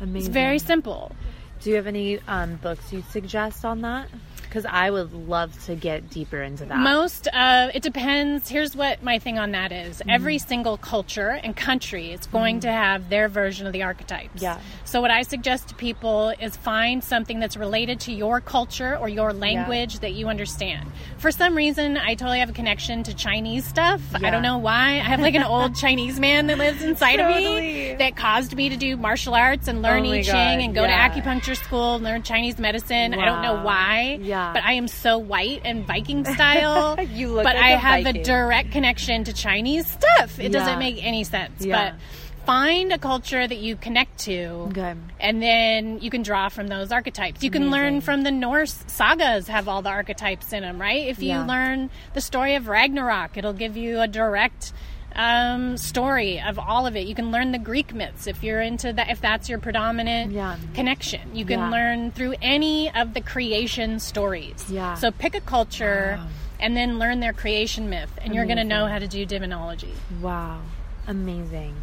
amazing 0.00 0.18
It's 0.26 0.28
very 0.28 0.58
simple. 0.58 1.12
do 1.60 1.70
you 1.70 1.76
have 1.76 1.86
any 1.86 2.18
um, 2.26 2.56
books 2.56 2.92
you'd 2.92 3.04
suggest 3.10 3.64
on 3.64 3.80
that 3.82 4.08
because 4.48 4.66
i 4.66 4.90
would 4.90 5.12
love 5.12 5.58
to 5.64 5.74
get 5.74 6.08
deeper 6.10 6.42
into 6.42 6.64
that 6.64 6.78
Most, 6.78 7.28
uh, 7.32 7.70
it 7.74 7.82
depends. 7.82 8.48
Here's 8.48 8.74
what 8.74 9.02
my 9.02 9.18
thing 9.18 9.38
on 9.38 9.52
that 9.52 9.72
is. 9.72 9.98
Mm-hmm. 9.98 10.10
Every 10.10 10.38
single 10.38 10.76
culture 10.76 11.30
and 11.30 11.56
country 11.56 12.12
is 12.12 12.26
going 12.26 12.60
to 12.60 12.72
have 12.72 13.08
their 13.08 13.28
version 13.28 13.66
of 13.66 13.72
the 13.72 13.82
archetypes. 13.82 14.42
Yeah. 14.42 14.58
So, 14.84 15.00
what 15.00 15.10
I 15.10 15.22
suggest 15.22 15.68
to 15.68 15.74
people 15.74 16.32
is 16.40 16.56
find 16.56 17.02
something 17.02 17.40
that's 17.40 17.56
related 17.56 18.00
to 18.00 18.12
your 18.12 18.40
culture 18.40 18.96
or 18.96 19.08
your 19.08 19.32
language 19.32 20.00
that 20.00 20.12
you 20.12 20.28
understand. 20.28 20.90
For 21.18 21.30
some 21.30 21.56
reason, 21.56 21.96
I 21.96 22.14
totally 22.14 22.38
have 22.38 22.50
a 22.50 22.52
connection 22.52 23.02
to 23.04 23.14
Chinese 23.14 23.66
stuff. 23.66 24.00
I 24.14 24.30
don't 24.30 24.42
know 24.42 24.58
why. 24.58 24.92
I 24.92 25.08
have 25.12 25.20
like 25.20 25.34
an 25.34 25.42
old 25.44 25.76
Chinese 25.84 26.18
man 26.18 26.46
that 26.46 26.58
lives 26.58 26.82
inside 26.82 27.20
of 27.20 27.28
me 27.36 27.94
that 27.94 28.16
caused 28.16 28.54
me 28.54 28.68
to 28.68 28.76
do 28.76 28.96
martial 28.96 29.34
arts 29.34 29.68
and 29.68 29.82
learn 29.82 30.06
Oh 30.06 30.12
I 30.12 30.22
Ching 30.22 30.32
God, 30.32 30.64
and 30.64 30.74
go 30.74 30.84
yeah. 30.84 31.08
to 31.08 31.20
acupuncture 31.20 31.56
school 31.56 31.96
and 31.96 32.04
learn 32.04 32.22
Chinese 32.22 32.58
medicine. 32.58 33.14
I 33.14 33.24
don't 33.24 33.42
know 33.42 33.62
why. 33.62 34.18
Yeah. 34.20 34.37
But 34.54 34.64
I 34.64 34.72
am 34.74 34.88
so 34.88 35.18
white 35.18 35.62
and 35.64 35.86
Viking 35.86 36.24
style. 36.24 36.96
You 37.10 37.28
look 37.28 37.44
but 37.44 37.56
like 37.56 37.64
I 37.64 37.70
have 37.76 38.04
Viking. 38.04 38.20
a 38.20 38.24
direct 38.24 38.72
connection 38.72 39.24
to 39.24 39.32
Chinese 39.32 39.86
stuff. 39.86 40.38
It 40.38 40.44
Yeah. 40.52 40.58
doesn't 40.58 40.78
make 40.78 41.04
any 41.04 41.24
sense. 41.24 41.64
Yeah. 41.64 41.92
But 41.92 42.00
find 42.46 42.92
a 42.92 42.98
culture 42.98 43.46
that 43.46 43.58
you 43.58 43.76
connect 43.76 44.18
to. 44.20 44.44
Okay. 44.70 44.94
And 45.20 45.42
then 45.42 45.98
you 46.00 46.10
can 46.10 46.22
draw 46.22 46.48
from 46.48 46.68
those 46.68 46.90
archetypes. 46.92 47.42
You 47.42 47.50
can 47.50 47.70
learn 47.70 48.00
from 48.00 48.22
the 48.22 48.30
Norse 48.30 48.84
sagas 48.86 49.48
have 49.48 49.68
all 49.68 49.82
the 49.82 49.90
archetypes 49.90 50.52
in 50.52 50.62
them, 50.62 50.80
right? 50.80 51.06
If 51.08 51.18
you 51.20 51.28
Yeah. 51.30 51.44
learn 51.44 51.90
the 52.14 52.20
story 52.20 52.54
of 52.54 52.68
Ragnarok, 52.68 53.36
it'll 53.36 53.52
give 53.52 53.76
you 53.76 54.00
a 54.00 54.08
direct 54.08 54.72
um, 55.16 55.76
story 55.76 56.40
of 56.40 56.58
all 56.58 56.86
of 56.86 56.96
it. 56.96 57.06
You 57.06 57.14
can 57.14 57.30
learn 57.30 57.52
the 57.52 57.58
Greek 57.58 57.92
myths 57.94 58.26
if 58.26 58.42
you're 58.42 58.60
into 58.60 58.92
that. 58.92 59.10
If 59.10 59.20
that's 59.20 59.48
your 59.48 59.58
predominant 59.58 60.32
Yeah. 60.32 60.56
connection, 60.74 61.34
you 61.34 61.44
can 61.44 61.58
Yeah. 61.60 61.70
learn 61.70 62.10
through 62.12 62.34
any 62.42 62.90
of 62.94 63.14
the 63.14 63.20
creation 63.20 63.98
stories. 64.00 64.64
Yeah. 64.70 64.94
So 64.94 65.10
pick 65.10 65.34
a 65.34 65.40
culture 65.40 66.16
Wow. 66.18 66.26
and 66.60 66.76
then 66.76 66.98
learn 66.98 67.20
their 67.20 67.32
creation 67.32 67.88
myth, 67.90 68.10
and 68.22 68.34
you're 68.34 68.44
going 68.46 68.58
to 68.58 68.64
know 68.64 68.86
how 68.86 68.98
to 68.98 69.06
do 69.08 69.24
demonology. 69.26 69.92
Wow, 70.20 70.60
amazing. 71.06 71.74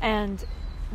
And 0.00 0.44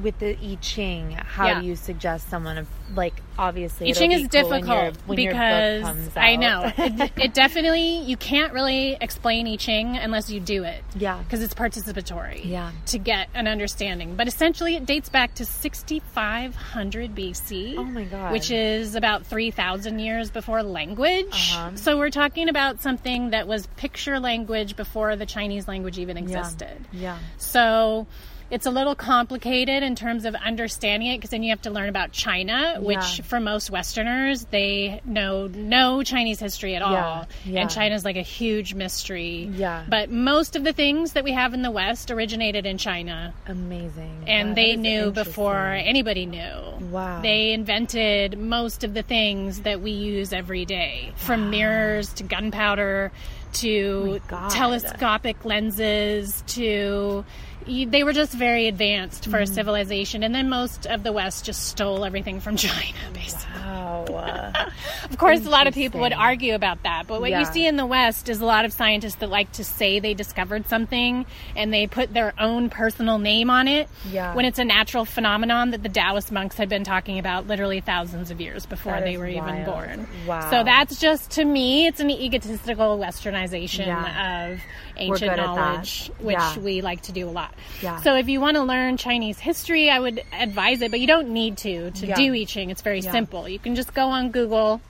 with 0.01 0.17
the 0.19 0.37
I 0.41 0.57
Ching, 0.61 1.11
how 1.11 1.47
Yeah. 1.47 1.61
do 1.61 1.67
you 1.67 1.75
suggest 1.75 2.29
someone 2.29 2.67
like 2.95 3.21
obviously 3.37 3.89
I 3.89 3.91
Ching 3.93 4.11
is 4.11 4.27
cool 4.27 4.49
when 4.49 4.61
difficult 4.61 4.95
when 5.05 5.15
book 5.17 5.27
because 5.27 6.17
I 6.17 6.35
know 6.35 6.71
it, 6.77 7.11
it 7.17 7.33
definitely 7.33 7.99
you 7.99 8.17
can't 8.17 8.51
really 8.53 8.97
explain 8.99 9.47
I 9.47 9.55
Ching 9.57 9.95
unless 9.97 10.29
you 10.29 10.39
do 10.39 10.63
it. 10.63 10.83
Yeah. 10.95 11.19
because 11.23 11.41
it's 11.43 11.53
participatory. 11.53 12.43
Yeah. 12.45 12.71
to 12.87 12.97
get 12.97 13.29
an 13.33 13.47
understanding. 13.47 14.15
But 14.15 14.27
essentially, 14.27 14.75
it 14.75 14.85
dates 14.85 15.09
back 15.09 15.35
to 15.35 15.45
6500 15.45 17.15
BC. 17.15 17.75
Oh 17.77 17.83
my 17.83 18.03
God. 18.05 18.31
Which 18.31 18.51
is 18.51 18.95
about 18.95 19.25
3,000 19.25 19.99
years 19.99 20.31
before 20.31 20.63
language. 20.63 21.27
Uh-huh. 21.31 21.71
So 21.75 21.97
we're 21.97 22.09
talking 22.09 22.49
about 22.49 22.81
something 22.81 23.31
that 23.31 23.47
was 23.47 23.67
picture 23.77 24.19
language 24.19 24.75
before 24.75 25.15
the 25.15 25.25
Chinese 25.25 25.67
language 25.67 25.99
even 25.99 26.17
Yeah. 26.17 26.23
existed. 26.39 26.87
Yeah. 26.91 27.17
So 27.37 28.07
it's 28.51 28.65
a 28.65 28.71
little 28.71 28.95
complicated 28.95 29.83
in 29.83 29.95
terms 29.95 30.25
of 30.25 30.35
understanding 30.35 31.09
it 31.09 31.17
because 31.17 31.29
then 31.29 31.43
you 31.43 31.51
have 31.51 31.61
to 31.63 31.69
learn 31.69 31.89
about 31.89 32.11
China, 32.11 32.77
which 32.79 33.19
Yeah. 33.19 33.25
for 33.25 33.39
most 33.39 33.69
Westerners, 33.69 34.45
they 34.51 35.01
know 35.05 35.47
no 35.47 36.03
Chinese 36.03 36.39
history 36.39 36.75
at 36.75 36.81
all. 36.81 36.91
Yeah, 36.93 37.25
yeah. 37.45 37.61
And 37.61 37.69
China's 37.69 38.03
like 38.03 38.15
a 38.15 38.21
huge 38.21 38.73
mystery. 38.73 39.49
Yeah. 39.53 39.83
But 39.87 40.09
most 40.09 40.55
of 40.55 40.63
the 40.63 40.73
things 40.73 41.13
that 41.13 41.23
we 41.23 41.31
have 41.33 41.53
in 41.53 41.61
the 41.61 41.71
West 41.71 42.11
originated 42.11 42.65
in 42.65 42.77
China. 42.77 43.33
Amazing. 43.47 44.23
And 44.27 44.49
Wow, 44.49 44.55
they 44.55 44.75
knew 44.75 45.11
before 45.11 45.67
anybody 45.73 46.25
knew. 46.25 46.55
Wow. 46.91 47.21
They 47.21 47.51
invented 47.53 48.37
most 48.39 48.83
of 48.83 48.93
the 48.93 49.03
things 49.03 49.61
that 49.61 49.81
we 49.81 49.91
use 49.91 50.33
every 50.33 50.65
day, 50.65 51.11
from 51.15 51.49
mirrors 51.49 52.13
to 52.13 52.23
gunpowder 52.23 53.11
to 53.51 54.19
Oh 54.31 54.49
telescopic 54.49 55.43
lenses 55.43 56.43
to 56.47 57.25
you, 57.67 57.85
they 57.87 58.03
were 58.03 58.13
just 58.13 58.33
very 58.33 58.67
advanced 58.67 59.27
for 59.27 59.37
a 59.39 59.47
civilization, 59.47 60.23
and 60.23 60.33
then 60.33 60.49
most 60.49 60.85
of 60.87 61.03
the 61.03 61.11
West 61.11 61.45
just 61.45 61.67
stole 61.67 62.05
everything 62.05 62.39
from 62.39 62.55
China, 62.57 62.97
basically. 63.13 63.45
Wow. 63.61 64.53
Of 65.09 65.17
course, 65.17 65.43
a 65.45 65.49
lot 65.49 65.65
of 65.67 65.73
people 65.73 66.01
would 66.01 66.13
argue 66.13 66.53
about 66.53 66.83
that, 66.83 67.07
but 67.07 67.19
what 67.19 67.31
Yeah. 67.31 67.39
you 67.39 67.45
see 67.45 67.65
in 67.65 67.75
the 67.77 67.85
West 67.85 68.29
is 68.29 68.41
a 68.41 68.45
lot 68.45 68.63
of 68.63 68.71
scientists 68.71 69.15
that 69.15 69.29
like 69.29 69.51
to 69.53 69.63
say 69.63 69.99
they 69.99 70.13
discovered 70.13 70.67
something 70.69 71.25
and 71.55 71.73
they 71.73 71.87
put 71.87 72.13
their 72.13 72.33
own 72.39 72.69
personal 72.69 73.17
name 73.17 73.49
on 73.49 73.67
it 73.67 73.89
Yeah. 74.11 74.35
when 74.35 74.45
it's 74.45 74.59
a 74.59 74.63
natural 74.63 75.05
phenomenon 75.05 75.71
that 75.71 75.81
the 75.83 75.89
Taoist 75.89 76.31
monks 76.31 76.57
had 76.57 76.69
been 76.69 76.83
talking 76.83 77.17
about 77.17 77.47
literally 77.47 77.81
thousands 77.81 78.29
of 78.29 78.39
years 78.39 78.65
before 78.67 78.93
That 78.93 79.03
they 79.05 79.17
were 79.17 79.27
even 79.27 79.65
born. 79.65 80.07
Wow. 80.27 80.49
So 80.51 80.63
that's 80.63 80.99
just, 80.99 81.31
to 81.31 81.43
me, 81.45 81.87
it's 81.87 81.99
an 81.99 82.09
egotistical 82.11 82.97
westernization 82.99 83.87
Yeah. 83.87 84.51
of 84.51 84.59
ancient 84.99 85.19
good 85.19 85.29
at 85.29 85.37
that. 85.37 85.55
knowledge, 85.55 86.11
which 86.19 86.33
Yeah. 86.37 86.59
we 86.59 86.81
like 86.81 87.01
to 87.03 87.11
do 87.11 87.27
a 87.27 87.31
lot. 87.31 87.53
Yeah. 87.81 87.97
So 88.01 88.15
if 88.15 88.27
you 88.29 88.39
want 88.41 88.55
to 88.57 88.63
learn 88.63 88.97
Chinese 88.97 89.39
history, 89.39 89.89
I 89.89 89.99
would 89.99 90.21
advise 90.37 90.81
it, 90.81 90.91
but 90.91 90.99
you 90.99 91.07
don't 91.07 91.29
need 91.29 91.57
to 91.59 91.91
to 91.91 92.07
Yeah. 92.07 92.15
do 92.15 92.33
I 92.33 92.43
Ching. 92.45 92.69
It's 92.69 92.81
very 92.81 92.99
Yeah. 92.99 93.11
simple. 93.11 93.47
You 93.47 93.59
can 93.59 93.75
just 93.75 93.93
go 93.93 94.07
on 94.09 94.29
Google. 94.31 94.81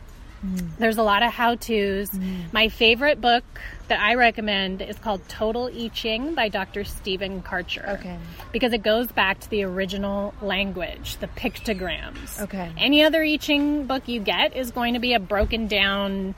There's 0.78 0.98
a 0.98 1.04
lot 1.04 1.22
of 1.22 1.34
how 1.34 1.56
to's. 1.56 2.10
My 2.54 2.70
favorite 2.70 3.20
book 3.20 3.44
that 3.90 4.00
I 4.00 4.16
recommend 4.16 4.82
is 4.82 4.98
called 4.98 5.28
Total 5.28 5.66
I 5.66 5.90
Ching 5.90 6.34
by 6.34 6.48
Dr. 6.48 6.86
Stephen 6.86 7.42
Karcher. 7.42 8.00
Okay. 8.00 8.16
Because 8.54 8.72
it 8.72 8.82
goes 8.82 9.08
back 9.08 9.42
to 9.42 9.50
the 9.50 9.64
original 9.64 10.34
language, 10.42 11.18
the 11.18 11.28
pictograms. 11.28 12.40
Okay. 12.42 12.72
Any 12.78 13.04
other 13.04 13.22
I 13.22 13.36
Ching 13.36 13.84
book 13.84 14.08
you 14.08 14.22
get 14.22 14.56
is 14.56 14.72
going 14.72 14.94
to 14.94 15.00
be 15.02 15.14
a 15.14 15.20
broken 15.20 15.68
down 15.68 16.36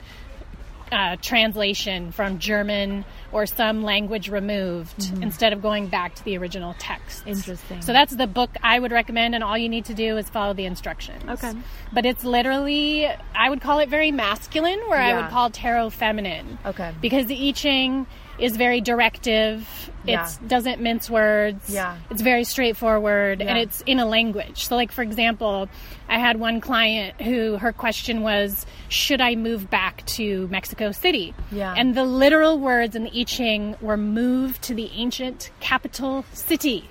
uh, 0.90 1.16
translation 1.22 2.10
from 2.12 2.38
German 2.40 3.04
or 3.32 3.46
some 3.46 3.82
language 3.82 4.28
removed 4.28 5.12
instead 5.20 5.52
of 5.52 5.62
going 5.62 5.88
back 5.88 6.14
to 6.14 6.24
the 6.24 6.36
original 6.36 6.74
text. 6.78 7.20
Mm-hmm. 7.20 7.30
Interesting. 7.30 7.82
So 7.82 7.92
that's 7.92 8.14
the 8.14 8.26
book 8.26 8.50
I 8.62 8.78
would 8.78 8.92
recommend, 8.92 9.34
and 9.34 9.42
all 9.42 9.56
you 9.56 9.68
need 9.68 9.86
to 9.86 9.94
do 9.94 10.16
is 10.18 10.28
follow 10.28 10.54
the 10.54 10.66
instructions. 10.66 11.22
Okay. 11.28 11.52
But 11.92 12.06
it's 12.06 12.24
literally, 12.24 13.06
I 13.34 13.50
would 13.50 13.60
call 13.60 13.78
it 13.78 13.88
very 13.88 14.12
masculine, 14.12 14.80
where 14.88 15.00
I 15.00 15.20
would 15.20 15.30
call 15.30 15.50
tarot 15.50 15.90
feminine. 15.90 16.58
Okay. 16.64 16.92
Because 17.00 17.26
the 17.26 17.48
I 17.48 17.52
Ching 17.52 18.06
is 18.38 18.56
very 18.56 18.80
directive. 18.80 19.90
Yeah. 20.04 20.28
It 20.28 20.48
doesn't 20.48 20.80
mince 20.80 21.08
words. 21.08 21.70
Yeah. 21.70 21.96
It's 22.10 22.22
very 22.22 22.44
straightforward 22.44 23.40
and 23.40 23.56
it's 23.58 23.82
in 23.82 23.98
a 24.00 24.06
language. 24.06 24.66
So, 24.66 24.74
like, 24.74 24.90
for 24.90 25.02
example, 25.02 25.68
I 26.08 26.18
had 26.18 26.40
one 26.40 26.60
client 26.60 27.20
who 27.20 27.56
her 27.58 27.72
question 27.72 28.22
was, 28.22 28.66
Should 28.88 29.20
I 29.20 29.36
move 29.36 29.70
back 29.70 30.04
to 30.06 30.48
Mexico 30.48 30.92
City? 30.92 31.34
Yeah. 31.52 31.74
And 31.76 31.94
the 31.94 32.04
literal 32.04 32.58
words 32.58 32.96
in 32.96 33.04
the 33.04 33.10
I 33.20 33.21
Ching 33.24 33.76
were 33.80 33.96
moved 33.96 34.62
to 34.62 34.74
the 34.74 34.90
ancient 34.94 35.50
capital 35.60 36.24
city. 36.32 36.88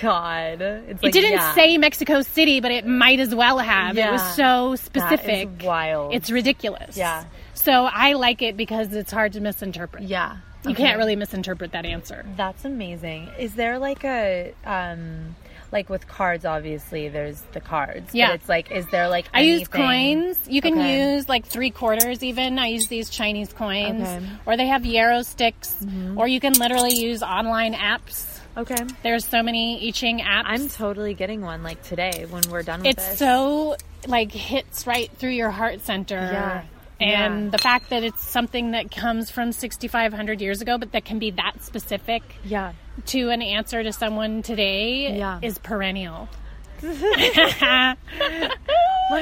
God. 0.00 0.62
It's 0.62 1.02
It 1.02 1.12
didn't 1.12 1.32
yeah. 1.32 1.54
say 1.54 1.76
Mexico 1.76 2.22
City, 2.22 2.60
but 2.60 2.70
it 2.70 2.86
might 2.86 3.20
as 3.20 3.34
well 3.34 3.58
have. 3.58 3.96
It 3.98 4.10
was 4.10 4.22
so 4.36 4.74
specific. 4.76 5.48
wild. 5.62 6.14
It's 6.14 6.30
ridiculous. 6.30 6.96
Yeah. 6.96 7.24
So 7.54 7.84
I 7.92 8.14
like 8.14 8.40
it 8.42 8.56
because 8.56 8.94
it's 8.94 9.12
hard 9.12 9.34
to 9.34 9.40
misinterpret. 9.40 10.04
Yeah. 10.04 10.36
You 10.64 10.70
Okay. 10.70 10.84
can't 10.84 10.98
really 10.98 11.16
misinterpret 11.16 11.72
that 11.72 11.84
answer. 11.84 12.24
That's 12.36 12.64
amazing. 12.64 13.28
Is 13.38 13.54
there 13.54 13.78
like 13.78 14.04
a 14.04 14.54
um 14.64 15.34
like 15.72 15.88
with 15.88 16.06
cards 16.06 16.44
obviously 16.44 17.08
there's 17.08 17.40
the 17.52 17.60
cards. 17.60 18.14
Yeah. 18.14 18.28
But 18.28 18.34
it's 18.34 18.48
like 18.48 18.70
is 18.70 18.86
there 18.90 19.08
like 19.08 19.26
I 19.32 19.40
use 19.40 19.66
coins. 19.68 20.38
You 20.46 20.60
can 20.60 20.74
Okay. 20.78 21.14
use 21.14 21.28
like 21.28 21.46
three 21.46 21.70
quarters 21.70 22.22
even. 22.22 22.58
I 22.58 22.66
use 22.68 22.88
these 22.88 23.10
Chinese 23.10 23.52
coins. 23.52 24.02
Okay. 24.02 24.26
Or 24.46 24.56
they 24.56 24.66
have 24.66 24.84
yarrow 24.86 25.22
sticks. 25.22 25.76
Mm-hmm. 25.82 26.18
Or 26.18 26.28
you 26.28 26.40
can 26.40 26.52
literally 26.54 26.94
use 26.94 27.22
online 27.22 27.74
apps. 27.74 28.28
Okay. 28.56 28.84
There's 29.02 29.24
so 29.26 29.42
many 29.42 29.88
I 29.88 29.90
Ching 29.92 30.18
apps. 30.20 30.42
I'm 30.44 30.68
totally 30.68 31.14
getting 31.14 31.40
one 31.40 31.62
like 31.62 31.82
today 31.82 32.26
when 32.28 32.42
we're 32.50 32.62
done 32.62 32.80
with 32.80 32.88
it's 32.88 33.08
this. 33.08 33.18
so 33.18 33.76
like 34.06 34.30
hits 34.30 34.86
right 34.86 35.10
through 35.16 35.30
your 35.30 35.50
heart 35.50 35.80
center. 35.80 36.16
Yeah. 36.16 36.62
And 37.00 37.44
Yeah. 37.46 37.50
the 37.50 37.58
fact 37.58 37.90
that 37.90 38.04
it's 38.04 38.22
something 38.22 38.72
that 38.72 38.90
comes 38.90 39.30
from 39.30 39.52
6,500 39.52 40.40
years 40.40 40.60
ago, 40.60 40.76
but 40.78 40.92
that 40.92 41.04
can 41.04 41.18
be 41.18 41.30
that 41.32 41.64
specific 41.64 42.22
yeah. 42.44 42.72
To 43.06 43.30
an 43.30 43.42
answer 43.42 43.82
to 43.82 43.92
someone 43.92 44.42
today 44.42 45.16
Yeah. 45.16 45.38
is 45.42 45.58
perennial. 45.58 46.28
Let 46.82 47.96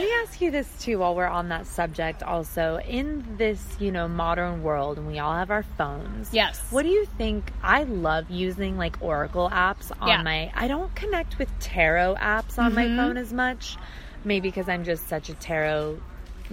me 0.03 0.13
ask 0.23 0.41
you 0.41 0.51
this 0.51 0.69
too 0.81 0.99
while 1.01 1.15
we're 1.15 1.27
on 1.27 1.49
that 1.49 1.67
subject 1.67 2.23
also. 2.23 2.79
In 2.87 3.37
this, 3.37 3.63
you 3.81 3.91
know, 3.91 4.07
modern 4.09 4.63
world 4.63 4.99
and 4.99 5.07
we 5.07 5.19
all 5.19 5.35
have 5.35 5.51
our 5.51 5.63
phones. 5.63 6.33
Yes. 6.33 6.61
What 6.71 6.83
do 6.83 6.89
you 6.89 7.07
think? 7.19 7.51
I 7.63 7.83
love 7.85 8.31
using 8.31 8.77
like 8.79 8.97
Oracle 9.01 9.51
apps 9.53 9.91
on 10.01 10.09
Yeah. 10.09 10.15
Mm-hmm. 10.17 10.25
my 10.25 10.53
I 10.55 10.69
don't 10.69 10.95
connect 10.95 11.39
with 11.39 11.51
tarot 11.59 12.17
apps 12.21 12.59
on 12.59 12.75
my 12.75 12.87
phone 12.87 13.17
as 13.17 13.33
much. 13.33 13.77
Maybe 14.25 14.49
because 14.49 14.69
I'm 14.69 14.85
just 14.85 15.09
such 15.09 15.29
a 15.29 15.35
tarot 15.35 15.99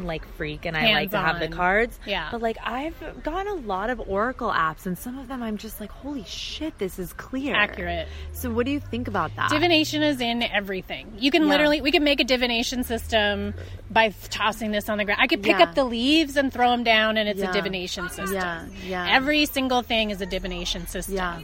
like 0.05 0.27
freak 0.35 0.65
and 0.65 0.77
I 0.77 0.91
like 0.93 1.11
to 1.11 1.17
have 1.17 1.39
the 1.39 1.47
cards. 1.47 1.97
Yeah. 2.05 2.27
But 2.31 2.41
like 2.41 2.57
I've 2.63 2.95
gotten 3.23 3.47
a 3.47 3.55
lot 3.55 3.89
of 3.89 3.99
Oracle 4.07 4.51
apps 4.51 4.85
and 4.85 4.97
some 4.97 5.17
of 5.17 5.27
them 5.27 5.41
I'm 5.41 5.57
just 5.57 5.79
like, 5.79 5.91
holy 5.91 6.23
shit, 6.25 6.77
this 6.77 6.99
is 6.99 7.13
clear. 7.13 7.55
Accurate. 7.55 8.07
So 8.33 8.51
what 8.51 8.65
do 8.65 8.71
you 8.71 8.79
think 8.79 9.07
about 9.07 9.35
that? 9.35 9.49
Divination 9.49 10.03
is 10.03 10.21
in 10.21 10.43
everything. 10.43 11.13
You 11.17 11.31
can 11.31 11.43
Yeah. 11.43 11.49
literally, 11.49 11.81
we 11.81 11.91
can 11.91 12.03
make 12.03 12.19
a 12.19 12.23
divination 12.23 12.83
system 12.83 13.53
by 13.89 14.13
tossing 14.29 14.71
this 14.71 14.89
on 14.89 14.97
the 14.97 15.05
ground. 15.05 15.19
I 15.21 15.27
could 15.27 15.41
pick 15.41 15.57
Yeah. 15.59 15.63
up 15.63 15.75
the 15.75 15.85
leaves 15.85 16.35
and 16.37 16.51
throw 16.51 16.71
them 16.71 16.83
down, 16.83 17.17
and 17.17 17.27
it's 17.29 17.39
Yeah. 17.39 17.49
a 17.49 17.53
divination 17.53 18.09
system. 18.09 18.33
Yeah, 18.33 18.65
yeah. 18.85 19.07
Every 19.09 19.45
single 19.45 19.81
thing 19.81 20.11
is 20.11 20.19
a 20.21 20.25
divination 20.25 20.87
system. 20.87 21.15
Yeah. 21.15 21.39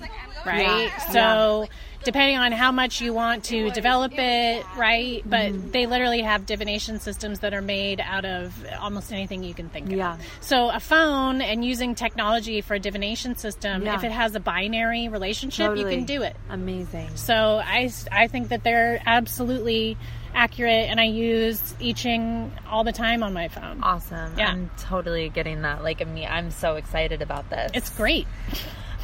Right? 0.45 0.91
So, 1.13 1.67
depending 2.03 2.37
on 2.37 2.51
how 2.51 2.71
much 2.71 3.01
you 3.01 3.13
want 3.13 3.45
to 3.45 3.69
develop 3.71 4.13
it, 4.17 4.65
right? 4.77 5.21
But 5.25 5.51
Mm-hmm. 5.53 5.71
they 5.71 5.85
literally 5.85 6.21
have 6.21 6.45
divination 6.45 6.99
systems 6.99 7.39
that 7.39 7.53
are 7.53 7.61
made 7.61 7.99
out 8.01 8.25
of 8.25 8.53
almost 8.79 9.11
anything 9.11 9.43
you 9.43 9.53
can 9.53 9.69
think 9.69 9.87
of. 9.87 9.93
Yeah. 9.93 10.17
So, 10.41 10.69
a 10.69 10.79
phone 10.79 11.41
and 11.41 11.63
using 11.65 11.95
technology 11.95 12.61
for 12.61 12.75
a 12.75 12.79
divination 12.79 13.35
system, 13.35 13.83
Yeah. 13.83 13.95
if 13.95 14.03
it 14.03 14.11
has 14.11 14.35
a 14.35 14.39
binary 14.39 15.07
relationship, 15.09 15.77
you 15.77 15.85
can 15.85 16.05
do 16.05 16.21
it. 16.23 16.35
Amazing. 16.49 17.09
So 17.15 17.61
I, 17.63 17.91
I 18.11 18.27
think 18.27 18.49
that 18.49 18.63
they're 18.63 19.01
absolutely 19.05 19.97
accurate, 20.35 20.89
and 20.89 20.99
I 20.99 21.05
use 21.05 21.75
I 21.79 21.91
Ching 21.91 22.51
all 22.67 22.83
the 22.83 22.91
time 22.91 23.21
on 23.23 23.33
my 23.33 23.47
phone. 23.49 23.81
Awesome. 23.83 24.37
Yeah. 24.37 24.49
I'm 24.49 24.71
totally 24.79 25.29
getting 25.29 25.61
that. 25.61 25.83
Like, 25.83 26.01
I 26.01 26.05
mean, 26.05 26.27
I'm 26.29 26.49
so 26.51 26.75
excited 26.75 27.21
about 27.21 27.49
this. 27.49 27.71
It's 27.75 27.89
great. 27.91 28.25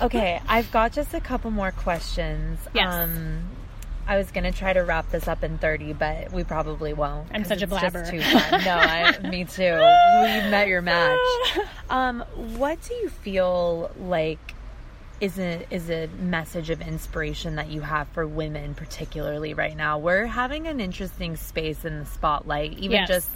Okay. 0.01 0.41
I've 0.47 0.71
got 0.71 0.91
just 0.93 1.13
a 1.13 1.19
couple 1.21 1.51
more 1.51 1.71
questions. 1.71 2.59
Yes. 2.73 2.93
Um, 2.93 3.43
I 4.07 4.17
was 4.17 4.31
gonna 4.31 4.51
try 4.51 4.73
to 4.73 4.79
wrap 4.81 5.11
this 5.11 5.27
up 5.27 5.43
in 5.43 5.59
30, 5.59 5.93
but 5.93 6.31
we 6.31 6.43
probably 6.43 6.93
won't. 6.93 7.27
I'm 7.31 7.43
such 7.45 7.61
a 7.61 7.67
blabber. 7.67 8.03
too 8.09 8.21
fun. 8.21 8.61
No, 8.65 8.75
I, 8.75 9.19
me 9.29 9.45
too. 9.45 9.63
We 10.21 10.49
met 10.49 10.67
your 10.67 10.81
match. 10.81 11.19
Um, 11.89 12.21
what 12.57 12.81
do 12.81 12.95
you 12.95 13.09
feel 13.09 13.91
like 13.99 14.39
is 15.21 15.37
a 15.37 15.63
is 15.69 15.89
a 15.91 16.07
message 16.19 16.69
of 16.71 16.81
inspiration 16.81 17.55
that 17.57 17.69
you 17.69 17.81
have 17.81 18.07
for 18.09 18.25
women, 18.25 18.73
particularly 18.73 19.53
right 19.53 19.77
now? 19.77 19.99
We're 19.99 20.25
having 20.25 20.65
an 20.67 20.79
interesting 20.79 21.35
space 21.35 21.85
in 21.85 21.99
the 21.99 22.05
spotlight. 22.05 22.73
Even 22.79 22.91
Yes. 23.01 23.07
just, 23.09 23.29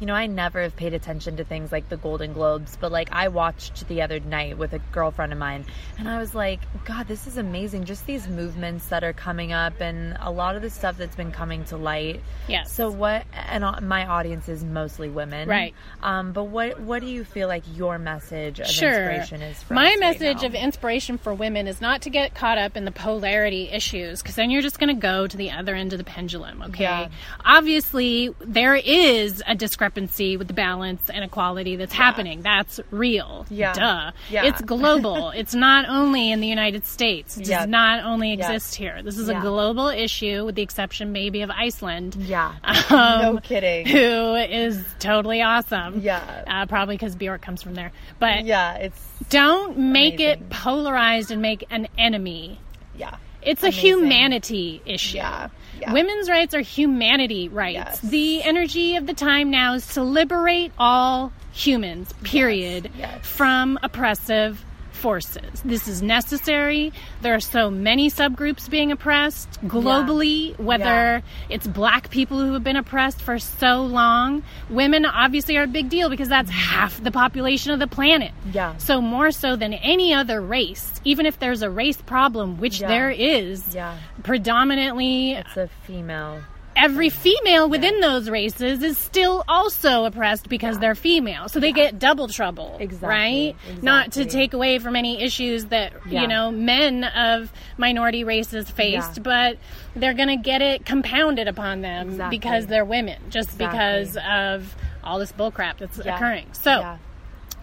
you 0.00 0.06
know, 0.06 0.14
I 0.14 0.26
never 0.26 0.62
have 0.62 0.74
paid 0.76 0.92
attention 0.94 1.36
to 1.36 1.44
things 1.44 1.70
like 1.72 1.88
the 1.88 1.96
Golden 1.96 2.32
Globes, 2.32 2.76
but 2.80 2.90
like 2.90 3.08
I 3.12 3.28
watched 3.28 3.86
the 3.88 4.02
other 4.02 4.18
night 4.20 4.58
with 4.58 4.72
a 4.72 4.78
girlfriend 4.92 5.32
of 5.32 5.38
mine, 5.38 5.64
and 5.98 6.08
I 6.08 6.18
was 6.18 6.34
like, 6.34 6.60
God, 6.84 7.06
this 7.06 7.26
is 7.26 7.36
amazing. 7.36 7.84
Just 7.84 8.04
these 8.06 8.26
movements 8.28 8.86
that 8.88 9.04
are 9.04 9.12
coming 9.12 9.52
up, 9.52 9.80
and 9.80 10.16
a 10.20 10.30
lot 10.30 10.56
of 10.56 10.62
the 10.62 10.70
stuff 10.70 10.98
that's 10.98 11.14
been 11.16 11.30
coming 11.32 11.64
to 11.66 11.76
light. 11.76 12.20
Yes. 12.48 12.72
So 12.72 12.90
what? 12.90 13.24
And 13.32 13.64
my 13.86 14.04
audience 14.06 14.48
is 14.48 14.64
mostly 14.64 15.08
women, 15.08 15.48
Right. 15.48 15.74
Um, 16.02 16.32
but 16.32 16.44
what 16.44 16.80
what 16.80 17.00
do 17.00 17.06
you 17.06 17.22
feel 17.24 17.46
like 17.46 17.62
your 17.76 17.98
message 17.98 18.58
of 18.60 18.66
Sure. 18.66 18.88
inspiration 18.90 19.42
is? 19.42 19.62
For 19.62 19.74
My 19.74 19.90
right 19.90 20.00
message 20.00 20.42
now? 20.42 20.48
of 20.48 20.54
inspiration 20.54 21.18
for 21.18 21.32
women 21.32 21.68
is 21.68 21.80
not 21.80 22.02
to 22.02 22.10
get 22.10 22.34
caught 22.34 22.58
up 22.58 22.76
in 22.76 22.84
the 22.84 22.90
polarity 22.90 23.68
issues 23.70 24.22
because 24.22 24.34
then 24.34 24.50
you're 24.50 24.62
just 24.62 24.78
going 24.80 24.94
to 24.94 25.00
go 25.00 25.26
to 25.28 25.36
the 25.36 25.52
other 25.52 25.74
end 25.74 25.92
of 25.92 25.98
the 25.98 26.04
pendulum, 26.04 26.62
okay? 26.62 26.82
Yeah. 26.82 27.08
Obviously, 27.44 28.34
there 28.40 28.74
is 28.74 29.42
a 29.46 29.54
discrepancy 29.54 29.83
with 29.90 30.48
the 30.48 30.54
balance 30.54 31.02
and 31.10 31.24
equality 31.24 31.76
that's 31.76 31.92
happening. 31.92 32.42
That's 32.42 32.80
real. 32.90 33.46
Yeah. 33.50 33.72
Duh. 33.74 34.12
Yeah. 34.30 34.44
It's 34.44 34.60
global. 34.62 35.30
it's 35.34 35.54
not 35.54 35.88
only 35.88 36.30
in 36.32 36.40
the 36.40 36.46
United 36.46 36.86
States. 36.86 37.36
It 37.36 37.46
Yeah. 37.48 37.60
does 37.60 37.68
not 37.68 38.04
only 38.04 38.28
Yeah. 38.34 38.34
exist 38.52 38.74
here. 38.74 39.02
This 39.02 39.18
is 39.18 39.28
Yeah. 39.28 39.38
a 39.38 39.40
global 39.40 39.88
issue 39.88 40.44
with 40.44 40.54
the 40.54 40.62
exception 40.62 41.12
maybe 41.12 41.42
of 41.42 41.50
Iceland. 41.50 42.16
Yeah. 42.18 42.54
Um, 42.64 43.20
no 43.34 43.38
kidding. 43.42 43.86
Who 43.86 44.34
is 44.36 44.84
totally 44.98 45.42
awesome. 45.42 46.00
Yeah. 46.00 46.20
Uh, 46.46 46.66
probably 46.66 46.94
because 46.96 47.14
Bjork 47.16 47.42
comes 47.42 47.62
from 47.62 47.74
there. 47.74 47.92
But 48.18 48.44
Yeah, 48.44 48.74
it's 48.74 49.00
don't 49.30 49.76
make 49.78 50.14
Amazing. 50.14 50.28
it 50.42 50.50
polarized 50.50 51.30
and 51.30 51.40
make 51.42 51.64
an 51.70 51.88
enemy. 51.98 52.58
yeah. 52.96 53.16
It's 53.44 53.62
a 53.62 53.70
humanity 53.70 54.80
issue. 54.86 55.18
Yeah, 55.18 55.48
yeah. 55.78 55.92
Women's 55.92 56.28
rights 56.28 56.54
are 56.54 56.60
humanity 56.60 57.48
rights. 57.48 57.74
Yes. 57.74 58.00
The 58.00 58.42
energy 58.42 58.96
of 58.96 59.06
the 59.06 59.14
time 59.14 59.50
now 59.50 59.74
is 59.74 59.86
to 59.94 60.02
liberate 60.02 60.72
all 60.78 61.32
humans, 61.52 62.12
period, 62.22 62.90
yes. 62.98 63.24
from 63.26 63.78
oppressive 63.82 64.64
forces. 65.04 65.60
This 65.66 65.86
is 65.86 66.00
necessary. 66.00 66.90
There 67.20 67.34
are 67.34 67.40
so 67.40 67.70
many 67.70 68.08
subgroups 68.10 68.70
being 68.70 68.90
oppressed 68.90 69.50
globally, 69.68 70.58
whether 70.58 70.84
Yeah. 70.84 71.20
it's 71.50 71.66
black 71.66 72.08
people 72.08 72.38
who 72.40 72.54
have 72.54 72.64
been 72.64 72.78
oppressed 72.78 73.20
for 73.20 73.38
so 73.38 73.82
long. 73.82 74.42
Women 74.70 75.04
obviously 75.04 75.58
are 75.58 75.64
a 75.64 75.66
big 75.66 75.90
deal 75.90 76.08
because 76.08 76.30
that's 76.30 76.48
half 76.50 77.02
the 77.04 77.10
population 77.10 77.70
of 77.70 77.80
the 77.80 77.86
planet. 77.86 78.32
Yeah. 78.50 78.78
So 78.78 79.02
more 79.02 79.30
so 79.30 79.56
than 79.56 79.74
any 79.74 80.14
other 80.14 80.40
race, 80.40 80.90
even 81.04 81.26
if 81.26 81.38
there's 81.38 81.60
a 81.60 81.68
race 81.68 81.98
problem, 82.00 82.56
which 82.56 82.80
Yeah. 82.80 82.88
there 82.88 83.10
is, 83.10 83.74
Yeah. 83.74 83.96
predominantly 84.22 85.32
It's 85.32 85.56
a 85.58 85.68
female. 85.86 86.40
Every 86.76 87.08
female 87.10 87.68
within 87.68 88.00
those 88.00 88.28
races 88.28 88.82
is 88.82 88.98
still 88.98 89.44
also 89.48 90.04
oppressed 90.04 90.48
because 90.48 90.78
they're 90.78 90.94
female. 90.94 91.48
So 91.48 91.60
they 91.60 91.72
get 91.72 91.98
double 91.98 92.28
trouble. 92.28 92.76
Exactly, 92.80 93.08
Right? 93.08 93.82
Not 93.82 94.12
to 94.12 94.24
take 94.24 94.54
away 94.54 94.78
from 94.78 94.96
any 94.96 95.22
issues 95.22 95.66
that, 95.66 95.92
Yeah. 96.08 96.22
you 96.22 96.28
know, 96.28 96.50
men 96.50 97.04
of 97.04 97.52
minority 97.78 98.24
races 98.24 98.70
faced, 98.70 99.16
Yeah. 99.18 99.22
but 99.22 99.58
they're 99.96 100.14
going 100.14 100.28
to 100.28 100.36
get 100.36 100.62
it 100.62 100.84
compounded 100.84 101.48
upon 101.48 101.80
them 101.80 102.10
Exactly. 102.10 102.38
because 102.38 102.66
they're 102.66 102.84
women, 102.84 103.20
just 103.30 103.50
Exactly. 103.54 103.66
because 103.66 104.16
of 104.28 104.74
all 105.02 105.18
this 105.18 105.32
bullcrap 105.32 105.78
that's 105.78 106.00
Yeah. 106.04 106.16
occurring. 106.16 106.46
So, 106.52 106.70
Yeah. 106.80 106.96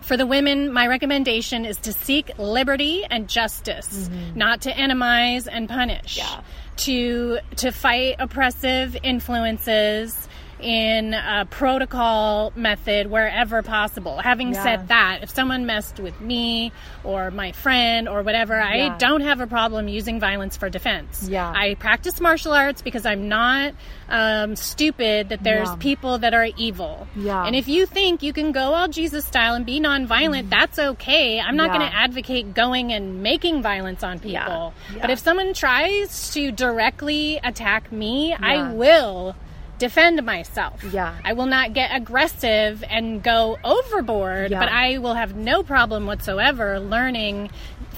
for 0.01 0.17
the 0.17 0.25
women, 0.25 0.71
my 0.73 0.87
recommendation 0.87 1.65
is 1.65 1.77
to 1.77 1.93
seek 1.93 2.31
liberty 2.37 3.03
and 3.09 3.27
justice, 3.27 4.09
not 4.35 4.61
to 4.61 4.71
enemize 4.71 5.47
and 5.51 5.67
punish. 5.69 6.17
Mm-hmm. 6.17 6.35
Yeah. 6.39 6.41
To 6.77 7.39
to 7.57 7.71
fight 7.71 8.15
oppressive 8.19 8.97
influences 9.03 10.27
in 10.61 11.13
a 11.13 11.45
protocol 11.49 12.51
method 12.55 13.07
wherever 13.07 13.61
possible. 13.63 14.17
Having 14.19 14.53
Yeah. 14.53 14.63
said 14.63 14.87
that, 14.89 15.19
if 15.23 15.29
someone 15.29 15.65
messed 15.65 15.99
with 15.99 16.19
me 16.21 16.71
or 17.03 17.31
my 17.31 17.51
friend 17.51 18.07
or 18.07 18.21
whatever, 18.21 18.59
I 18.61 18.89
don't 18.97 19.21
have 19.21 19.41
a 19.41 19.47
problem 19.47 19.87
using 19.87 20.19
violence 20.19 20.57
for 20.57 20.69
defense. 20.69 21.27
Yeah. 21.29 21.51
I 21.55 21.75
practice 21.75 22.19
martial 22.21 22.53
arts 22.53 22.81
because 22.81 23.05
I'm 23.05 23.27
not 23.27 23.73
um, 24.13 24.57
stupid 24.57 25.29
that 25.29 25.41
there's 25.41 25.69
Yeah. 25.69 25.75
people 25.77 26.17
that 26.17 26.33
are 26.33 26.49
evil. 26.57 27.07
Yeah. 27.15 27.45
And 27.45 27.55
if 27.55 27.69
you 27.69 27.85
think 27.85 28.21
you 28.21 28.33
can 28.33 28.51
go 28.51 28.73
all 28.73 28.89
Jesus 28.89 29.23
style 29.23 29.53
and 29.53 29.65
be 29.65 29.79
nonviolent, 29.79 30.49
that's 30.49 30.77
okay. 30.77 31.39
I'm 31.39 31.55
not. 31.55 31.71
Yeah. 31.71 31.77
going 31.77 31.89
to 31.89 31.95
advocate 31.95 32.53
going 32.53 32.91
and 32.91 33.23
making 33.23 33.61
violence 33.61 34.03
on 34.03 34.19
people. 34.19 34.73
Yeah. 34.93 34.99
But 34.99 35.09
if 35.11 35.19
someone 35.19 35.53
tries 35.53 36.33
to 36.33 36.51
directly 36.51 37.39
attack 37.41 37.89
me, 37.93 38.33
I 38.33 38.73
will 38.73 39.37
defend 39.81 40.23
myself. 40.23 40.83
Yeah. 40.93 41.15
I 41.25 41.33
will 41.33 41.47
not 41.47 41.73
get 41.73 41.89
aggressive 41.91 42.83
and 42.87 43.23
go 43.23 43.57
overboard, 43.63 44.51
Yeah. 44.51 44.59
but 44.59 44.69
I 44.69 44.99
will 44.99 45.15
have 45.15 45.35
no 45.35 45.63
problem 45.63 46.05
whatsoever 46.05 46.79
learning 46.79 47.49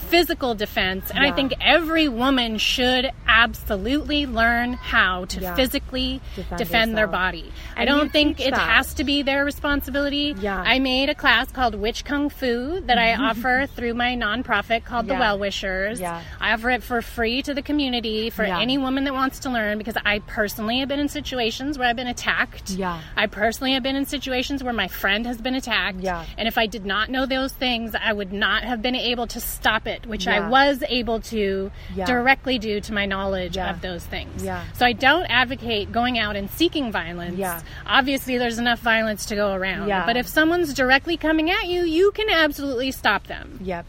physical 0.03 0.55
defense. 0.55 1.09
And 1.09 1.25
I 1.25 1.31
think 1.31 1.53
every 1.61 2.07
woman 2.07 2.57
should 2.57 3.11
absolutely 3.27 4.25
learn 4.25 4.73
how 4.73 5.25
to 5.25 5.39
Yeah. 5.41 5.55
physically 5.55 6.21
Defend 6.35 6.57
defend, 6.59 6.97
their 6.97 7.07
body. 7.07 7.51
I 7.75 7.81
And 7.81 7.89
you 7.89 7.95
don't 7.95 8.11
think 8.11 8.39
it 8.39 8.51
that. 8.51 8.59
has 8.59 8.93
to 8.95 9.03
be 9.03 9.21
their 9.21 9.43
responsibility. 9.43 10.35
Yeah. 10.39 10.61
I 10.65 10.79
made 10.79 11.09
a 11.09 11.15
class 11.15 11.51
called 11.51 11.75
Witch 11.75 12.05
Kung 12.05 12.29
Fu 12.29 12.79
that 12.81 12.97
I 12.97 13.09
mm-hmm. 13.13 13.23
offer 13.23 13.67
through 13.75 13.95
my 13.95 14.15
nonprofit 14.15 14.83
called 14.85 15.07
The 15.07 15.15
Well 15.15 15.39
Wishers. 15.39 15.99
Yeah. 15.99 16.21
I 16.39 16.53
offer 16.53 16.69
it 16.69 16.83
for 16.83 17.01
free 17.01 17.41
to 17.43 17.53
the 17.53 17.61
community 17.61 18.29
for 18.29 18.45
Yeah. 18.45 18.59
any 18.59 18.77
woman 18.77 19.03
that 19.05 19.13
wants 19.13 19.39
to 19.39 19.49
learn 19.49 19.77
because 19.77 19.97
I 20.05 20.19
personally 20.19 20.79
have 20.79 20.87
been 20.89 20.99
in 20.99 21.09
situations 21.09 21.77
where 21.77 21.87
I've 21.89 21.95
been 21.95 22.07
attacked. 22.07 22.71
Yeah. 22.71 22.99
I 23.17 23.27
personally 23.27 23.73
have 23.73 23.83
been 23.83 23.95
in 23.95 24.05
situations 24.05 24.63
where 24.63 24.73
my 24.73 24.87
friend 24.87 25.25
has 25.25 25.41
been 25.41 25.55
attacked. 25.55 25.99
Yeah. 25.99 26.23
And 26.37 26.47
if 26.47 26.57
I 26.57 26.65
did 26.67 26.85
not 26.85 27.09
know 27.09 27.25
those 27.25 27.51
things, 27.53 27.95
I 27.95 28.13
would 28.13 28.31
not 28.33 28.63
have 28.63 28.81
been 28.81 28.95
able 28.95 29.27
to 29.27 29.39
stop 29.39 29.87
it, 29.87 29.92
which 30.05 30.27
I 30.27 30.47
was 30.47 30.83
able 30.89 31.19
to 31.21 31.71
Yeah. 31.95 32.05
directly 32.05 32.57
do 32.59 32.79
to 32.81 32.93
my 32.93 33.05
knowledge 33.05 33.55
Yeah. 33.57 33.69
of 33.71 33.81
those 33.81 34.03
things. 34.05 34.43
Yeah. 34.43 34.63
So 34.73 34.85
I 34.85 34.93
don't 34.93 35.25
advocate 35.25 35.91
going 35.91 36.17
out 36.19 36.35
and 36.35 36.49
seeking 36.49 36.91
violence. 36.91 37.37
Yeah. 37.37 37.61
Obviously, 37.85 38.37
there's 38.37 38.57
enough 38.59 38.79
violence 38.79 39.25
to 39.27 39.35
go 39.35 39.53
around. 39.53 39.87
Yeah. 39.87 40.05
But 40.05 40.17
if 40.17 40.27
someone's 40.27 40.73
directly 40.73 41.17
coming 41.17 41.49
at 41.51 41.67
you, 41.67 41.83
you 41.83 42.11
can 42.11 42.29
absolutely 42.29 42.91
stop 42.91 43.27
them 43.27 43.59
Yep. 43.63 43.85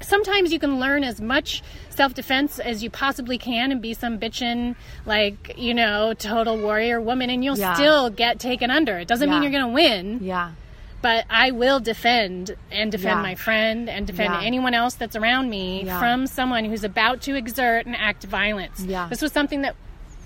sometimes 0.00 0.50
you 0.52 0.58
can 0.58 0.80
learn 0.80 1.04
as 1.04 1.20
much 1.20 1.62
self-defense 1.90 2.58
as 2.58 2.82
you 2.82 2.88
possibly 2.90 3.36
can 3.38 3.70
and 3.70 3.80
be 3.82 3.92
some 3.94 4.18
bitchin' 4.18 4.74
like 5.06 5.54
you 5.58 5.74
know 5.74 6.14
total 6.14 6.56
warrior 6.58 7.00
woman 7.00 7.28
and 7.30 7.44
you'll 7.44 7.58
Yeah. 7.58 7.74
still 7.74 8.08
get 8.10 8.38
taken 8.38 8.70
under 8.70 8.96
it 8.98 9.06
doesn't 9.08 9.28
mean 9.28 9.42
you're 9.42 9.52
gonna 9.52 9.68
win 9.68 10.20
Yeah. 10.22 10.50
But 11.04 11.24
i 11.28 11.50
will 11.50 11.80
defend 11.92 12.56
and 12.72 12.90
defend 12.90 13.18
Yeah. 13.18 13.22
my 13.30 13.34
friend 13.46 13.80
and 13.94 14.02
defend 14.06 14.32
Yeah. 14.34 14.40
anyone 14.50 14.74
else 14.82 14.94
that's 14.94 15.16
around 15.22 15.50
me 15.50 15.66
Yeah. 15.84 15.98
from 16.00 16.26
someone 16.26 16.64
who's 16.64 16.82
about 16.92 17.20
to 17.26 17.32
exert 17.42 17.84
and 17.86 17.94
act 18.08 18.24
violence 18.24 18.80
Yeah. 18.80 19.06
this 19.10 19.20
was 19.22 19.30
something 19.32 19.60
that 19.66 19.74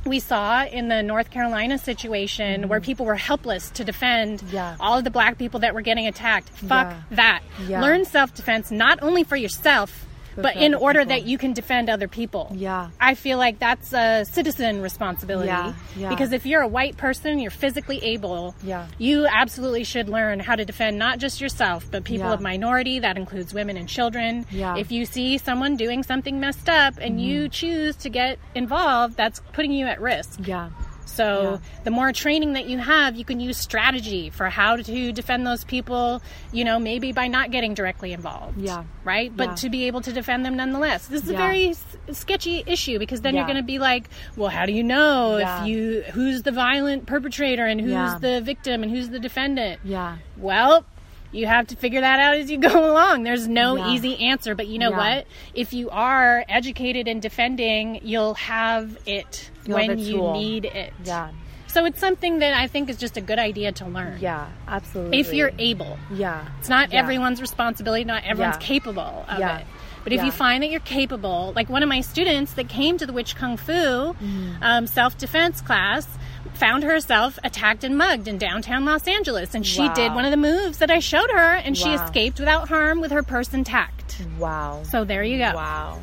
we 0.06 0.20
saw 0.20 0.64
in 0.64 0.88
the 0.88 1.02
North 1.02 1.28
Carolina 1.30 1.76
situation 1.76 2.68
where 2.68 2.80
people 2.80 3.04
were 3.04 3.16
helpless 3.30 3.68
to 3.78 3.82
defend 3.84 4.38
Mm-hmm. 4.40 4.54
Yeah. 4.54 4.76
all 4.80 4.96
of 4.98 5.04
the 5.04 5.10
black 5.10 5.36
people 5.42 5.60
that 5.60 5.74
were 5.74 5.82
getting 5.82 6.06
attacked. 6.06 6.48
Fuck 6.50 6.88
Yeah. 6.90 7.00
that. 7.22 7.40
Yeah. 7.66 7.82
Learn 7.82 8.04
self 8.04 8.32
defense 8.32 8.70
not 8.70 8.96
only 9.02 9.24
for 9.24 9.36
yourself, 9.36 10.06
But 10.42 10.56
in 10.56 10.74
order 10.74 11.00
people. 11.00 11.16
that 11.16 11.24
you 11.26 11.38
can 11.38 11.52
defend 11.52 11.88
other 11.90 12.08
people. 12.08 12.50
Yeah. 12.54 12.90
I 13.00 13.14
feel 13.14 13.38
like 13.38 13.58
that's 13.58 13.92
a 13.92 14.24
citizen 14.24 14.82
responsibility. 14.82 15.48
Yeah, 15.48 15.74
yeah. 15.96 16.08
Because 16.10 16.32
if 16.32 16.46
you're 16.46 16.62
a 16.62 16.68
white 16.68 16.96
person, 16.96 17.38
you're 17.38 17.50
physically 17.50 18.02
able, 18.04 18.54
Yeah. 18.62 18.86
you 18.98 19.26
absolutely 19.26 19.84
should 19.84 20.08
learn 20.08 20.40
how 20.40 20.56
to 20.56 20.64
defend 20.64 20.98
not 20.98 21.18
just 21.18 21.40
yourself, 21.40 21.86
but 21.90 22.04
people 22.04 22.28
Yeah. 22.28 22.34
of 22.34 22.40
minority, 22.40 22.98
that 23.00 23.16
includes 23.16 23.52
women 23.54 23.76
and 23.76 23.88
children. 23.88 24.46
Yeah. 24.50 24.70
Mm-hmm. 24.70 24.78
If 24.78 24.92
you 24.92 25.04
see 25.04 25.38
someone 25.38 25.76
doing 25.76 26.02
something 26.02 26.40
messed 26.40 26.68
up 26.68 26.94
and 27.00 27.20
you 27.20 27.48
choose 27.48 27.96
to 27.96 28.08
get 28.08 28.38
involved, 28.54 29.16
that's 29.16 29.40
putting 29.52 29.72
you 29.72 29.86
at 29.86 30.00
risk. 30.00 30.40
Yeah. 30.44 30.70
So 31.08 31.42
Yeah. 31.62 31.82
the 31.84 31.90
more 31.90 32.12
training 32.12 32.52
that 32.52 32.66
you 32.66 32.78
have, 32.78 33.16
you 33.16 33.24
can 33.24 33.40
use 33.40 33.56
strategy 33.56 34.30
for 34.30 34.48
how 34.50 34.76
to 34.76 35.12
defend 35.12 35.46
those 35.46 35.64
people, 35.64 36.22
you 36.52 36.64
know, 36.64 36.78
maybe 36.78 37.12
by 37.12 37.26
not 37.28 37.50
getting 37.50 37.74
directly 37.74 38.12
involved. 38.12 38.60
Yeah. 38.60 38.84
Right? 39.04 39.34
But 39.34 39.48
Yeah. 39.48 39.54
to 39.56 39.68
be 39.70 39.86
able 39.86 40.00
to 40.02 40.12
defend 40.12 40.44
them 40.44 40.56
nonetheless. 40.56 41.06
This 41.06 41.24
is 41.24 41.30
Yeah. 41.30 41.36
a 41.36 41.38
very 41.38 41.68
s- 41.70 41.96
sketchy 42.12 42.62
issue 42.66 42.98
because 42.98 43.22
then 43.22 43.34
you're 43.34 43.46
going 43.46 43.56
to 43.56 43.62
be 43.62 43.78
like, 43.78 44.08
well, 44.36 44.50
how 44.50 44.66
do 44.66 44.72
you 44.72 44.82
know 44.84 45.36
if 45.38 45.66
you 45.66 46.04
who's 46.12 46.42
the 46.42 46.52
violent 46.52 47.06
perpetrator 47.06 47.64
and 47.66 47.80
who's 47.80 48.14
the 48.20 48.40
victim 48.42 48.82
and 48.82 48.92
who's 48.92 49.08
the 49.08 49.18
defendant? 49.18 49.80
Yeah. 49.84 50.16
Well, 50.36 50.84
you 51.32 51.46
have 51.46 51.66
to 51.68 51.76
figure 51.76 52.00
that 52.00 52.18
out 52.20 52.36
as 52.36 52.50
you 52.50 52.58
go 52.70 52.90
along. 52.92 53.22
There's 53.22 53.46
no 53.48 53.76
Yeah. 53.76 53.90
easy 53.92 54.18
answer, 54.28 54.54
but 54.54 54.66
you 54.66 54.78
know 54.78 54.90
Yeah. 54.90 55.16
what? 55.16 55.26
If 55.54 55.72
you 55.72 55.90
are 55.90 56.44
educated 56.48 57.06
in 57.08 57.20
defending, 57.20 58.00
you'll 58.02 58.34
have 58.34 58.96
it 59.06 59.50
You'll 59.66 59.76
when 59.76 59.96
the 59.96 60.02
you 60.02 60.32
need 60.32 60.64
it. 60.64 60.92
Yeah. 61.04 61.30
So 61.66 61.84
it's 61.84 62.00
something 62.00 62.38
that 62.38 62.54
I 62.54 62.66
think 62.66 62.88
is 62.88 62.96
just 62.96 63.18
a 63.18 63.20
good 63.20 63.38
idea 63.38 63.72
to 63.72 63.84
learn. 63.86 64.18
Yeah. 64.20 64.46
Absolutely. 64.66 65.20
If 65.20 65.34
you're 65.34 65.52
able. 65.58 65.98
Yeah. 66.12 66.46
It's 66.60 66.68
not 66.70 66.92
Yeah. 66.92 67.00
everyone's 67.00 67.42
responsibility, 67.42 68.04
not 68.04 68.24
everyone's 68.24 68.56
capable 68.56 69.26
of 69.28 69.38
Yeah. 69.38 69.58
it. 69.58 69.66
But 70.04 70.14
if 70.14 70.24
you 70.24 70.30
find 70.32 70.62
that 70.62 70.70
you're 70.70 70.80
capable, 70.80 71.52
like 71.54 71.68
one 71.68 71.82
of 71.82 71.88
my 71.90 72.00
students 72.00 72.54
that 72.54 72.70
came 72.70 72.96
to 72.96 73.04
the 73.04 73.12
Witch 73.12 73.36
Kung 73.36 73.58
Fu 73.58 73.72
Mm-hmm. 73.72 74.52
um, 74.62 74.86
self 74.86 75.18
defense 75.18 75.60
class 75.60 76.06
found 76.54 76.82
herself 76.84 77.38
attacked 77.44 77.84
and 77.84 77.96
mugged 77.96 78.28
in 78.28 78.38
downtown 78.38 78.84
Los 78.84 79.06
Angeles. 79.06 79.54
And 79.54 79.66
she 79.66 79.82
Wow. 79.82 79.94
did 79.94 80.14
one 80.14 80.24
of 80.24 80.30
the 80.30 80.36
moves 80.36 80.78
that 80.78 80.90
I 80.90 80.98
showed 80.98 81.30
her, 81.30 81.54
and 81.54 81.76
she 81.76 81.90
escaped 81.92 82.38
without 82.38 82.68
harm 82.68 83.00
with 83.00 83.10
her 83.12 83.22
purse 83.22 83.52
intact. 83.54 84.20
Wow. 84.38 84.82
So 84.90 85.04
there 85.04 85.22
you 85.22 85.38
go. 85.38 85.52
Wow. 85.54 85.98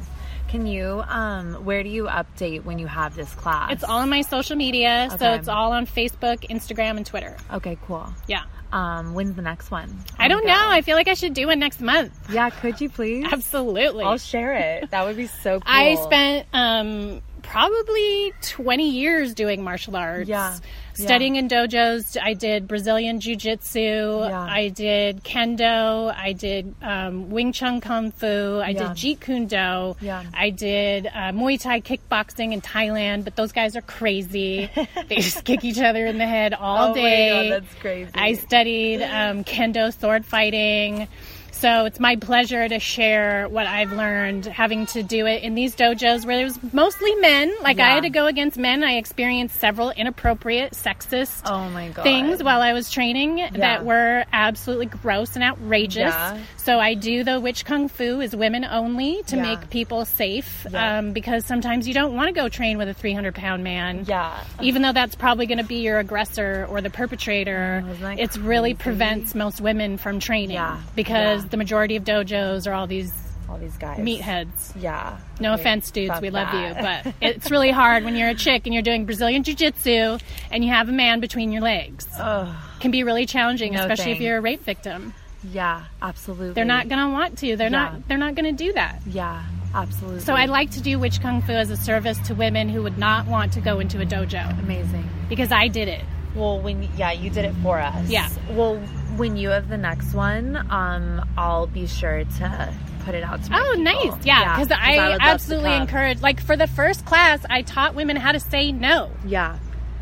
Can 0.48 0.68
you 0.68 1.04
um 1.08 1.66
where 1.66 1.84
do 1.84 1.90
you 1.90 2.06
update 2.06 2.64
when 2.64 2.80
you 2.80 2.88
have 2.88 3.16
this 3.16 3.34
class? 3.34 3.72
It's 3.74 3.84
all 3.84 4.00
on 4.00 4.10
my 4.10 4.22
social 4.22 4.56
media, 4.56 5.10
so 5.20 5.34
it's 5.34 5.48
all 5.50 5.74
on 5.74 5.86
Facebook, 5.86 6.48
Instagram, 6.50 6.96
and 6.98 7.06
Twitter. 7.06 7.36
Okay, 7.52 7.78
cool. 7.88 8.08
Yeah. 8.28 8.44
Um 8.72 9.14
when's 9.16 9.36
the 9.36 9.42
next 9.42 9.70
one? 9.72 9.94
I 10.18 10.28
don't 10.30 10.46
know. 10.46 10.56
I 10.58 10.82
feel 10.82 10.96
like 10.96 11.08
I 11.10 11.14
should 11.16 11.34
do 11.34 11.48
one 11.48 11.60
next 11.60 11.82
month. 11.82 12.14
Yeah, 12.32 12.50
could 12.52 12.80
you 12.80 12.90
please? 12.90 13.26
Absolutely. 13.32 14.06
I'll 14.06 14.18
share 14.18 14.54
it. 14.54 14.92
That 14.92 15.06
would 15.06 15.18
be 15.18 15.28
so 15.28 15.60
cool. 15.60 15.64
I 15.66 15.96
spent 15.96 16.48
um, 16.54 17.22
probably 17.46 18.34
20 18.42 18.90
years 18.90 19.34
doing 19.34 19.64
martial 19.64 19.96
arts. 19.96 20.28
Yeah. 20.30 20.58
Studying 20.94 21.36
in 21.36 21.50
dojos. 21.50 22.16
I 22.22 22.34
did 22.34 22.70
Brazilian 22.70 23.20
Jiu 23.20 23.36
Jitsu. 23.36 23.80
Yeah. 23.80 24.40
I 24.50 24.70
did 24.70 25.24
Kendo. 25.26 26.14
I 26.16 26.32
did 26.32 26.74
um, 26.82 27.30
Wing 27.32 27.52
Chun 27.52 27.82
Kung 27.82 28.12
Fu. 28.12 28.60
I 28.64 28.70
Yeah. 28.70 28.80
did 28.80 28.88
Jeet 28.92 29.20
Kune 29.20 29.46
Do. 29.48 29.96
Yeah. 30.00 30.24
I 30.34 30.52
did 30.52 31.08
uh, 31.08 31.32
Muay 31.34 31.60
Thai 31.62 31.82
kickboxing 31.82 32.54
in 32.54 32.62
Thailand, 32.62 33.26
but 33.26 33.36
those 33.36 33.52
guys 33.52 33.76
are 33.76 33.82
crazy. 33.82 34.70
they 35.10 35.16
just 35.18 35.44
kick 35.44 35.66
each 35.66 35.80
other 35.80 36.06
in 36.06 36.18
the 36.18 36.28
head 36.28 36.54
all 36.54 36.86
Oh 36.86 36.90
my 36.90 36.94
day. 36.96 37.50
God, 37.50 37.64
that's 37.64 37.76
crazy. 37.82 38.12
I 38.16 38.34
studied 38.34 39.02
um, 39.04 39.44
Kendo 39.44 39.94
sword 40.00 40.26
fighting. 40.26 41.10
So 41.58 41.86
it's 41.86 42.00
my 42.02 42.18
pleasure 42.18 42.68
to 42.68 42.80
share 42.80 43.48
what 43.48 43.66
I've 43.66 43.92
learned 43.94 44.46
having 44.46 44.86
to 44.88 45.02
do 45.04 45.26
it 45.26 45.42
in 45.42 45.56
these 45.56 45.74
dojos 45.76 46.26
where 46.26 46.38
there's 46.38 46.60
mostly 46.74 47.16
men. 47.16 47.54
Like 47.62 47.80
I 47.80 47.92
had 47.92 48.04
to 48.04 48.10
go 48.10 48.28
against 48.28 48.58
men. 48.58 48.84
I 48.84 48.98
experienced 48.98 49.60
several 49.60 49.90
inappropriate, 49.92 50.74
sexist 50.74 51.42
Oh 51.46 51.70
my 51.70 51.90
god. 51.90 52.04
things 52.04 52.44
while 52.44 52.62
I 52.62 52.74
was 52.74 52.92
training 52.92 53.42
that 53.54 53.86
were 53.86 54.26
absolutely 54.34 54.88
gross 54.88 55.36
and 55.36 55.44
outrageous. 55.44 56.14
Yeah. 56.14 56.38
So 56.58 56.78
I 56.80 56.94
do 56.94 57.24
the 57.24 57.40
witch 57.40 57.64
kung 57.64 57.88
fu 57.88 58.20
is 58.20 58.36
women 58.36 58.66
only 58.66 59.24
to 59.28 59.38
Yeah. 59.38 59.42
make 59.44 59.70
people 59.70 60.04
safe 60.06 60.68
Yeah. 60.70 60.98
um, 61.00 61.14
because 61.14 61.46
sometimes 61.46 61.88
you 61.88 61.94
don't 61.94 62.16
want 62.16 62.28
to 62.28 62.34
go 62.34 62.50
train 62.50 62.78
with 62.78 62.90
a 62.90 62.94
300 62.94 63.34
pound 63.34 63.64
man. 63.64 64.04
Yeah. 64.08 64.38
Even 64.62 64.82
though 64.82 64.94
that's 64.94 65.16
probably 65.16 65.46
going 65.46 65.60
to 65.60 65.64
be 65.64 65.78
your 65.78 66.00
aggressor 66.00 66.68
or 66.70 66.82
the 66.82 66.90
perpetrator, 66.90 67.84
Oh, 68.04 68.08
it's 68.18 68.38
really 68.38 68.74
prevents 68.74 69.34
most 69.34 69.62
women 69.62 69.98
from 69.98 70.20
training 70.20 70.52
Yeah. 70.56 70.78
because 70.96 71.44
Yeah. 71.44 71.45
The 71.50 71.58
majority 71.58 71.96
of 71.96 72.04
dojos 72.04 72.68
are 72.68 72.74
all 72.74 72.88
these 72.88 73.12
All 73.50 73.58
these 73.58 73.78
guys. 73.78 74.00
meatheads. 74.00 74.74
Yeah. 74.82 75.18
No 75.40 75.54
offense, 75.54 75.92
dudes, 75.92 76.20
we 76.22 76.30
love 76.30 76.54
you, 76.54 76.74
but 76.82 77.14
it's 77.22 77.52
really 77.52 77.72
hard 77.72 78.04
when 78.04 78.16
you're 78.16 78.30
a 78.30 78.36
chick 78.36 78.64
and 78.66 78.74
you're 78.74 78.84
doing 78.84 79.06
Brazilian 79.06 79.44
Jiu 79.44 79.56
Jitsu 79.56 80.18
and 80.52 80.64
you 80.66 80.72
have 80.72 80.90
a 80.90 80.92
man 80.92 81.20
between 81.20 81.52
your 81.52 81.62
legs. 81.62 82.08
Ugh. 82.20 82.54
Can 82.80 82.92
be 82.92 83.04
really 83.04 83.26
challenging, 83.26 83.74
No 83.74 83.82
especially 83.82 84.12
if 84.14 84.20
you're 84.22 84.38
a 84.38 84.42
rape 84.42 84.64
victim. 84.64 85.14
Yeah, 85.52 85.84
absolutely. 86.02 86.54
They're 86.54 86.66
not 86.66 86.90
going 86.90 87.00
to 87.06 87.10
want 87.14 87.38
to. 87.40 87.56
They're 87.56 87.68
Yeah. 87.68 87.70
not. 87.70 88.08
They're 88.08 88.18
not 88.18 88.34
going 88.34 88.56
to 88.56 88.64
do 88.64 88.74
that. 88.74 89.02
Yeah, 89.06 89.44
absolutely. 89.76 90.22
So 90.22 90.34
I 90.34 90.46
like 90.46 90.72
to 90.72 90.82
do 90.82 90.98
witch 90.98 91.22
kung 91.22 91.44
fu 91.44 91.52
as 91.52 91.70
a 91.70 91.78
service 91.78 92.18
to 92.28 92.34
women 92.34 92.68
who 92.68 92.82
would 92.82 92.98
not 92.98 93.28
want 93.28 93.54
to 93.54 93.62
go 93.62 93.80
into 93.80 94.02
a 94.02 94.06
dojo 94.06 94.58
amazing. 94.60 95.08
because 95.30 95.52
I 95.52 95.68
did 95.68 95.88
it. 95.88 96.04
Well, 96.36 96.60
when 96.60 96.84
yeah, 96.98 97.12
you 97.12 97.30
did 97.30 97.46
it 97.46 97.56
for 97.64 97.80
us. 97.80 98.10
Yeah. 98.10 98.30
Well, 98.52 98.78
when 99.16 99.38
you 99.38 99.50
have 99.50 99.70
the 99.70 99.78
next 99.78 100.14
one, 100.14 100.58
um, 100.70 101.26
I'll 101.38 101.68
be 101.68 101.88
sure 101.88 102.24
to 102.24 102.74
put 103.06 103.16
it 103.16 103.24
out 103.24 103.44
to. 103.44 103.52
Oh, 103.56 103.64
people. 103.76 103.84
nice. 103.84 104.26
Yeah, 104.26 104.56
because 104.58 104.78
I, 104.78 104.98
would 104.98 105.10
love 105.12 105.20
to 105.20 105.24
absolutely 105.26 105.74
encourage. 105.76 106.22
Like 106.22 106.42
for 106.42 106.58
the 106.58 106.68
first 106.68 107.06
class, 107.06 107.40
I 107.50 107.62
taught 107.62 107.96
women 107.96 108.16
how 108.18 108.32
to 108.32 108.40
say 108.40 108.72
no. 108.72 109.12
Yeah. 109.26 109.58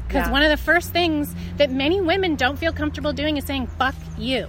Because 0.08 0.28
Yeah. 0.28 0.32
one 0.32 0.42
of 0.42 0.50
the 0.50 0.58
first 0.58 0.92
things 0.92 1.34
that 1.58 1.72
many 1.72 2.02
women 2.02 2.36
don't 2.36 2.58
feel 2.58 2.74
comfortable 2.74 3.14
doing 3.14 3.38
is 3.38 3.46
saying 3.46 3.68
"fuck 3.68 3.96
you." 4.18 4.48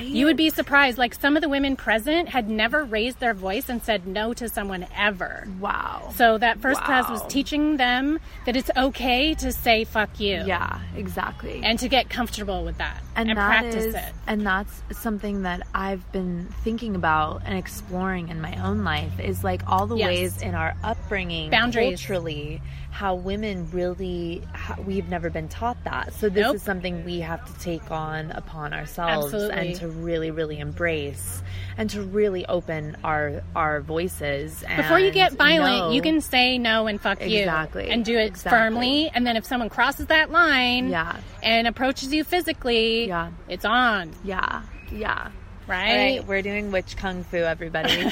You 0.00 0.26
would 0.26 0.36
be 0.36 0.50
surprised. 0.50 0.98
Like 0.98 1.14
some 1.14 1.36
of 1.36 1.42
the 1.42 1.48
women 1.48 1.76
present 1.76 2.28
had 2.28 2.48
never 2.48 2.84
raised 2.84 3.20
their 3.20 3.34
voice 3.34 3.68
and 3.68 3.82
said 3.82 4.06
no 4.06 4.32
to 4.34 4.48
someone 4.48 4.86
ever. 4.96 5.46
Wow. 5.60 6.10
So 6.16 6.38
that 6.38 6.60
first 6.60 6.80
class 6.82 7.08
was 7.10 7.22
teaching 7.26 7.76
them 7.76 8.18
that 8.46 8.56
it's 8.56 8.70
okay 8.76 9.34
to 9.34 9.52
say 9.52 9.84
"fuck 9.84 10.18
you" 10.20 10.42
yeah, 10.46 10.80
exactly. 10.96 11.60
and 11.64 11.78
to 11.78 11.88
get 11.88 12.08
comfortable 12.10 12.64
with 12.64 12.78
that 12.78 13.02
and, 13.16 13.28
that 13.30 13.36
practice 13.36 13.84
is- 13.86 13.94
it. 13.94 14.12
and 14.26 14.46
that's 14.46 14.82
something 14.92 15.42
that 15.42 15.66
I've 15.74 16.10
been 16.12 16.48
thinking 16.64 16.94
about 16.94 17.42
and 17.44 17.58
exploring 17.58 18.28
in 18.28 18.40
my 18.40 18.56
own 18.64 18.84
life 18.84 19.18
is 19.20 19.42
like 19.44 19.62
all 19.66 19.86
the 19.86 19.96
Yes. 19.96 20.06
ways 20.08 20.42
in 20.42 20.54
our 20.54 20.74
upbringing 20.84 21.50
Boundaries. 21.50 22.00
culturally 22.00 22.60
how 22.90 23.14
women 23.14 23.68
really 23.70 24.42
how, 24.52 24.74
we've 24.82 25.08
never 25.08 25.30
been 25.30 25.48
taught 25.48 25.76
that 25.84 26.12
so 26.14 26.28
this 26.28 26.42
Nope. 26.42 26.54
is 26.56 26.62
something 26.62 27.04
we 27.04 27.20
have 27.20 27.44
to 27.46 27.60
take 27.60 27.90
on 27.90 28.30
upon 28.32 28.72
ourselves 28.72 29.26
Absolutely. 29.26 29.56
and 29.68 29.76
to 29.76 29.88
really 29.88 30.30
really 30.30 30.58
embrace 30.58 31.42
and 31.76 31.88
to 31.90 32.02
really 32.02 32.44
open 32.46 32.96
our 33.04 33.42
our 33.54 33.80
voices 33.82 34.62
and 34.64 34.78
Before 34.78 34.98
you 34.98 35.10
get 35.12 35.32
violent, 35.34 35.78
know- 35.78 35.90
you 35.92 36.02
can 36.02 36.20
say 36.20 36.58
no 36.58 36.86
and 36.88 37.00
fuck 37.00 37.20
you. 37.24 37.38
Exactly. 37.40 37.88
And 37.90 38.04
do 38.04 38.16
it 38.18 38.26
Exactly. 38.26 38.58
firmly. 38.58 39.10
And 39.14 39.24
then 39.26 39.36
if 39.36 39.44
someone 39.44 39.68
crosses 39.68 40.06
that 40.06 40.30
line 40.32 40.88
Yeah. 40.88 41.16
and 41.42 41.68
approaches 41.68 42.12
you 42.12 42.24
physically, 42.24 43.06
Yeah. 43.08 43.30
it's 43.48 43.64
on, 43.64 44.12
yeah 44.24 44.62
yeah 44.90 45.28
right? 45.68 46.18
Right, 46.18 46.26
we're 46.26 46.42
doing 46.42 46.70
witch 46.72 46.96
kung 46.96 47.22
fu, 47.24 47.36
everybody. 47.36 48.10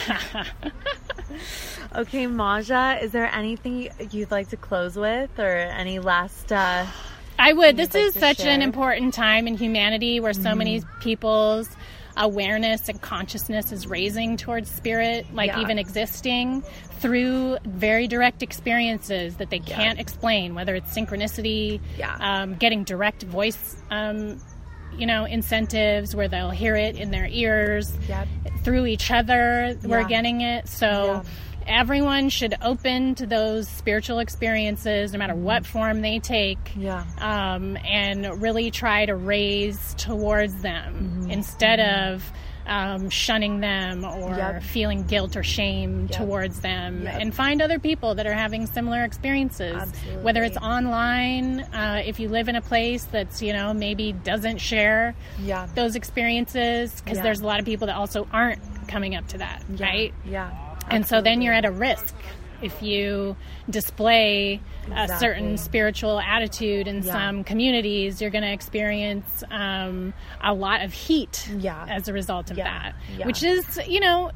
okay, 1.94 2.26
Maja, 2.26 2.98
is 3.00 3.12
there 3.12 3.26
anything 3.32 3.88
you'd 4.10 4.30
like 4.30 4.48
to 4.50 4.56
close 4.56 4.96
with, 4.96 5.38
or 5.38 5.50
any 5.56 5.98
last? 5.98 6.52
Uh, 6.52 6.86
I 7.38 7.52
would. 7.52 7.76
This 7.76 7.94
is 7.94 8.14
such 8.14 8.40
an 8.40 8.62
important 8.62 9.12
time 9.12 9.46
in 9.46 9.56
humanity 9.56 10.20
where 10.20 10.32
so 10.32 10.54
many 10.54 10.80
Mm-hmm. 10.80 11.00
people's 11.00 11.68
awareness 12.18 12.88
and 12.88 12.98
consciousness 13.02 13.72
is 13.72 13.86
raising 13.86 14.38
towards 14.38 14.70
spirit, 14.70 15.26
like 15.34 15.48
Yeah. 15.48 15.60
even 15.60 15.78
existing 15.78 16.62
through 16.98 17.58
very 17.66 18.08
direct 18.08 18.42
experiences 18.42 19.36
that 19.36 19.50
they 19.50 19.58
can't 19.58 20.00
explain, 20.00 20.54
whether 20.54 20.74
it's 20.74 20.96
synchronicity, 20.96 21.78
Yeah. 21.98 22.16
um, 22.18 22.54
getting 22.54 22.84
direct 22.84 23.22
voice. 23.22 23.76
Um, 23.90 24.40
you 24.98 25.06
know, 25.06 25.24
incentives 25.24 26.14
where 26.14 26.28
they'll 26.28 26.50
hear 26.50 26.74
it 26.76 26.96
in 26.96 27.10
their 27.10 27.26
ears 27.26 27.96
Yep. 28.08 28.28
through 28.62 28.86
each 28.86 29.10
other. 29.10 29.76
We're 29.84 30.04
getting 30.04 30.40
it. 30.40 30.68
So 30.68 31.22
everyone 31.66 32.28
should 32.28 32.54
open 32.62 33.14
to 33.16 33.26
those 33.26 33.68
spiritual 33.68 34.20
experiences, 34.20 35.12
no 35.12 35.18
matter 35.18 35.34
what 35.34 35.66
form 35.66 36.00
they 36.00 36.18
take 36.20 36.58
Yeah. 36.76 37.04
um, 37.18 37.76
and 37.84 38.40
really 38.40 38.70
try 38.70 39.04
to 39.06 39.16
raise 39.16 39.94
towards 39.94 40.54
them 40.62 41.26
instead 41.30 41.80
of 41.80 42.22
um, 42.66 43.08
shunning 43.10 43.60
them 43.60 44.04
or 44.04 44.36
Yep. 44.36 44.62
feeling 44.62 45.04
guilt 45.04 45.36
or 45.36 45.42
shame 45.42 46.08
towards 46.08 46.60
them 46.60 47.02
Yep. 47.04 47.20
and 47.20 47.34
find 47.34 47.62
other 47.62 47.78
people 47.78 48.14
that 48.16 48.26
are 48.26 48.34
having 48.34 48.66
similar 48.66 49.04
experiences 49.04 49.76
Absolutely. 49.76 50.22
whether 50.22 50.42
it's 50.42 50.56
online 50.56 51.60
uh, 51.60 52.02
if 52.04 52.18
you 52.18 52.28
live 52.28 52.48
in 52.48 52.56
a 52.56 52.60
place 52.62 53.04
that's 53.04 53.40
you 53.42 53.52
know 53.52 53.72
maybe 53.72 54.12
doesn't 54.12 54.58
share 54.58 55.14
Yeah. 55.42 55.66
those 55.74 55.94
experiences 55.96 57.00
because 57.00 57.18
Yeah. 57.18 57.22
there's 57.22 57.40
a 57.40 57.46
lot 57.46 57.60
of 57.60 57.64
people 57.64 57.86
that 57.86 57.96
also 57.96 58.26
aren't 58.32 58.60
coming 58.88 59.14
up 59.14 59.26
to 59.28 59.38
that 59.38 59.62
Yeah. 59.76 59.86
right 59.86 60.14
Yeah. 60.24 60.50
and 60.90 61.06
so 61.06 61.20
then 61.20 61.42
you're 61.42 61.54
at 61.54 61.64
a 61.64 61.70
risk 61.70 62.14
if 62.66 62.82
you 62.82 63.36
display 63.70 64.60
a 64.94 65.08
certain 65.18 65.56
spiritual 65.56 66.20
attitude 66.20 66.86
in 66.86 67.02
Yeah. 67.02 67.12
some 67.12 67.44
communities, 67.44 68.20
you're 68.20 68.30
going 68.30 68.44
to 68.44 68.52
experience 68.52 69.42
um, 69.50 70.12
a 70.42 70.52
lot 70.52 70.82
of 70.82 70.92
heat 70.92 71.48
Yeah. 71.58 71.86
as 71.88 72.08
a 72.08 72.12
result 72.12 72.50
of 72.50 72.58
Yeah. 72.58 72.92
that. 73.18 73.26
Which 73.26 73.42
is, 73.42 73.80
you 73.88 74.00
know, 74.00 74.30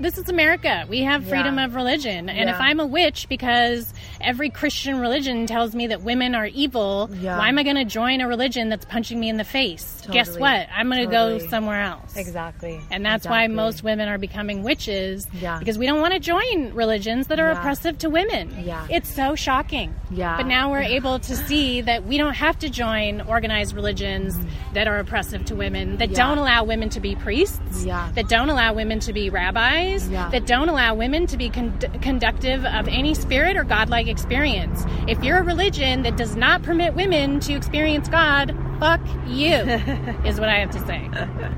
this 0.00 0.18
is 0.18 0.28
America. 0.28 0.84
We 0.88 1.02
have 1.02 1.24
freedom 1.28 1.58
Yeah. 1.58 1.64
of 1.66 1.74
religion. 1.74 2.28
And 2.28 2.50
if 2.50 2.56
I'm 2.58 2.80
a 2.80 2.86
witch 2.86 3.28
because 3.28 3.92
every 4.20 4.50
Christian 4.50 4.98
religion 4.98 5.46
tells 5.46 5.74
me 5.74 5.86
that 5.88 6.02
women 6.02 6.34
are 6.34 6.46
evil, 6.46 7.08
Yeah. 7.20 7.38
why 7.38 7.48
am 7.48 7.58
I 7.58 7.62
going 7.62 7.76
to 7.76 7.84
join 7.84 8.20
a 8.20 8.26
religion 8.26 8.68
that's 8.68 8.84
punching 8.84 9.18
me 9.20 9.28
in 9.28 9.36
the 9.36 9.44
face? 9.44 10.02
Guess 10.10 10.38
what? 10.38 10.66
I'm 10.74 10.88
going 10.90 11.08
to 11.08 11.14
Totally. 11.14 11.38
go 11.40 11.46
somewhere 11.48 11.82
else. 11.82 12.16
Exactly. 12.16 12.80
And 12.90 13.04
that's 13.06 13.26
why 13.26 13.46
most 13.46 13.84
women 13.84 14.08
are 14.08 14.18
becoming 14.18 14.62
witches. 14.64 15.28
Yeah. 15.40 15.58
Because 15.58 15.78
we 15.78 15.86
don't 15.86 16.00
want 16.00 16.14
to 16.14 16.20
join 16.20 16.72
religions 16.74 17.28
that 17.28 17.38
are 17.38 17.52
Yeah. 17.52 17.58
oppressive 17.60 17.98
to 17.98 18.10
women. 18.10 18.54
Yeah. 18.64 18.86
It's 18.90 19.08
so 19.08 19.34
shocking. 19.36 19.94
Yeah. 20.10 20.36
But 20.36 20.46
now 20.46 20.70
we're 20.70 20.80
able 20.82 21.18
to 21.20 21.36
see 21.36 21.80
that 21.82 22.04
we 22.06 22.18
don't 22.18 22.34
have 22.34 22.58
to 22.60 22.68
join 22.68 23.20
organized 23.22 23.74
religions 23.74 24.36
that 24.74 24.88
are 24.88 24.98
oppressive 24.98 25.44
to 25.46 25.54
women, 25.54 25.98
that 25.98 26.10
Yeah. 26.10 26.16
don't 26.26 26.38
allow 26.38 26.64
women 26.64 26.88
to 26.90 27.00
be 27.00 27.14
priests, 27.14 27.84
Yeah. 27.84 28.08
that 28.14 28.28
don't 28.28 28.48
allow 28.50 28.72
women 28.72 28.98
to 29.00 29.12
be 29.12 29.30
rabbis, 29.30 29.81
Yeah. 29.90 30.28
that 30.30 30.46
don't 30.46 30.68
allow 30.68 30.94
women 30.94 31.26
to 31.28 31.36
be 31.36 31.50
con- 31.50 31.78
conductive 32.00 32.64
of 32.64 32.88
any 32.88 33.14
spirit 33.14 33.56
or 33.56 33.64
godlike 33.64 34.06
experience. 34.06 34.84
If 35.08 35.22
you're 35.24 35.38
a 35.38 35.42
religion 35.42 36.02
that 36.02 36.16
does 36.16 36.36
not 36.36 36.62
permit 36.62 36.94
women 36.94 37.40
to 37.40 37.54
experience 37.54 38.08
God, 38.08 38.54
fuck 38.78 39.00
you, 39.26 39.48
is 40.24 40.38
what 40.40 40.48
I 40.48 40.58
have 40.60 40.70
to 40.72 40.86
say. 40.86 41.08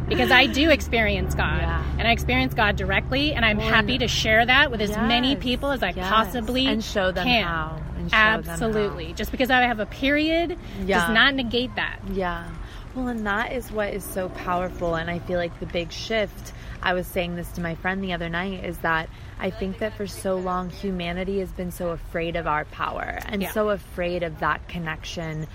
Because 0.09 0.31
I 0.31 0.47
do 0.47 0.70
experience 0.70 1.35
God. 1.35 1.61
Yeah. 1.61 1.83
And 1.99 2.07
I 2.09 2.12
experience 2.12 2.55
God 2.55 2.77
directly, 2.77 3.33
and 3.35 3.45
I'm 3.45 3.59
happy 3.59 3.99
to 3.99 4.09
share 4.09 4.45
that 4.45 4.70
with 4.70 4.81
as 4.81 4.91
many 4.97 5.37
people 5.37 5.70
as 5.70 5.83
I 5.83 5.91
Yes. 5.91 6.09
possibly 6.09 6.66
And 6.66 6.83
show 6.85 7.12
them 7.12 7.25
can. 7.27 7.45
how. 7.45 7.77
And 7.97 8.11
show 8.11 8.16
them 8.16 8.43
how. 8.45 8.51
Absolutely. 8.53 9.12
Just 9.14 9.31
because 9.31 9.51
I 9.51 9.62
have 9.62 9.81
a 9.81 9.87
period 9.87 10.59
Yeah. 10.85 11.01
does 11.07 11.14
not 11.14 11.35
negate 11.35 11.75
that. 11.77 11.99
Yeah. 12.12 12.45
Well, 12.95 13.09
and 13.09 13.27
that 13.27 13.53
is 13.53 13.72
what 13.72 13.93
is 13.93 14.05
so 14.05 14.29
powerful. 14.29 14.95
And 14.95 15.11
I 15.11 15.18
feel 15.20 15.39
like 15.39 15.59
the 15.61 15.66
big 15.66 15.91
shift, 15.91 16.53
I 16.85 16.93
was 16.93 17.07
saying 17.07 17.35
this 17.37 17.51
to 17.53 17.61
my 17.61 17.74
friend 17.74 18.05
the 18.05 18.12
other 18.12 18.28
night, 18.28 18.62
is 18.64 18.78
that 18.78 19.09
I 19.41 19.51
think 19.51 19.78
that 19.78 19.95
for 19.97 20.07
so 20.07 20.37
long, 20.37 20.70
humanity 20.70 21.41
has 21.41 21.51
been 21.51 21.70
so 21.72 21.89
afraid 21.91 22.37
of 22.37 22.47
our 22.47 22.66
power 22.66 23.18
and 23.26 23.43
Yeah. 23.43 23.51
so 23.53 23.70
afraid 23.70 24.22
of 24.22 24.39
that 24.41 24.68
connection 24.68 25.47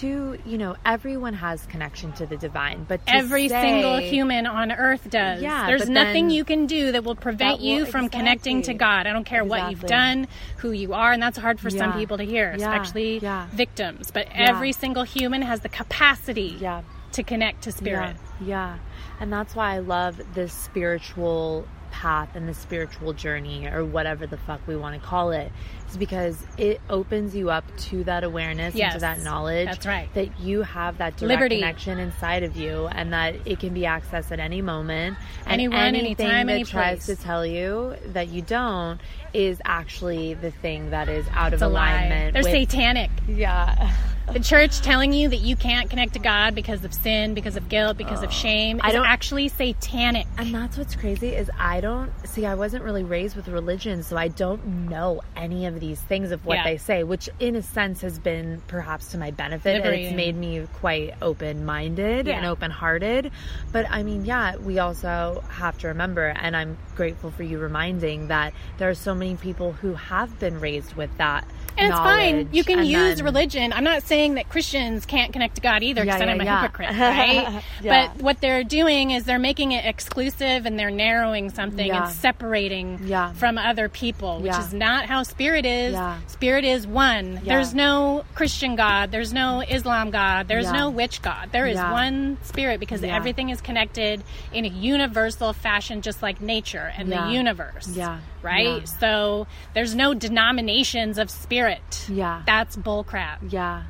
to, 0.00 0.38
you 0.44 0.58
know, 0.58 0.76
everyone 0.84 1.32
has 1.32 1.64
connection 1.66 2.12
to 2.12 2.26
the 2.26 2.36
divine, 2.36 2.84
but 2.86 3.00
Every 3.08 3.48
say- 3.48 3.60
single 3.62 3.96
human 3.96 4.46
on 4.46 4.70
earth 4.70 5.08
does. 5.08 5.40
Yeah, 5.42 5.66
There's 5.66 5.88
nothing 5.88 6.28
you 6.28 6.44
can 6.44 6.66
do 6.66 6.92
that 6.92 7.04
will 7.04 7.14
prevent 7.16 7.58
That 7.58 7.64
you 7.64 7.80
will- 7.84 7.86
from 7.86 8.08
connecting 8.10 8.60
to. 8.62 8.74
God. 8.74 9.06
I 9.06 9.12
don't 9.14 9.24
care 9.24 9.44
what 9.44 9.70
you've 9.70 9.86
done, 9.86 10.28
who 10.58 10.72
you 10.72 10.92
are, 10.92 11.12
and 11.12 11.22
that's 11.22 11.38
hard 11.38 11.58
for 11.58 11.70
some 11.70 11.94
people 11.94 12.18
to 12.18 12.24
hear, 12.24 12.50
Yeah. 12.50 12.56
especially 12.56 13.18
Yeah. 13.18 13.46
victims. 13.50 14.10
But 14.10 14.26
Yeah. 14.28 14.50
every 14.50 14.72
single 14.72 15.04
human 15.04 15.40
has 15.42 15.60
the 15.60 15.70
capacity 15.70 16.56
Yeah. 16.60 16.82
to 17.12 17.22
connect 17.22 17.62
to 17.62 17.72
spirit. 17.72 18.14
Yeah, 18.40 18.46
yeah. 18.46 18.74
And 19.20 19.32
that's 19.32 19.54
why 19.54 19.74
I 19.74 19.78
love 19.78 20.20
this 20.34 20.52
spiritual 20.52 21.66
path 21.90 22.36
and 22.36 22.48
the 22.48 22.54
spiritual 22.54 23.12
journey 23.12 23.66
or 23.66 23.84
whatever 23.84 24.26
the 24.26 24.36
fuck 24.36 24.60
we 24.66 24.76
want 24.76 25.00
to 25.00 25.06
call 25.06 25.30
it 25.30 25.50
is 25.88 25.96
because 25.96 26.36
it 26.58 26.80
opens 26.90 27.34
you 27.34 27.48
up 27.50 27.64
to 27.78 28.04
that 28.04 28.24
awareness 28.24 28.74
and 28.78 28.92
to 28.92 28.98
that 28.98 29.20
knowledge 29.20 29.66
that's 29.66 29.86
right. 29.86 30.12
that 30.14 30.38
you 30.38 30.62
have 30.62 30.98
that 30.98 31.16
direct 31.16 31.30
Liberty. 31.40 31.56
connection 31.56 31.98
inside 31.98 32.42
of 32.42 32.56
you 32.56 32.86
and 32.88 33.12
that 33.14 33.34
it 33.46 33.58
can 33.58 33.72
be 33.72 33.80
accessed 33.80 34.30
at 34.30 34.38
any 34.38 34.60
moment 34.60 35.16
Anyone, 35.46 35.78
anything 35.78 36.26
anytime, 36.26 36.46
that 36.48 36.52
any 36.52 36.64
tries 36.64 37.06
to 37.06 37.16
tell 37.16 37.44
you 37.44 37.96
that 38.08 38.28
you 38.28 38.42
don't 38.42 39.00
is 39.32 39.58
actually 39.64 40.34
the 40.34 40.50
thing 40.50 40.90
that 40.90 41.08
is 41.08 41.26
out 41.32 41.54
It's 41.54 41.62
of 41.62 41.70
alignment 41.70 42.34
They're 42.34 42.42
satanic. 42.42 43.10
yeah 43.26 43.92
The 44.32 44.40
church 44.40 44.80
telling 44.82 45.14
you 45.14 45.30
that 45.30 45.38
you 45.38 45.56
can't 45.56 45.88
connect 45.88 46.12
to 46.12 46.18
God 46.18 46.54
because 46.54 46.84
of 46.84 46.92
sin, 46.92 47.32
because 47.32 47.56
of 47.56 47.68
guilt, 47.70 47.96
because 47.96 48.22
of 48.22 48.28
uh, 48.28 48.32
shame 48.32 48.78
I 48.84 48.92
don't- 48.92 49.06
actually 49.06 49.48
satanic. 49.48 50.26
And 50.36 50.54
that's 50.54 50.76
what's 50.76 50.94
crazy 50.94 51.28
is 51.28 51.50
I 51.58 51.80
don't 51.80 52.12
see 52.28 52.44
I 52.44 52.54
wasn't 52.54 52.84
really 52.84 53.04
raised 53.04 53.36
with 53.36 53.48
religion, 53.48 54.02
so 54.02 54.18
I 54.18 54.28
don't 54.28 54.88
know 54.90 55.22
any 55.34 55.64
of 55.64 55.80
these 55.80 55.98
things 56.00 56.30
of 56.30 56.44
what 56.44 56.58
Yeah. 56.58 56.64
they 56.64 56.76
say, 56.76 57.04
which 57.04 57.30
in 57.40 57.56
a 57.56 57.62
sense 57.62 58.02
has 58.02 58.18
been 58.18 58.60
perhaps 58.68 59.08
to 59.12 59.18
my 59.18 59.30
benefit. 59.30 59.82
and 59.84 59.94
It's 59.94 60.14
made 60.14 60.36
me 60.36 60.66
quite 60.74 61.14
open 61.22 61.64
minded 61.64 62.28
and 62.28 62.44
open 62.44 62.70
hearted. 62.70 63.30
But 63.72 63.86
I 63.90 64.02
mean, 64.02 64.26
yeah, 64.26 64.56
we 64.56 64.78
also 64.78 65.42
have 65.48 65.78
to 65.78 65.88
remember 65.88 66.26
and 66.36 66.54
I'm 66.54 66.76
grateful 66.96 67.30
for 67.30 67.44
you 67.44 67.58
reminding 67.58 68.28
that 68.28 68.52
there 68.76 68.90
are 68.90 68.94
so 68.94 69.14
many 69.14 69.36
people 69.36 69.72
who 69.72 69.94
have 69.94 70.38
been 70.38 70.60
raised 70.60 70.94
with 70.96 71.16
that. 71.16 71.44
And 71.78 71.88
it's 71.90 71.98
fine. 71.98 72.48
You 72.52 72.64
can 72.64 72.84
use 72.84 73.16
then- 73.16 73.24
religion. 73.24 73.72
I'm 73.72 73.84
not 73.84 74.02
saying 74.02 74.34
that 74.34 74.48
Christians 74.48 75.06
can't 75.06 75.32
connect 75.32 75.54
to 75.56 75.60
God 75.60 75.82
either 75.82 76.02
because 76.02 76.14
Yeah, 76.20 76.26
then 76.26 76.28
I'm 76.34 76.40
a 76.40 76.44
yeah. 76.44 76.62
hypocrite, 76.62 76.90
right? 76.98 77.62
Yeah. 77.82 78.08
But 78.12 78.22
what 78.22 78.40
they're 78.40 78.64
doing 78.64 79.10
is 79.12 79.24
they're 79.24 79.38
making 79.38 79.72
it 79.72 79.84
exclusive 79.84 80.66
and 80.66 80.78
they're 80.78 80.90
narrowing 80.90 81.50
something 81.50 81.86
Yeah. 81.86 82.04
and 82.06 82.12
separating 82.12 83.00
Yeah. 83.04 83.32
from 83.34 83.58
other 83.58 83.88
people, 83.88 84.38
which 84.40 84.52
Yeah. 84.52 84.60
is 84.66 84.72
not 84.74 85.06
how 85.06 85.22
spirit 85.22 85.64
is. 85.66 85.92
Yeah. 85.92 86.16
Spirit 86.26 86.64
is 86.64 86.86
one. 86.86 87.34
Yeah. 87.44 87.54
There's 87.56 87.74
no 87.74 88.24
Christian 88.34 88.74
God. 88.76 89.10
There's 89.10 89.32
no 89.32 89.60
Islam 89.60 90.10
God. 90.10 90.48
There's 90.48 90.64
Yeah. 90.66 90.72
no 90.72 90.90
witch 90.90 91.22
God. 91.22 91.50
There 91.52 91.66
is 91.66 91.76
Yeah. 91.76 91.92
one 91.92 92.38
spirit 92.42 92.80
because 92.80 93.02
Yeah. 93.02 93.14
everything 93.14 93.50
is 93.50 93.60
connected 93.60 94.22
in 94.52 94.64
a 94.64 94.68
universal 94.68 95.52
fashion, 95.52 96.02
just 96.02 96.22
like 96.22 96.40
nature 96.40 96.92
and 96.96 97.08
Yeah. 97.08 97.26
the 97.26 97.32
universe. 97.32 97.88
Yeah. 97.94 98.18
Right? 98.48 98.80
Yeah. 98.80 98.84
So 98.84 99.46
there's 99.74 99.94
no 99.94 100.14
denominations 100.14 101.18
of 101.18 101.30
spirit. 101.30 102.06
Yeah. 102.08 102.42
That's 102.46 102.76
bullcrap. 102.76 103.52
Yeah. 103.52 103.82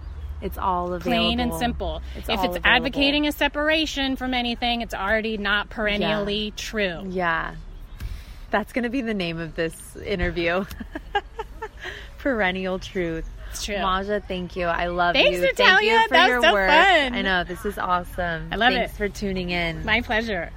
It's 0.42 0.59
all 0.59 0.92
available. 0.92 1.02
Plain 1.02 1.40
and 1.40 1.54
simple. 1.54 2.02
It's 2.16 2.28
if 2.28 2.34
it's 2.34 2.56
available. 2.56 2.61
advocating 2.64 3.26
a 3.26 3.32
separation 3.32 4.16
from 4.16 4.34
anything, 4.34 4.82
it's 4.82 4.94
already 4.94 5.36
not 5.36 5.68
perennially 5.70 6.52
true. 6.56 7.04
Yeah. 7.09 7.54
That's 8.50 8.72
going 8.72 8.84
to 8.84 8.88
be 8.88 9.00
the 9.02 9.14
name 9.14 9.38
of 9.38 9.54
this 9.54 9.96
interview. 9.96 10.64
Perennial 12.18 12.78
truth. 12.78 13.28
It's 13.50 13.64
true. 13.64 13.78
Maja, 13.78 14.20
thank 14.26 14.56
you. 14.56 14.66
I 14.66 14.86
love 14.88 15.14
Thanks, 15.14 15.38
you. 15.38 15.42
Thank 15.44 15.59
Natalia. 15.59 15.92
you 15.92 16.02
for 16.09 16.14
That 16.14 16.22
was 16.24 16.28
your 16.30 16.42
so 16.42 16.52
work. 16.52 16.68
fun. 16.68 17.14
I 17.14 17.22
know. 17.22 17.44
This 17.44 17.64
is 17.64 17.78
awesome. 17.78 18.48
I 18.52 18.56
love 18.56 18.72
Thanks 18.72 18.92
it. 18.92 18.96
for 18.96 19.09
tuning 19.09 19.50
in. 19.50 19.84
My 19.84 20.00
pleasure. 20.02 20.50